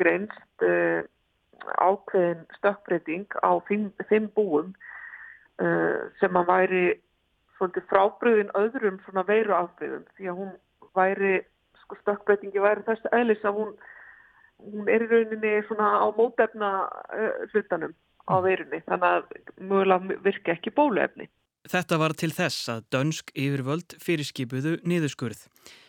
greinst 0.00 0.64
uh, 0.66 1.00
ákveðin 1.82 2.44
stökkbreyting 2.58 3.38
á 3.40 3.52
fimm, 3.68 3.90
fimm 4.08 4.28
búum 4.36 4.72
uh, 5.60 6.08
sem 6.20 6.40
að 6.40 6.50
væri 6.52 6.84
frábröðin 7.90 8.54
öðrum 8.58 8.98
veiru 9.26 9.54
afbreyðum 9.58 10.04
því 10.16 10.32
að 10.32 10.42
hún 10.42 10.52
væri, 10.98 11.32
sko 11.82 11.98
stökkbreytingi 12.02 12.62
væri 12.62 12.86
þess 12.86 13.10
aðlis 13.12 13.44
að 13.44 13.62
hún 13.62 13.72
hún 14.58 14.90
er 14.90 15.06
í 15.06 15.08
rauninni 15.10 15.56
svona 15.68 15.90
á 16.02 16.06
mótefna 16.16 16.70
hlutanum 17.52 17.94
á 18.28 18.36
mm. 18.36 18.44
veirunni 18.44 18.80
þannig 18.86 19.10
að 19.10 19.26
mögulega 19.58 20.22
virka 20.24 20.54
ekki 20.54 20.74
bóluefni. 20.74 21.28
Þetta 21.68 21.98
var 22.00 22.14
til 22.16 22.30
þess 22.32 22.70
að 22.72 22.86
dönsk 22.94 23.32
yfirvöld 23.36 23.98
fyrirskipuðu 24.02 24.78
niðurskurð. 24.88 25.44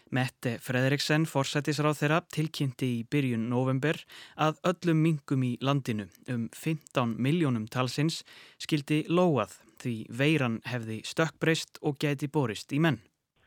Mette 0.10 0.56
Fredriksen, 0.66 1.28
forsættisráð 1.30 2.00
þeirra, 2.00 2.20
tilkynnti 2.34 2.88
í 2.98 3.04
byrjun 3.14 3.46
november 3.52 4.00
að 4.42 4.58
öllum 4.72 5.04
mingum 5.06 5.46
í 5.46 5.52
landinu 5.62 6.08
um 6.34 6.48
15 6.58 7.14
miljónum 7.22 7.68
talsins 7.70 8.24
skildi 8.58 9.04
lóað 9.06 9.54
því 9.80 9.96
veiran 10.22 10.60
hefði 10.68 11.02
stökkbreyst 11.08 11.82
og 11.82 12.00
geti 12.02 12.28
borist 12.32 12.74
í 12.76 12.82
menn. 12.84 13.00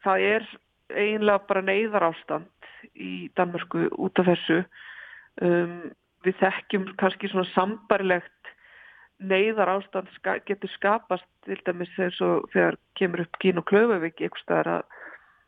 Það 0.04 0.26
er 0.28 0.48
eiginlega 0.92 1.46
bara 1.48 1.62
neyðar 1.64 2.08
ástand 2.10 2.70
í 2.92 3.30
Danmörku 3.36 3.86
út 3.96 4.18
af 4.18 4.28
þessu 4.32 4.62
Um, 5.40 5.92
við 6.26 6.36
þekkjum 6.42 6.90
kannski 7.00 7.30
svona 7.32 7.48
sambarlegt 7.54 8.50
neyðar 9.22 9.70
ástand 9.78 10.10
ska, 10.18 10.36
getur 10.44 10.68
skapast 10.74 11.24
til 11.46 11.56
dæmis 11.64 11.90
þegar, 11.96 12.42
þegar 12.52 12.76
kemur 12.98 13.22
upp 13.24 13.38
kín 13.40 13.60
og 13.62 13.66
klöfuvík 13.70 14.20
eitthvað 14.20 14.42
staðar 14.42 14.70
að 14.74 14.98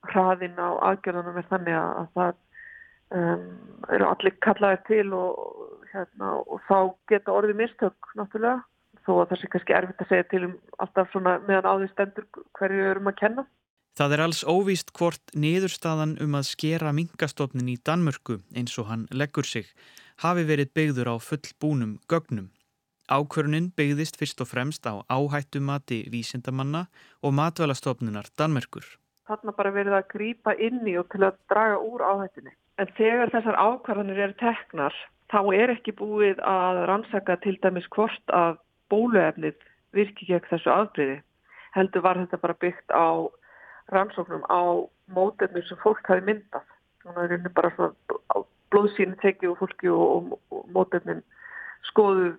hraðin 0.09 0.57
á 0.57 0.69
aðgjörðunum 0.89 1.41
er 1.41 1.49
þannig 1.51 1.77
að 1.81 2.09
það 2.17 2.33
um, 3.19 3.45
eru 3.97 4.09
allir 4.09 4.37
kallaðir 4.47 4.83
til 4.89 5.07
og, 5.19 5.37
hérna, 5.93 6.33
og 6.41 6.65
þá 6.71 6.79
geta 7.13 7.37
orðið 7.37 7.61
mistök 7.61 8.11
náttúrulega 8.17 8.63
þó 9.05 9.13
að 9.19 9.29
það 9.31 9.41
sé 9.41 9.51
kannski 9.53 9.77
erfitt 9.77 10.03
að 10.05 10.11
segja 10.13 10.27
til 10.31 10.43
um 10.49 10.57
alltaf 10.85 11.13
svona 11.13 11.37
meðan 11.45 11.69
áður 11.71 11.93
stendur 11.93 12.27
hverju 12.59 12.89
erum 12.91 13.11
að 13.11 13.21
kenna. 13.21 13.47
Það 13.95 14.17
er 14.17 14.23
alls 14.25 14.41
óvíst 14.43 14.91
hvort 14.99 15.35
niðurstaðan 15.39 16.17
um 16.25 16.33
að 16.35 16.49
skera 16.49 16.91
minkastofnin 16.97 17.71
í 17.71 17.77
Danmörku 17.87 18.41
eins 18.57 18.75
og 18.83 18.89
hann 18.91 19.07
leggur 19.15 19.47
sig 19.47 19.69
hafi 20.25 20.43
verið 20.49 20.73
byggður 20.75 21.15
á 21.15 21.17
fullbúnum 21.23 22.01
gögnum. 22.11 22.51
Ákvörnin 23.07 23.71
byggðist 23.77 24.17
fyrst 24.17 24.41
og 24.41 24.49
fremst 24.49 24.87
á 24.89 25.05
áhættumati 25.13 26.07
vísindamanna 26.11 26.87
og 27.23 27.37
matvælastofnunar 27.37 28.33
Danmörkur. 28.39 28.87
Þarna 29.29 29.55
bara 29.57 29.73
verið 29.73 29.99
að 29.99 30.09
grýpa 30.11 30.55
inni 30.59 30.97
og 30.99 31.07
til 31.13 31.23
að 31.29 31.39
draga 31.53 31.79
úr 31.79 32.03
áhættinni. 32.03 32.53
En 32.81 32.91
þegar 32.97 33.31
þessar 33.31 33.61
ákvarðanir 33.61 34.23
eru 34.27 34.37
teknar 34.41 34.97
þá 35.31 35.41
er 35.55 35.73
ekki 35.77 35.95
búið 35.97 36.41
að 36.43 36.83
rannsaka 36.91 37.37
til 37.45 37.55
dæmis 37.63 37.87
hvort 37.95 38.35
að 38.35 38.59
bóluefnið 38.93 39.57
virki 39.95 40.29
gegn 40.29 40.49
þessu 40.51 40.73
afbreyði. 40.73 41.21
Heldur 41.75 42.05
var 42.05 42.21
þetta 42.21 42.41
bara 42.43 42.59
byggt 42.63 42.95
á 42.95 43.29
rannsóknum 43.95 44.45
á 44.49 44.63
mótefnir 45.15 45.67
sem 45.69 45.81
fólk 45.83 46.05
hafi 46.09 46.25
myndað. 46.27 46.67
Þannig 47.05 47.35
að 47.37 47.55
bara 47.57 47.73
svona 47.77 48.45
blóðsýni 48.73 49.19
tekið 49.23 49.53
úr 49.53 49.61
fólki 49.61 49.91
og, 49.93 50.37
og, 50.51 50.63
mótefnin 50.73 51.23
skoðuð 51.91 52.37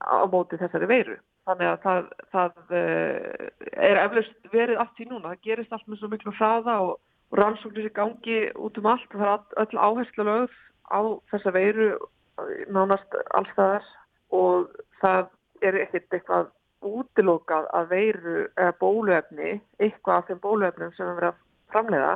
á 0.00 0.24
móti 0.30 0.58
þessari 0.60 0.88
veiru. 0.90 1.16
Þannig 1.44 1.70
að 1.70 1.80
það, 1.82 2.06
það 2.32 2.76
eh, 2.78 3.48
er 3.90 4.00
eflaust 4.04 4.52
verið 4.52 4.80
allt 4.80 5.02
í 5.02 5.08
núna. 5.10 5.34
Það 5.34 5.48
gerist 5.48 5.74
allt 5.74 5.88
með 5.90 6.00
svo 6.00 6.12
miklu 6.12 6.34
hraða 6.38 6.76
og, 6.86 6.94
og 7.32 7.40
rannsóknir 7.40 7.90
í 7.90 7.96
gangi 7.96 8.38
út 8.54 8.78
um 8.80 8.90
allt. 8.94 9.10
Það 9.12 9.32
er 9.34 9.64
öll 9.64 9.82
áherslu 9.88 10.28
lögð 10.28 10.60
á 10.88 11.00
þessa 11.32 11.54
veiru 11.54 11.90
nánast 12.72 13.18
allstaðar 13.36 13.84
og 14.34 14.70
það 15.02 15.28
er 15.64 15.80
ekkert 15.84 16.16
eitthvað 16.18 16.52
útilokað 16.84 17.70
að 17.72 17.88
veiru 17.94 18.36
bóluefni, 18.80 19.56
eitthvað 19.80 20.18
af 20.18 20.28
þeim 20.28 20.42
bóluefnum 20.42 20.92
sem 20.96 21.08
við 21.08 21.20
verðum 21.20 21.32
að 21.32 21.72
framleiða 21.72 22.12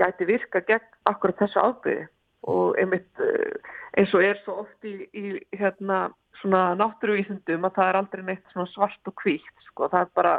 gæti 0.00 0.26
virka 0.26 0.62
gegn 0.66 0.90
akkurat 1.06 1.38
þessu 1.38 1.62
ábyrði 1.62 2.08
og 2.50 2.74
einmitt 2.80 3.22
eh, 3.24 3.54
eins 3.96 4.12
og 4.12 4.24
er 4.26 4.40
svo 4.42 4.58
oft 4.64 4.84
í, 4.84 5.06
í 5.16 5.38
hérna 5.56 6.08
svona 6.42 6.74
náttúruvísindum 6.76 7.64
að 7.64 7.78
það 7.78 7.88
er 7.90 7.98
aldrei 8.00 8.24
neitt 8.26 8.58
svart 8.74 9.08
og 9.08 9.16
kvíkt 9.22 9.68
sko, 9.68 9.88
það 9.88 10.00
er 10.02 10.12
bara 10.18 10.34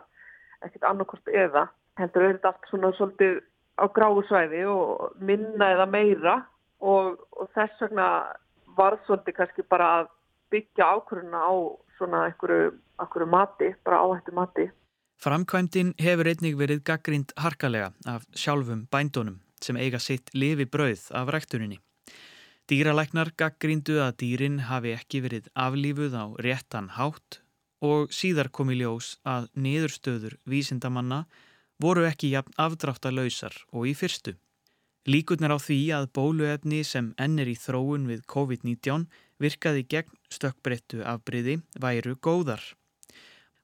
ekkert 0.65 0.87
annarkost 0.89 1.31
eða 1.31 1.65
heldur 1.99 2.27
auðvitað 2.27 2.51
allt 2.51 2.69
svona 2.69 2.91
svolítið 2.97 3.39
á 3.79 3.85
gráu 3.95 4.21
svæði 4.27 4.65
og 4.71 5.15
minna 5.19 5.71
eða 5.75 5.87
meira. 5.89 6.35
Og, 6.85 7.15
og 7.39 7.49
þess 7.55 7.81
vegna 7.81 8.07
var 8.77 8.97
svolítið 9.05 9.37
kannski 9.39 9.65
bara 9.71 9.91
að 10.01 10.11
byggja 10.53 10.89
ákvörðuna 10.97 11.41
á 11.41 11.53
svona 11.97 12.25
einhverju, 12.29 12.73
einhverju 12.99 13.29
mati, 13.31 13.71
bara 13.85 14.01
áhættu 14.03 14.35
mati. 14.35 14.69
Framkvæmdin 15.23 15.93
hefur 16.01 16.27
einnig 16.27 16.57
verið 16.59 16.83
gaggrind 16.83 17.31
harkalega 17.39 17.91
af 18.05 18.25
sjálfum 18.35 18.85
bændunum 18.91 19.39
sem 19.63 19.77
eiga 19.79 19.99
sitt 19.99 20.29
lifi 20.33 20.65
brauð 20.65 21.07
af 21.15 21.31
ræktuninni. 21.33 21.79
Dýralæknar 22.69 23.31
gaggríndu 23.37 23.99
að 24.01 24.15
dýrin 24.21 24.59
hafi 24.67 24.95
ekki 24.97 25.21
verið 25.21 25.49
aflífuð 25.65 26.15
á 26.17 26.25
réttan 26.45 26.89
hátt 26.97 27.39
og 27.85 28.09
síðar 28.09 28.49
kom 28.49 28.71
í 28.73 28.79
ljós 28.79 29.15
að 29.23 29.51
niðurstöður 29.53 30.37
vísindamanna 30.49 31.25
voru 31.81 32.05
ekki 32.09 32.31
jafn 32.33 32.55
afdráttalöysar 32.65 33.55
og 33.71 33.87
í 33.91 33.93
fyrstu. 33.93 34.33
Líkurnar 35.05 35.53
á 35.53 35.59
því 35.61 35.79
að 35.93 36.09
bóluefni 36.17 36.81
sem 36.83 37.11
ennir 37.21 37.51
í 37.51 37.57
þróun 37.59 38.07
við 38.09 38.25
COVID-19 38.33 39.05
virkaði 39.41 39.85
gegn 39.89 40.17
stökkbreyttu 40.31 41.03
afbriði 41.03 41.59
væru 41.81 42.15
góðar. 42.15 42.63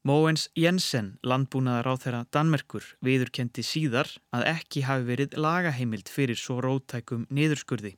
Móens 0.02 0.48
Jensen, 0.58 1.20
landbúnaðar 1.22 1.92
á 1.94 1.96
þeirra 2.02 2.22
Danmerkur, 2.34 2.86
viðurkendi 3.06 3.62
síðar 3.62 4.10
að 4.34 4.48
ekki 4.50 4.82
hafi 4.88 5.06
verið 5.06 5.36
lagaheimild 5.38 6.10
fyrir 6.10 6.40
svo 6.42 6.58
rótækum 6.66 7.28
niðurskurði. 7.30 7.94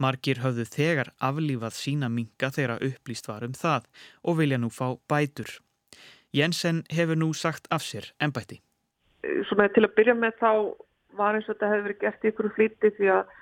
Margir 0.00 0.40
höfðu 0.40 0.64
þegar 0.72 1.12
aflífað 1.20 1.76
sína 1.76 2.08
minga 2.08 2.48
þegar 2.48 2.80
upplýst 2.88 3.28
var 3.28 3.44
um 3.44 3.52
það 3.52 3.90
og 4.24 4.40
vilja 4.40 4.58
nú 4.58 4.72
fá 4.72 4.96
bætur. 5.10 5.52
Jensen 6.34 6.82
hefur 6.90 7.20
nú 7.20 7.30
sagt 7.36 7.68
af 7.70 7.84
sér 7.84 8.08
ennbætti. 8.24 8.62
Svona 9.50 9.68
til 9.68 9.84
að 9.84 9.94
byrja 10.00 10.16
með 10.18 10.40
þá 10.40 10.50
var 11.20 11.36
eins 11.36 11.46
og 11.46 11.54
þetta 11.54 11.70
hefur 11.70 11.86
verið 11.86 12.00
gert 12.00 12.28
ykkur 12.30 12.50
flíti 12.56 12.90
því 12.96 13.12
að 13.18 13.34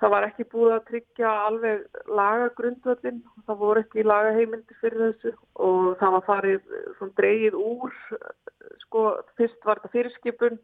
það 0.00 0.12
var 0.14 0.26
ekki 0.26 0.46
búið 0.52 0.74
að 0.74 0.86
tryggja 0.88 1.30
alveg 1.46 2.02
lagagrundvöldin. 2.18 3.22
Það 3.46 3.58
voru 3.60 3.82
ekki 3.84 4.06
lagaheimildi 4.06 4.76
fyrir 4.80 5.02
þessu 5.06 5.32
og 5.66 5.88
það 6.00 6.14
var 6.16 6.26
farið 6.28 6.76
svona 6.98 7.16
dreigið 7.20 7.58
úr, 7.60 7.96
sko 8.86 9.04
fyrst 9.40 9.66
var 9.68 9.80
þetta 9.80 9.94
fyrirskipun 9.96 10.60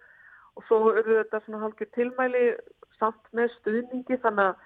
og 0.56 0.66
svo 0.68 0.80
eru 0.96 1.18
þetta 1.20 1.42
svona 1.44 1.64
halkið 1.66 1.92
tilmæli 1.96 2.46
samt 3.00 3.32
með 3.36 3.52
stuðningi 3.58 4.20
þannig 4.22 4.52
að 4.52 4.62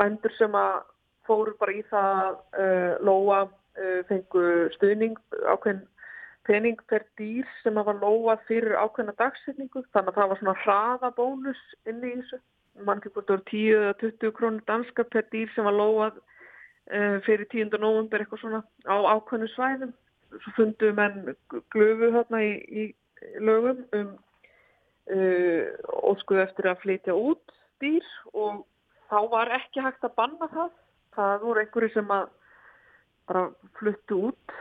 bændur 0.00 0.34
sem 0.38 0.56
að 0.58 0.80
fóru 1.28 1.54
bara 1.60 1.76
í 1.76 1.84
það 1.90 2.40
uh, 2.58 2.92
lóa 3.04 3.44
uh, 3.46 4.00
fengu 4.08 4.44
stuðning 4.74 5.18
ákveðin 5.44 5.84
pening 6.48 6.78
per 6.88 7.04
dýr 7.20 7.46
sem 7.62 7.76
að 7.78 7.90
var 7.90 7.98
lóað 8.02 8.44
fyrir 8.48 8.78
ákveðina 8.80 9.14
dagsetningu 9.20 9.84
þannig 9.92 10.14
að 10.14 10.20
það 10.20 10.30
var 10.30 10.40
svona 10.40 10.60
hraða 10.64 11.10
bónus 11.18 11.60
inni 11.86 12.14
í 12.14 12.20
þessu 12.22 12.40
mann 12.86 13.00
ekki 13.00 13.14
búin 13.14 13.26
að 13.26 13.34
vera 13.34 13.48
10 13.50 13.80
eða 13.80 13.96
20 14.04 14.36
krónur 14.38 14.66
danska 14.70 15.06
per 15.12 15.26
dýr 15.32 15.50
sem 15.54 15.66
var 15.68 15.76
lóað 15.76 16.20
uh, 16.20 17.18
fyrir 17.26 17.48
10. 17.50 17.74
november 17.78 18.22
eitthvað 18.22 18.44
svona 18.44 18.62
á 18.86 18.96
ákveðinu 19.16 19.50
svæðum 19.54 19.92
svo 20.28 20.54
fundu 20.56 20.90
menn 20.96 21.34
glöfu 21.72 22.10
þarna 22.14 22.42
í, 22.44 22.54
í 22.68 22.82
lögum 23.40 23.84
um 23.96 24.16
óskuðu 25.08 26.42
eftir 26.42 26.68
að 26.68 26.82
flytja 26.82 27.14
út 27.16 27.54
dýr 27.80 28.04
og 28.36 28.64
þá 29.08 29.18
var 29.32 29.52
ekki 29.56 29.84
hægt 29.84 30.04
að 30.04 30.16
banna 30.18 30.48
það. 30.52 30.74
Það 31.16 31.46
voru 31.46 31.62
einhverju 31.62 31.94
sem 31.94 32.12
að 32.14 32.26
bara 33.28 33.44
fluttu 33.76 34.18
út, 34.30 34.52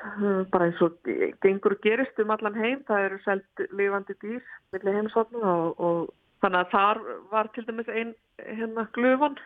bara 0.51 0.67
eins 0.67 0.79
og 0.83 0.97
gengur 1.43 1.77
gerist 1.83 2.19
um 2.23 2.31
allan 2.35 2.57
heim. 2.57 2.81
Það 2.87 3.05
eru 3.09 3.19
selt 3.25 3.65
lifandi 3.71 4.15
dýr 4.23 4.41
millir 4.75 4.97
heimsotnum 4.97 5.45
og, 5.47 5.79
og 5.79 6.13
þannig 6.43 6.59
að 6.61 6.71
þar 6.73 7.01
var 7.31 7.49
til 7.53 7.65
dæmis 7.67 7.89
einn 7.91 8.13
hérna 8.37 8.85
glöfan. 8.95 9.37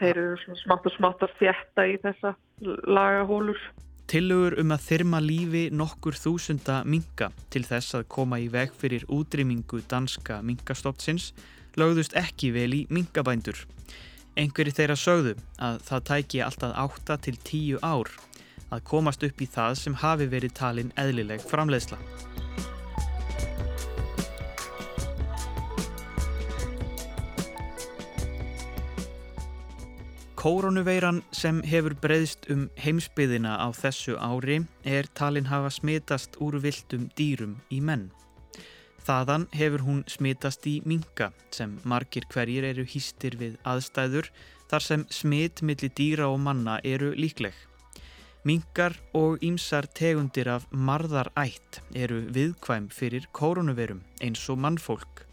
Þeir 0.00 0.22
eru 0.22 0.56
smátt 0.62 0.88
og 0.88 0.96
smátt 0.96 1.24
að 1.26 1.36
fjetta 1.40 1.84
í 1.84 1.96
þessa 2.00 2.34
lagahólur. 2.88 3.60
Tilugur 4.10 4.56
um 4.58 4.72
að 4.74 4.86
þyrma 4.88 5.20
lífi 5.22 5.64
nokkur 5.70 6.16
þúsunda 6.18 6.80
minga 6.82 7.28
til 7.52 7.62
þess 7.68 7.94
að 7.98 8.08
koma 8.10 8.40
í 8.42 8.48
veg 8.50 8.72
fyrir 8.74 9.04
útrýmingu 9.06 9.84
danska 9.90 10.40
mingastoftsins 10.42 11.30
lögðust 11.78 12.16
ekki 12.18 12.50
vel 12.56 12.72
í 12.74 12.80
mingabændur. 12.90 13.60
Einhverju 14.40 14.74
þeirra 14.74 14.96
sögðu 14.98 15.36
að 15.62 15.78
það 15.86 16.04
tæki 16.10 16.42
alltaf 16.42 16.74
8 16.86 17.20
til 17.26 17.36
10 17.36 17.86
ár 17.86 18.10
að 18.70 18.84
komast 18.90 19.22
upp 19.26 19.42
í 19.42 19.48
það 19.50 19.78
sem 19.82 20.00
hafi 20.02 20.26
verið 20.30 20.56
talin 20.58 20.92
eðlileg 20.98 21.46
framleiðsla. 21.46 21.98
Kóronuveiran 30.40 31.18
sem 31.36 31.58
hefur 31.68 31.92
breyðst 32.00 32.46
um 32.48 32.62
heimsbyðina 32.80 33.58
á 33.60 33.68
þessu 33.76 34.14
ári 34.16 34.62
er 34.88 35.04
talin 35.12 35.50
hafa 35.50 35.68
smitast 35.68 36.38
úr 36.40 36.56
viltum 36.64 37.10
dýrum 37.12 37.58
í 37.68 37.82
menn. 37.84 38.06
Þaðan 39.04 39.44
hefur 39.52 39.84
hún 39.84 40.00
smitast 40.08 40.64
í 40.64 40.78
minga 40.88 41.28
sem 41.52 41.76
margir 41.84 42.24
hverjir 42.32 42.70
eru 42.70 42.86
hýstir 42.88 43.36
við 43.36 43.60
aðstæður 43.68 44.32
þar 44.72 44.86
sem 44.86 45.06
smitt 45.12 45.60
millir 45.60 45.92
dýra 45.92 46.32
og 46.32 46.40
manna 46.40 46.80
eru 46.88 47.12
líkleg. 47.12 47.52
Mingar 48.48 48.96
og 49.12 49.44
ímsar 49.44 49.92
tegundir 49.92 50.48
af 50.48 50.64
marðarætt 50.72 51.82
eru 51.92 52.24
viðkvæm 52.32 52.88
fyrir 52.88 53.28
koronavirum 53.36 54.00
eins 54.24 54.48
og 54.48 54.64
mannfólk. 54.64 55.26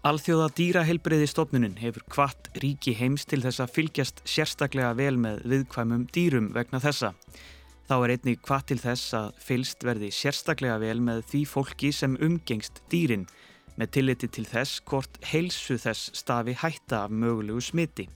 Alþjóða 0.00 0.46
dýraheilbreyði 0.56 1.26
stofnunin 1.28 1.74
hefur 1.76 2.06
kvart 2.08 2.46
ríki 2.62 2.94
heims 2.96 3.26
til 3.28 3.42
þess 3.44 3.60
að 3.60 3.74
fylgjast 3.74 4.22
sérstaklega 4.24 4.94
vel 4.96 5.18
með 5.20 5.42
viðkvæmum 5.52 6.06
dýrum 6.16 6.46
vegna 6.54 6.80
þessa. 6.80 7.10
Þá 7.84 7.94
er 7.98 8.14
einnig 8.14 8.40
hvað 8.46 8.64
til 8.70 8.78
þess 8.80 9.12
að 9.18 9.28
fylst 9.44 9.84
verði 9.84 10.08
sérstaklega 10.16 10.78
vel 10.80 11.04
með 11.04 11.20
því 11.34 11.42
fólki 11.52 11.92
sem 11.92 12.16
umgengst 12.16 12.80
dýrin 12.88 13.28
með 13.76 13.92
tilliti 13.98 14.32
til 14.32 14.46
þess 14.48 14.80
hvort 14.88 15.20
heilsu 15.34 15.76
þess 15.84 16.16
stafi 16.16 16.56
hætta 16.56 17.04
af 17.04 17.12
mögulegu 17.12 17.60
smiti. 17.60 18.08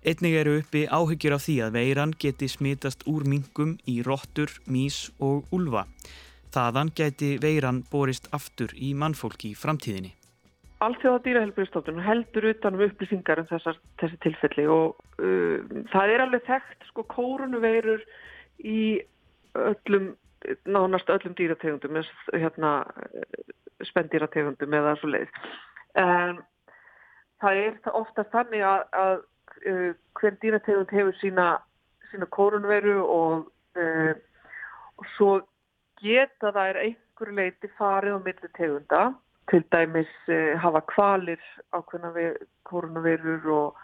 Einnig 0.00 0.40
eru 0.40 0.58
uppi 0.62 0.86
áhyggjur 0.88 1.36
af 1.36 1.44
því 1.44 1.60
að 1.66 1.76
veiran 1.76 2.16
geti 2.16 2.48
smitast 2.48 3.04
úr 3.04 3.28
mingum 3.28 3.76
í 3.84 4.00
róttur, 4.06 4.48
mís 4.64 5.10
og 5.20 5.44
úlfa. 5.52 5.84
Þaðan 6.56 6.96
geti 6.96 7.34
veiran 7.42 7.84
borist 7.92 8.32
aftur 8.32 8.72
í 8.80 8.96
mannfólki 8.96 9.52
í 9.52 9.58
framtíðinni. 9.60 10.16
Alþjóða 10.84 11.22
dýrahelbriðstofnun 11.24 12.04
heldur 12.04 12.50
utanum 12.50 12.82
upplýsingar 12.84 13.40
um 13.40 13.46
þessar, 13.48 13.78
þessi 14.00 14.18
tilfelli 14.20 14.66
og 14.68 14.98
uh, 15.24 15.62
það 15.92 16.12
er 16.12 16.24
alveg 16.26 16.44
þekkt 16.48 16.84
sko 16.90 17.04
kórunuveirur 17.14 18.02
í 18.60 19.00
öllum, 19.56 20.10
nánast 20.68 21.08
öllum 21.14 21.32
dýrategundum, 21.38 21.96
hérna, 22.36 22.74
spendýrategundum 23.88 24.76
eða 24.76 24.94
svo 25.00 25.14
leið. 25.14 25.32
En 25.96 26.44
það 27.40 27.62
er 27.64 27.92
ofta 27.96 28.28
þannig 28.36 28.68
að, 28.68 28.86
að 29.00 29.18
uh, 29.72 29.90
hver 30.20 30.40
dýrategund 30.44 30.92
hefur 30.92 31.20
sína, 31.22 31.50
sína 32.12 32.28
kórunveru 32.36 32.98
og, 33.00 33.52
uh, 33.80 34.12
og 35.00 35.12
svo 35.16 35.34
geta 36.04 36.52
það 36.52 36.74
er 36.74 36.82
einhverju 36.84 37.40
leiti 37.40 37.78
farið 37.80 38.20
á 38.20 38.20
milli 38.28 38.58
tegunda. 38.58 39.06
Til 39.50 39.62
dæmis 39.70 40.12
uh, 40.28 40.54
hafa 40.58 40.82
kvalir 40.90 41.42
ákveðna 41.76 42.12
kórunverur 42.66 43.50
og, 43.54 43.82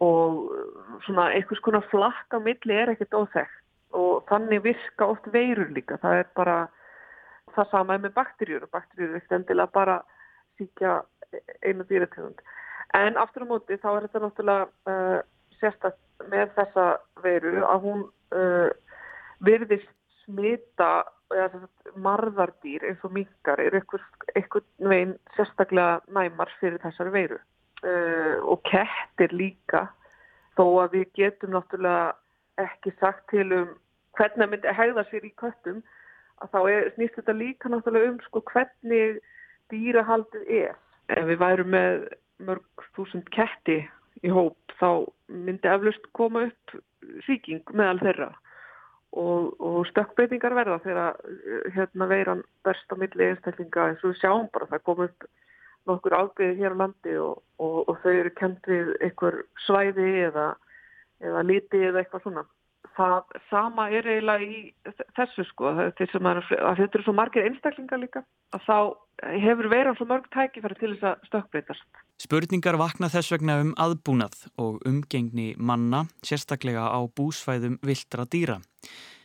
og 0.00 1.00
svona 1.06 1.32
einhvers 1.34 1.62
konar 1.66 1.86
flakka 1.90 2.38
milli 2.42 2.76
er 2.76 2.92
ekkert 2.94 3.16
óþekkt 3.18 3.64
og 3.98 4.26
þannig 4.28 4.62
virka 4.62 5.08
oft 5.08 5.26
veirur 5.32 5.70
líka. 5.72 5.96
Það 6.02 6.22
er 6.22 6.30
bara 6.36 6.56
það 7.56 7.70
sama 7.72 7.98
með 7.98 8.14
bakterjur 8.18 8.66
og 8.66 8.72
bakterjur 8.74 9.10
er 9.10 9.20
ekkert 9.20 9.38
endilega 9.40 9.74
bara 9.74 9.98
síkja 10.58 11.00
einu 11.64 11.86
dýrategund. 11.88 12.38
En 12.96 13.18
aftur 13.20 13.44
á 13.44 13.50
móti 13.50 13.80
þá 13.80 13.88
er 13.94 14.06
þetta 14.06 14.22
náttúrulega 14.24 14.68
uh, 14.92 15.18
sérstaklega 15.58 16.06
með 16.32 16.52
þessa 16.56 16.86
veiru 17.22 17.62
að 17.66 17.84
hún 17.84 18.04
uh, 18.34 18.70
virðist 19.44 19.90
smita 20.28 20.90
eða 21.34 21.66
marðardýr 22.00 22.86
eins 22.88 23.04
og 23.04 23.12
minkar 23.16 23.60
er 23.60 23.76
einhvern 23.78 24.90
veginn 24.92 25.16
sérstaklega 25.36 26.00
næmar 26.14 26.52
fyrir 26.60 26.80
þessari 26.84 27.14
veiru. 27.14 27.38
Uh, 27.84 28.38
og 28.42 28.62
kettir 28.66 29.34
líka. 29.36 29.86
Þó 30.58 30.64
að 30.82 30.96
við 30.96 31.12
getum 31.20 31.54
náttúrulega 31.54 32.16
ekki 32.58 32.92
sagt 32.98 33.28
til 33.30 33.46
um 33.54 33.76
hvernig 34.18 34.42
það 34.42 34.50
myndi 34.50 34.74
hegða 34.74 35.04
sér 35.10 35.26
í 35.28 35.34
köttum 35.38 35.82
að 36.42 36.54
þá 36.54 36.58
er, 36.72 36.88
snýst 36.96 37.20
þetta 37.20 37.36
líka 37.38 37.70
náttúrulega 37.70 38.14
um 38.14 38.18
sko 38.24 38.42
hvernig 38.50 39.20
dýrahaldið 39.70 40.50
er. 40.64 40.74
Ef 41.14 41.28
við 41.28 41.40
værum 41.44 41.70
með 41.76 42.08
mörg 42.48 42.88
þúsund 42.96 43.30
ketti 43.34 43.78
í 44.26 44.32
hóp 44.34 44.74
þá 44.80 45.06
myndi 45.30 45.70
eflust 45.70 46.10
koma 46.18 46.48
upp 46.48 46.78
síking 47.26 47.62
meðal 47.70 48.02
þeirra 48.02 48.32
og, 49.16 49.54
og 49.60 49.86
stökkbreytingar 49.88 50.54
verða 50.56 50.78
þegar 50.84 51.20
hérna 51.74 52.08
veiran 52.10 52.42
verst 52.66 52.92
á 52.92 52.96
milli 53.00 53.30
einstaklinga 53.30 53.90
eins 53.90 54.04
og 54.04 54.12
við 54.12 54.20
sjáum 54.20 54.48
bara 54.52 54.68
það 54.72 54.84
kom 54.84 55.04
upp 55.06 55.28
nokkur 55.88 56.16
ábyrðið 56.18 56.60
hér 56.60 56.76
á 56.76 56.80
landi 56.82 57.16
og, 57.22 57.42
og, 57.62 57.78
og 57.88 58.00
þau 58.02 58.12
eru 58.12 58.32
kent 58.36 58.68
við 58.68 58.92
einhver 59.00 59.40
svæði 59.64 60.08
eða, 60.28 60.50
eða 61.24 61.44
liti 61.48 61.80
eða 61.88 62.02
eitthvað 62.02 62.26
svona. 62.26 62.44
Það 62.98 63.34
sama 63.50 63.84
er 63.94 64.06
eiginlega 64.10 64.46
í 64.46 64.60
þessu 65.14 65.44
sko, 65.52 65.70
þetta 65.78 66.08
eru 66.86 67.04
svo 67.04 67.14
margir 67.14 67.46
einstaklingar 67.46 68.00
líka, 68.02 68.24
að 68.54 68.64
þá 68.66 68.78
hefur 69.42 69.68
verið 69.70 69.98
svo 69.98 70.06
mörg 70.10 70.26
tækifæri 70.34 70.78
til 70.78 70.90
þess 70.94 71.06
að 71.10 71.28
stökkbreytast. 71.30 72.00
Spurningar 72.22 72.78
vakna 72.78 73.10
þess 73.12 73.34
vegna 73.34 73.60
um 73.62 73.70
aðbúnað 73.78 74.48
og 74.58 74.80
umgengni 74.88 75.52
manna, 75.58 76.06
sérstaklega 76.26 76.88
á 76.90 77.00
búsvæðum 77.06 77.78
viltra 77.86 78.26
dýra. 78.26 78.58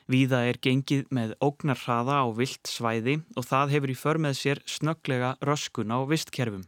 Víða 0.09 0.43
er 0.49 0.59
gengið 0.61 1.07
með 1.15 1.33
ógnar 1.41 1.79
hraða 1.79 2.19
á 2.21 2.27
vilt 2.35 2.67
svæði 2.67 3.21
og 3.39 3.47
það 3.47 3.73
hefur 3.77 3.93
í 3.93 3.97
för 3.97 4.19
með 4.21 4.37
sér 4.41 4.61
snögglega 4.67 5.37
röskun 5.41 5.93
á 5.95 6.03
vistkerfum. 6.09 6.65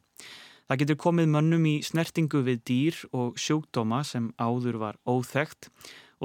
Það 0.66 0.80
getur 0.82 0.98
komið 1.04 1.28
mönnum 1.30 1.66
í 1.70 1.76
snertingu 1.86 2.40
við 2.48 2.62
dýr 2.66 3.02
og 3.14 3.36
sjúkdóma 3.38 4.00
sem 4.08 4.32
áður 4.42 4.80
var 4.82 4.96
óþægt 5.06 5.70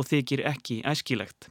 og 0.01 0.09
þykir 0.09 0.45
ekki 0.49 0.81
æskilegt. 0.89 1.51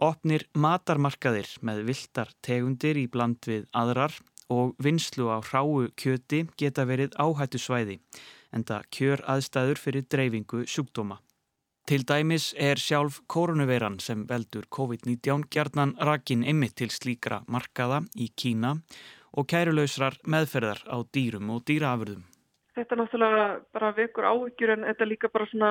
Opnir 0.00 0.44
matarmarkaðir 0.56 1.48
með 1.64 1.86
viltar 1.88 2.30
tegundir 2.44 3.00
í 3.00 3.06
bland 3.12 3.40
við 3.48 3.66
aðrar 3.76 4.14
og 4.52 4.74
vinslu 4.82 5.30
á 5.32 5.40
hráu 5.40 5.88
kjöti 5.96 6.44
geta 6.60 6.84
verið 6.88 7.16
áhættu 7.16 7.60
svæði 7.60 8.00
en 8.52 8.64
það 8.66 8.86
kjör 8.96 9.24
aðstæður 9.34 9.80
fyrir 9.80 10.06
dreifingu 10.10 10.64
sjúkdóma. 10.66 11.20
Til 11.88 12.04
dæmis 12.06 12.52
er 12.54 12.78
sjálf 12.78 13.20
koronaveiran 13.26 13.98
sem 14.02 14.26
veldur 14.28 14.66
COVID-19 14.76 15.46
gjarnan 15.50 15.96
rakin 15.98 16.44
ymmið 16.46 16.74
til 16.82 16.90
slíkra 16.94 17.40
markaða 17.50 18.04
í 18.14 18.28
Kína 18.36 18.76
og 19.34 19.48
kærulausrar 19.50 20.18
meðferðar 20.26 20.84
á 20.86 20.96
dýrum 21.14 21.50
og 21.54 21.64
dýraafurðum. 21.66 22.26
Þetta 22.78 22.94
er 22.94 23.00
náttúrulega 23.00 23.46
bara 23.74 23.92
vekur 23.96 24.28
áhyggjur 24.30 24.74
en 24.76 24.86
þetta 24.86 25.08
líka 25.10 25.30
bara 25.34 25.48
svona 25.50 25.70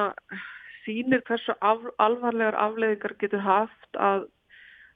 sínir 0.83 1.23
hversu 1.27 1.55
af, 1.61 1.81
alvarlegar 1.97 2.57
afleðingar 2.57 3.15
getur 3.21 3.43
haft 3.43 3.99
að, 3.99 4.27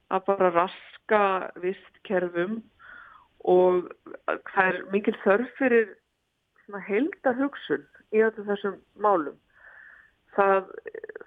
að 0.10 0.26
bara 0.30 0.54
raska 0.56 1.24
vistkerfum 1.64 2.62
og 3.44 3.90
það 4.54 4.68
er 4.68 4.80
mikil 4.94 5.16
þörf 5.24 5.50
fyrir 5.60 5.92
heildar 6.88 7.36
hugsun 7.38 7.84
í 8.16 8.22
þessum 8.24 8.78
málum. 8.98 9.36
Það 10.34 10.70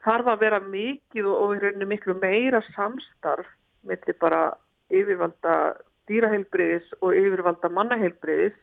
þarf 0.03 0.31
að 0.33 0.41
vera 0.41 0.61
mikið 0.65 1.29
og 1.31 1.53
í 1.55 1.61
rauninu 1.63 1.87
miklu 1.91 2.17
meira 2.19 2.63
samstarf 2.73 3.47
millir 3.87 4.19
bara 4.19 4.57
yfirvalda 4.91 5.77
dýraheilbriðis 6.11 6.89
og 7.01 7.15
yfirvalda 7.19 7.71
mannaheilbriðis 7.75 8.57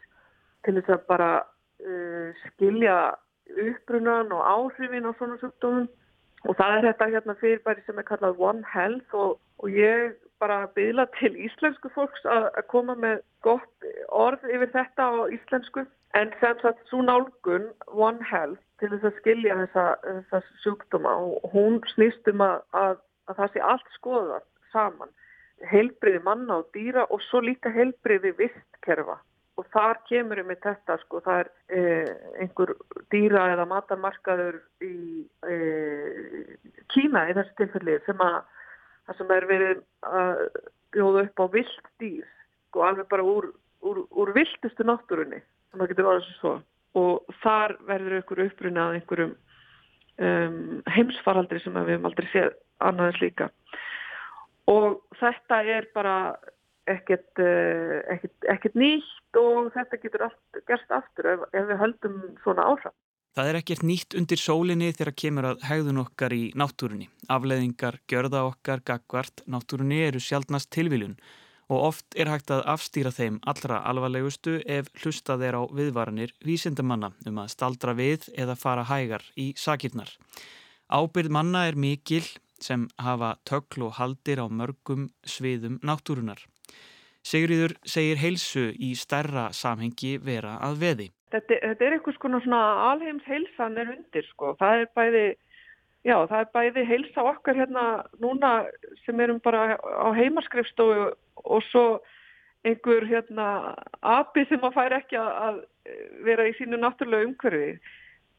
til 0.64 0.76
þess 0.80 0.96
að 0.96 1.06
bara 1.08 1.30
uh, 1.44 2.44
skilja 2.48 2.98
uppbrunan 3.52 4.32
og 4.32 4.42
áhrifin 4.56 5.08
á 5.08 5.12
svona 5.18 5.38
sjúkdómum. 5.42 5.88
Og 6.44 6.58
það 6.60 6.76
er 6.76 6.86
þetta 6.90 7.10
hérna 7.14 7.36
fyrirbæri 7.40 7.84
sem 7.86 8.00
er 8.00 8.08
kallað 8.08 8.40
One 8.50 8.64
Health 8.68 9.16
og, 9.16 9.38
og 9.64 9.70
ég 9.72 10.16
bara 10.44 10.68
byðla 10.76 11.06
til 11.20 11.32
íslensku 11.40 11.92
fólks 11.96 12.26
að, 12.28 12.50
koma 12.72 12.96
með 13.00 13.22
gott 13.48 13.88
orð 14.12 14.44
yfir 14.52 14.74
þetta 14.74 15.08
á 15.08 15.14
íslensku. 15.38 15.86
En 16.20 16.34
sem 16.42 16.60
sagt 16.62 16.84
svo 16.90 17.02
nálgun 17.02 17.72
One 17.88 18.24
Health 18.28 18.62
til 18.80 18.92
þess 18.92 19.08
að 19.10 19.20
skilja 19.22 19.60
þessa, 19.64 19.86
þessa 20.04 20.42
sjúkdóma 20.66 21.16
og 21.26 21.52
hún 21.56 21.80
snýst 21.94 22.28
um 22.30 22.44
að, 22.44 22.60
að, 22.76 22.98
að 23.32 23.40
það 23.40 23.54
sé 23.54 23.68
allt 23.72 23.94
skoðað 23.98 24.48
saman. 24.76 25.14
Heilbriði 25.72 26.20
manna 26.26 26.60
og 26.60 26.68
dýra 26.76 27.08
og 27.08 27.24
svo 27.30 27.40
líka 27.46 27.72
heilbriði 27.72 28.34
vistkerfa 28.42 29.22
og 29.64 29.70
þar 29.74 30.00
kemur 30.10 30.42
við 30.42 30.50
með 30.50 30.60
þetta 30.66 30.98
sko, 31.04 31.22
það 31.24 31.40
er 31.44 31.50
eh, 31.78 32.12
einhver 32.44 32.74
dýra 33.14 33.46
eða 33.54 33.68
matarmarkaður 33.70 34.60
í 34.84 34.96
eh, 35.48 36.54
Kína 36.94 37.28
í 37.30 37.36
þessu 37.38 37.56
tilfelli 37.62 37.98
sem 38.08 38.24
að 38.24 38.40
það 39.08 39.20
sem 39.20 39.34
er 39.38 39.48
verið 39.50 39.84
að 40.10 40.44
bjóða 40.96 41.26
upp 41.28 41.44
á 41.44 41.46
vilt 41.56 41.90
dýr 42.04 42.28
sko, 42.68 42.84
alveg 42.90 43.10
bara 43.12 43.26
úr, 43.28 43.50
úr, 43.88 44.04
úr 44.12 44.34
viltustu 44.36 44.86
náttúrunni, 44.88 45.42
þannig 45.72 45.88
að 45.88 45.94
getur 45.94 46.10
verið 46.10 46.30
svo. 46.38 46.54
Og 47.00 47.34
þar 47.42 47.74
verður 47.88 48.20
ykkur 48.20 48.44
uppruna 48.44 48.90
að 48.90 49.00
einhverjum 49.00 49.32
um, 49.34 50.60
heimsfaraldri 50.94 51.64
sem 51.64 51.74
við 51.80 51.96
hefum 51.96 52.12
aldrei 52.12 52.30
séð 52.30 52.54
annaðins 52.84 53.24
líka 53.24 53.50
og 54.72 55.02
þetta 55.20 55.62
er 55.68 55.88
bara 55.96 56.16
ekkert, 56.90 57.32
uh, 57.40 58.02
ekkert, 58.14 58.38
ekkert 58.52 58.76
nýtt 58.80 59.40
og 59.40 59.72
þetta 59.76 60.00
getur 60.02 60.28
allt 60.28 60.62
gerst 60.70 60.94
aftur 60.94 61.30
ef, 61.34 61.48
ef 61.54 61.70
við 61.72 61.82
höldum 61.82 62.20
svona 62.44 62.68
áhrif. 62.74 62.96
Það 63.34 63.48
er 63.50 63.58
ekkert 63.58 63.86
nýtt 63.90 64.14
undir 64.20 64.38
sólinni 64.38 64.92
þegar 64.94 65.16
kemur 65.18 65.46
að 65.50 65.64
hegðun 65.66 66.04
okkar 66.04 66.36
í 66.36 66.44
náttúrunni. 66.60 67.08
Afleðingar, 67.34 67.98
gjörða 68.06 68.44
okkar, 68.52 68.84
gagvart, 68.86 69.42
náttúrunni 69.50 70.04
eru 70.06 70.22
sjálfnast 70.22 70.70
tilviljun 70.76 71.16
og 71.72 71.88
oft 71.88 72.18
er 72.20 72.30
hægt 72.30 72.52
að 72.54 72.66
afstýra 72.76 73.10
þeim 73.16 73.40
allra 73.50 73.80
alvarlegustu 73.90 74.60
ef 74.70 74.92
hlustað 75.02 75.48
er 75.48 75.58
á 75.58 75.62
viðvaranir 75.66 76.36
vísindamanna 76.46 77.14
um 77.26 77.42
að 77.42 77.54
staldra 77.56 77.96
við 77.98 78.28
eða 78.38 78.58
fara 78.60 78.86
hægar 78.86 79.26
í 79.40 79.54
sakirnar. 79.58 80.12
Ábyrð 80.94 81.34
manna 81.34 81.66
er 81.70 81.80
mikil 81.80 82.26
sem 82.62 82.86
hafa 83.02 83.38
tökl 83.50 83.88
og 83.88 83.98
haldir 83.98 84.44
á 84.44 84.48
mörgum 84.48 85.10
sviðum 85.26 85.80
náttúrunar. 85.82 86.38
Sigriður 87.24 87.78
segir 87.88 88.20
heilsu 88.20 88.70
í 88.76 88.94
stærra 89.00 89.50
samhengi 89.56 90.18
vera 90.24 90.58
að 90.66 90.80
veði. 90.84 91.08
Þetta, 91.34 91.60
þetta 91.64 91.86
er 91.86 91.96
eitthvað 91.96 92.44
svona 92.44 92.62
alheims 92.92 93.24
heilsan 93.26 93.80
er 93.80 93.94
undir 93.96 94.28
sko. 94.28 94.54
Það 94.60 94.84
er 94.84 94.92
bæði 94.98 95.26
Já, 96.04 96.18
það 96.28 96.40
er 96.42 96.50
bæði 96.52 96.82
heilsa 96.84 97.24
okkar 97.24 97.56
hérna 97.56 97.84
núna 98.20 98.50
sem 99.06 99.20
erum 99.24 99.40
bara 99.44 99.78
á 99.80 100.08
heimaskrifstofu 100.12 101.14
og 101.48 101.64
svo 101.70 101.86
einhver 102.68 103.08
hérna 103.08 103.76
api 104.02 104.44
sem 104.50 104.64
að 104.68 104.76
fær 104.76 104.96
ekki 104.98 105.20
að 105.20 105.62
vera 106.28 106.50
í 106.50 106.56
sínu 106.58 106.80
náttúrulega 106.82 107.30
umhverfi 107.30 107.72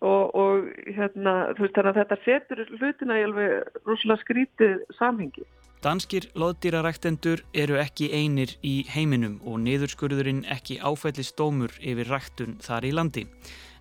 og, 0.05 0.35
og 0.37 0.68
hérna 0.97 1.35
þú 1.57 1.64
veist 1.64 1.78
þannig 1.78 1.91
að 1.95 2.01
þetta 2.03 2.20
setur 2.26 2.62
hlutina 2.76 3.18
í 3.20 3.26
alveg 3.30 3.80
rúslega 3.89 4.20
skrítið 4.20 4.85
samhengi. 4.99 5.49
Danskir 5.85 6.30
loðdýraræktendur 6.32 7.43
eru 7.53 7.74
ekki 7.76 8.07
einir 8.16 8.55
í 8.64 8.87
heiminum 8.89 9.35
og 9.45 9.59
niðurskurðurinn 9.66 10.39
ekki 10.49 10.78
áfællist 10.80 11.35
dómur 11.37 11.74
yfir 11.76 12.09
ræktun 12.09 12.55
þar 12.64 12.87
í 12.89 12.93
landi. 12.97 13.24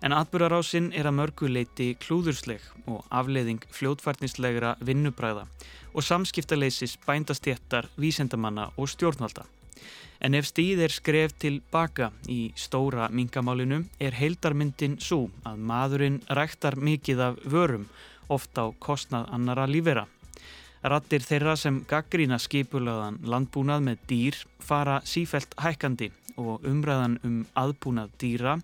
En 0.04 0.12
atbúrarásinn 0.12 0.90
er 0.92 1.08
að 1.08 1.16
mörguleiti 1.16 1.86
klúðursleg 2.02 2.60
og 2.84 3.06
afleiðing 3.08 3.64
fljótfarnislegra 3.72 4.74
vinnubræða 4.84 5.46
og 5.94 6.04
samskiptaleysis 6.04 6.98
bændastjéttar, 7.06 7.88
vísendamanna 7.96 8.68
og 8.76 8.92
stjórnvalda. 8.92 9.46
En 10.20 10.36
ef 10.36 10.50
stíð 10.52 10.84
er 10.84 10.92
skref 10.92 11.32
til 11.40 11.62
baka 11.72 12.10
í 12.28 12.50
stóra 12.52 13.08
mingamálinu 13.08 13.80
er 13.96 14.18
heildarmyndin 14.20 14.98
svo 15.00 15.30
að 15.48 15.64
maðurinn 15.72 16.20
ræktar 16.28 16.76
mikið 16.76 17.24
af 17.30 17.40
vörum, 17.48 17.88
ofta 18.28 18.68
á 18.68 18.76
kostnað 18.76 19.32
annara 19.32 19.64
lífera. 19.64 20.04
Rattir 20.84 21.22
þeirra 21.24 21.54
sem 21.56 21.78
gaggrína 21.88 22.36
skipulaðan 22.36 23.14
landbúnað 23.24 23.86
með 23.86 24.00
dýr 24.10 24.36
fara 24.60 24.98
sífelt 25.08 25.54
hækkandi 25.56 26.10
og 26.36 26.66
umræðan 26.68 27.14
um 27.24 27.38
aðbúnað 27.56 28.10
dýra, 28.20 28.58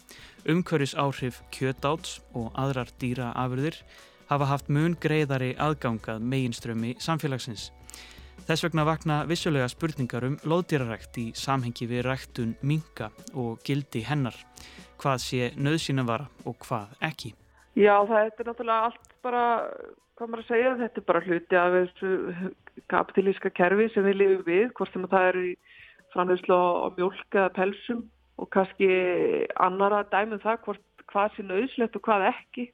umhverjus 0.45 0.93
áhrif 1.01 1.39
kjötáts 1.55 2.19
og 2.37 2.51
aðrar 2.61 2.91
dýraafurðir 3.01 3.79
hafa 4.29 4.49
haft 4.51 4.69
mun 4.69 4.99
greiðari 5.01 5.55
aðgangað 5.57 6.21
meginströmi 6.21 6.93
samfélagsins. 7.01 7.71
Þess 8.45 8.67
vegna 8.67 8.85
vakna 8.85 9.23
vissulega 9.31 9.71
spurningar 9.73 10.27
um 10.29 10.37
loðdýrarækt 10.45 11.17
í 11.23 11.27
samhengi 11.39 11.89
við 11.89 12.05
ræktun 12.05 12.53
minga 12.61 13.09
og 13.33 13.65
gildi 13.65 14.05
hennar. 14.05 14.37
Hvað 15.01 15.25
sé 15.25 15.53
nöðsýna 15.57 16.05
vara 16.05 16.29
og 16.45 16.61
hvað 16.67 16.93
ekki? 17.01 17.33
Já, 17.79 17.95
það 18.05 18.21
er 18.27 18.51
náttúrulega 18.51 18.91
allt 18.91 19.10
bara, 19.25 19.45
hvað 20.19 20.31
maður 20.31 20.45
að 20.45 20.51
segja, 20.51 20.77
þetta 20.81 21.01
er 21.01 21.07
bara 21.11 21.25
hluti 21.27 21.59
af 21.61 21.77
þessu 21.77 22.11
kapitalíska 22.93 23.53
kerfi 23.55 23.89
sem 23.95 24.07
við 24.07 24.19
lifum 24.21 24.45
við, 24.49 24.67
hvort 24.79 24.93
sem 24.95 25.07
það 25.13 25.29
er 25.31 25.41
í 25.43 25.53
framleyslu 26.15 26.57
á 26.57 26.89
mjölk 26.97 27.39
eða 27.39 27.55
pelsum 27.57 28.05
og 28.41 28.51
kannski 28.55 28.91
annara 29.61 30.03
dæmum 30.13 30.43
það 30.43 30.63
hvort, 30.67 30.85
hvað 31.13 31.35
sé 31.35 31.47
nöðslegt 31.47 31.97
og 31.99 32.07
hvað 32.07 32.29
ekki. 32.31 32.71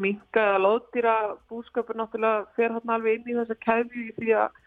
Minga 0.00 0.42
eða 0.52 0.62
loðdýra 0.64 1.14
búskapur 1.50 1.98
náttúrulega 1.98 2.46
fer 2.56 2.72
hann 2.72 2.94
alveg 2.94 3.18
inn 3.18 3.32
í 3.32 3.38
þessa 3.40 3.56
kæfi 3.64 4.06
því 4.16 4.34
að 4.38 4.58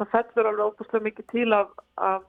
það 0.00 0.12
fellur 0.14 0.48
alveg 0.50 0.70
óbúslega 0.70 1.06
mikið 1.08 1.30
til 1.32 1.48
af, 1.56 1.72
af 1.96 2.22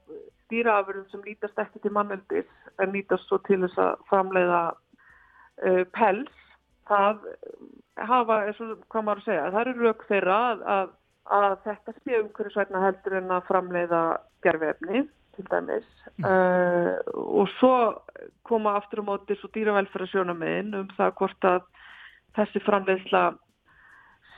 dýraafurðum 0.52 1.08
sem 1.12 1.24
nýtast 1.26 1.62
ekki 1.64 1.82
til 1.84 1.94
manneldis 1.96 2.50
en 2.84 2.92
nýtast 2.96 3.30
svo 3.30 3.40
til 3.48 3.62
þess 3.64 3.80
að 3.80 4.06
framleiða 4.10 4.62
uh, 4.72 5.84
pels. 5.96 6.40
Það 6.90 7.26
hafa, 8.10 8.42
eins 8.48 8.60
og 8.64 8.76
hvað 8.92 9.06
maður 9.08 9.22
að 9.22 9.28
segja, 9.30 9.48
það 9.54 9.62
eru 9.62 9.88
rauk 9.88 10.06
þeirra 10.10 10.38
að, 10.50 10.62
að, 10.76 10.94
að 11.38 11.56
þetta 11.66 11.96
sé 11.98 12.22
umhverjusvætna 12.22 12.84
heldur 12.86 13.18
en 13.20 13.34
að 13.36 13.50
framleiða 13.50 14.04
gerfefni 14.46 15.04
til 15.36 15.46
dæmis. 15.52 15.88
Uh, 16.26 16.98
og 17.16 17.52
svo 17.58 17.74
koma 18.48 18.76
aftur 18.80 19.04
á 19.06 19.10
móti 19.12 19.38
svo 19.40 19.52
dýravelfæra 19.56 20.10
sjónamiðin 20.12 20.76
um 20.82 20.90
það 20.98 21.14
hvort 21.20 21.48
að 21.48 21.62
þessi 22.38 22.64
framleiðsla 22.66 23.24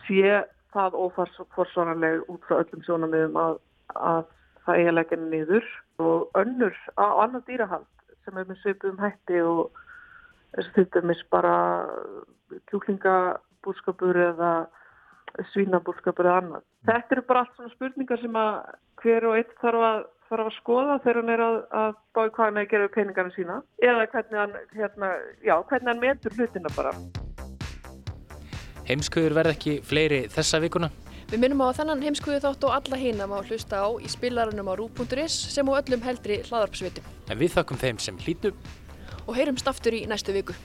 sé 0.07 0.43
það 0.73 0.97
óforsvaraleg 0.97 2.23
út 2.31 2.45
frá 2.47 2.59
öllum 2.61 2.85
sjónamiðum 2.85 3.39
að, 3.39 3.57
að 3.93 4.23
það 4.65 4.79
eiga 4.79 4.95
legginu 4.97 5.29
niður. 5.31 5.67
Og 6.01 6.39
önnur 6.39 6.77
á 6.97 7.05
annar 7.23 7.43
dýrahald 7.47 7.89
sem 8.25 8.37
er 8.39 8.47
með 8.49 8.61
svipum 8.63 8.99
hætti 9.01 9.41
og 9.45 9.82
til 10.75 10.87
dæmis 10.93 11.21
bara 11.33 11.55
kjúklingabúrskapur 12.69 14.19
eða 14.29 14.53
svínabúrskapur 15.53 16.27
eða 16.29 16.41
annað. 16.41 16.65
Þetta 16.87 17.15
eru 17.15 17.23
bara 17.29 17.43
allt 17.43 17.55
svona 17.57 17.73
spurningar 17.73 18.21
sem 18.21 18.35
að 18.37 18.51
hver 19.01 19.29
og 19.29 19.37
einn 19.39 19.55
þarf 19.61 19.85
að, 19.87 20.01
þarf 20.29 20.49
að 20.49 20.57
skoða 20.59 20.97
þegar 21.03 21.19
hann 21.21 21.33
er 21.33 21.45
að, 21.45 21.59
að 21.81 21.95
bá 22.13 22.21
í 22.23 22.33
hvað 22.35 22.45
hann 22.45 22.59
er 22.59 22.65
að 22.65 22.73
gera 22.73 22.87
við 22.87 22.95
peningarna 22.97 23.35
sína 23.37 23.61
eða 23.81 24.09
hvernig 24.13 24.41
hann, 24.41 24.57
hérna, 24.77 25.13
já, 25.41 25.55
hvernig 25.71 25.91
hann 25.93 26.03
metur 26.03 26.37
hlutina 26.37 26.73
bara. 26.77 26.93
Heimskuður 28.83 29.37
verð 29.39 29.55
ekki 29.55 29.79
fleiri 29.87 30.25
þessa 30.31 30.59
vikuna? 30.59 30.91
Við 31.31 31.39
minnum 31.39 31.63
á 31.65 31.71
að 31.71 31.77
þennan 31.79 32.03
heimskuðu 32.03 32.39
þátt 32.43 32.65
og 32.67 32.73
alla 32.75 32.97
hina 32.99 33.25
má 33.31 33.37
hlusta 33.39 33.79
á 33.79 33.89
í 33.95 34.09
spilarunum 34.11 34.69
á 34.69 34.73
rú.is 34.77 35.37
sem 35.55 35.65
á 35.65 35.73
öllum 35.79 36.03
heldri 36.05 36.41
hlaðarpsvitum. 36.45 37.07
En 37.31 37.39
við 37.39 37.55
þakkum 37.55 37.79
þeim 37.79 38.01
sem 38.03 38.19
hlýtu 38.21 38.51
og 39.27 39.35
heyrumst 39.37 39.67
aftur 39.67 39.95
í 39.95 40.05
næstu 40.09 40.35
viku. 40.35 40.55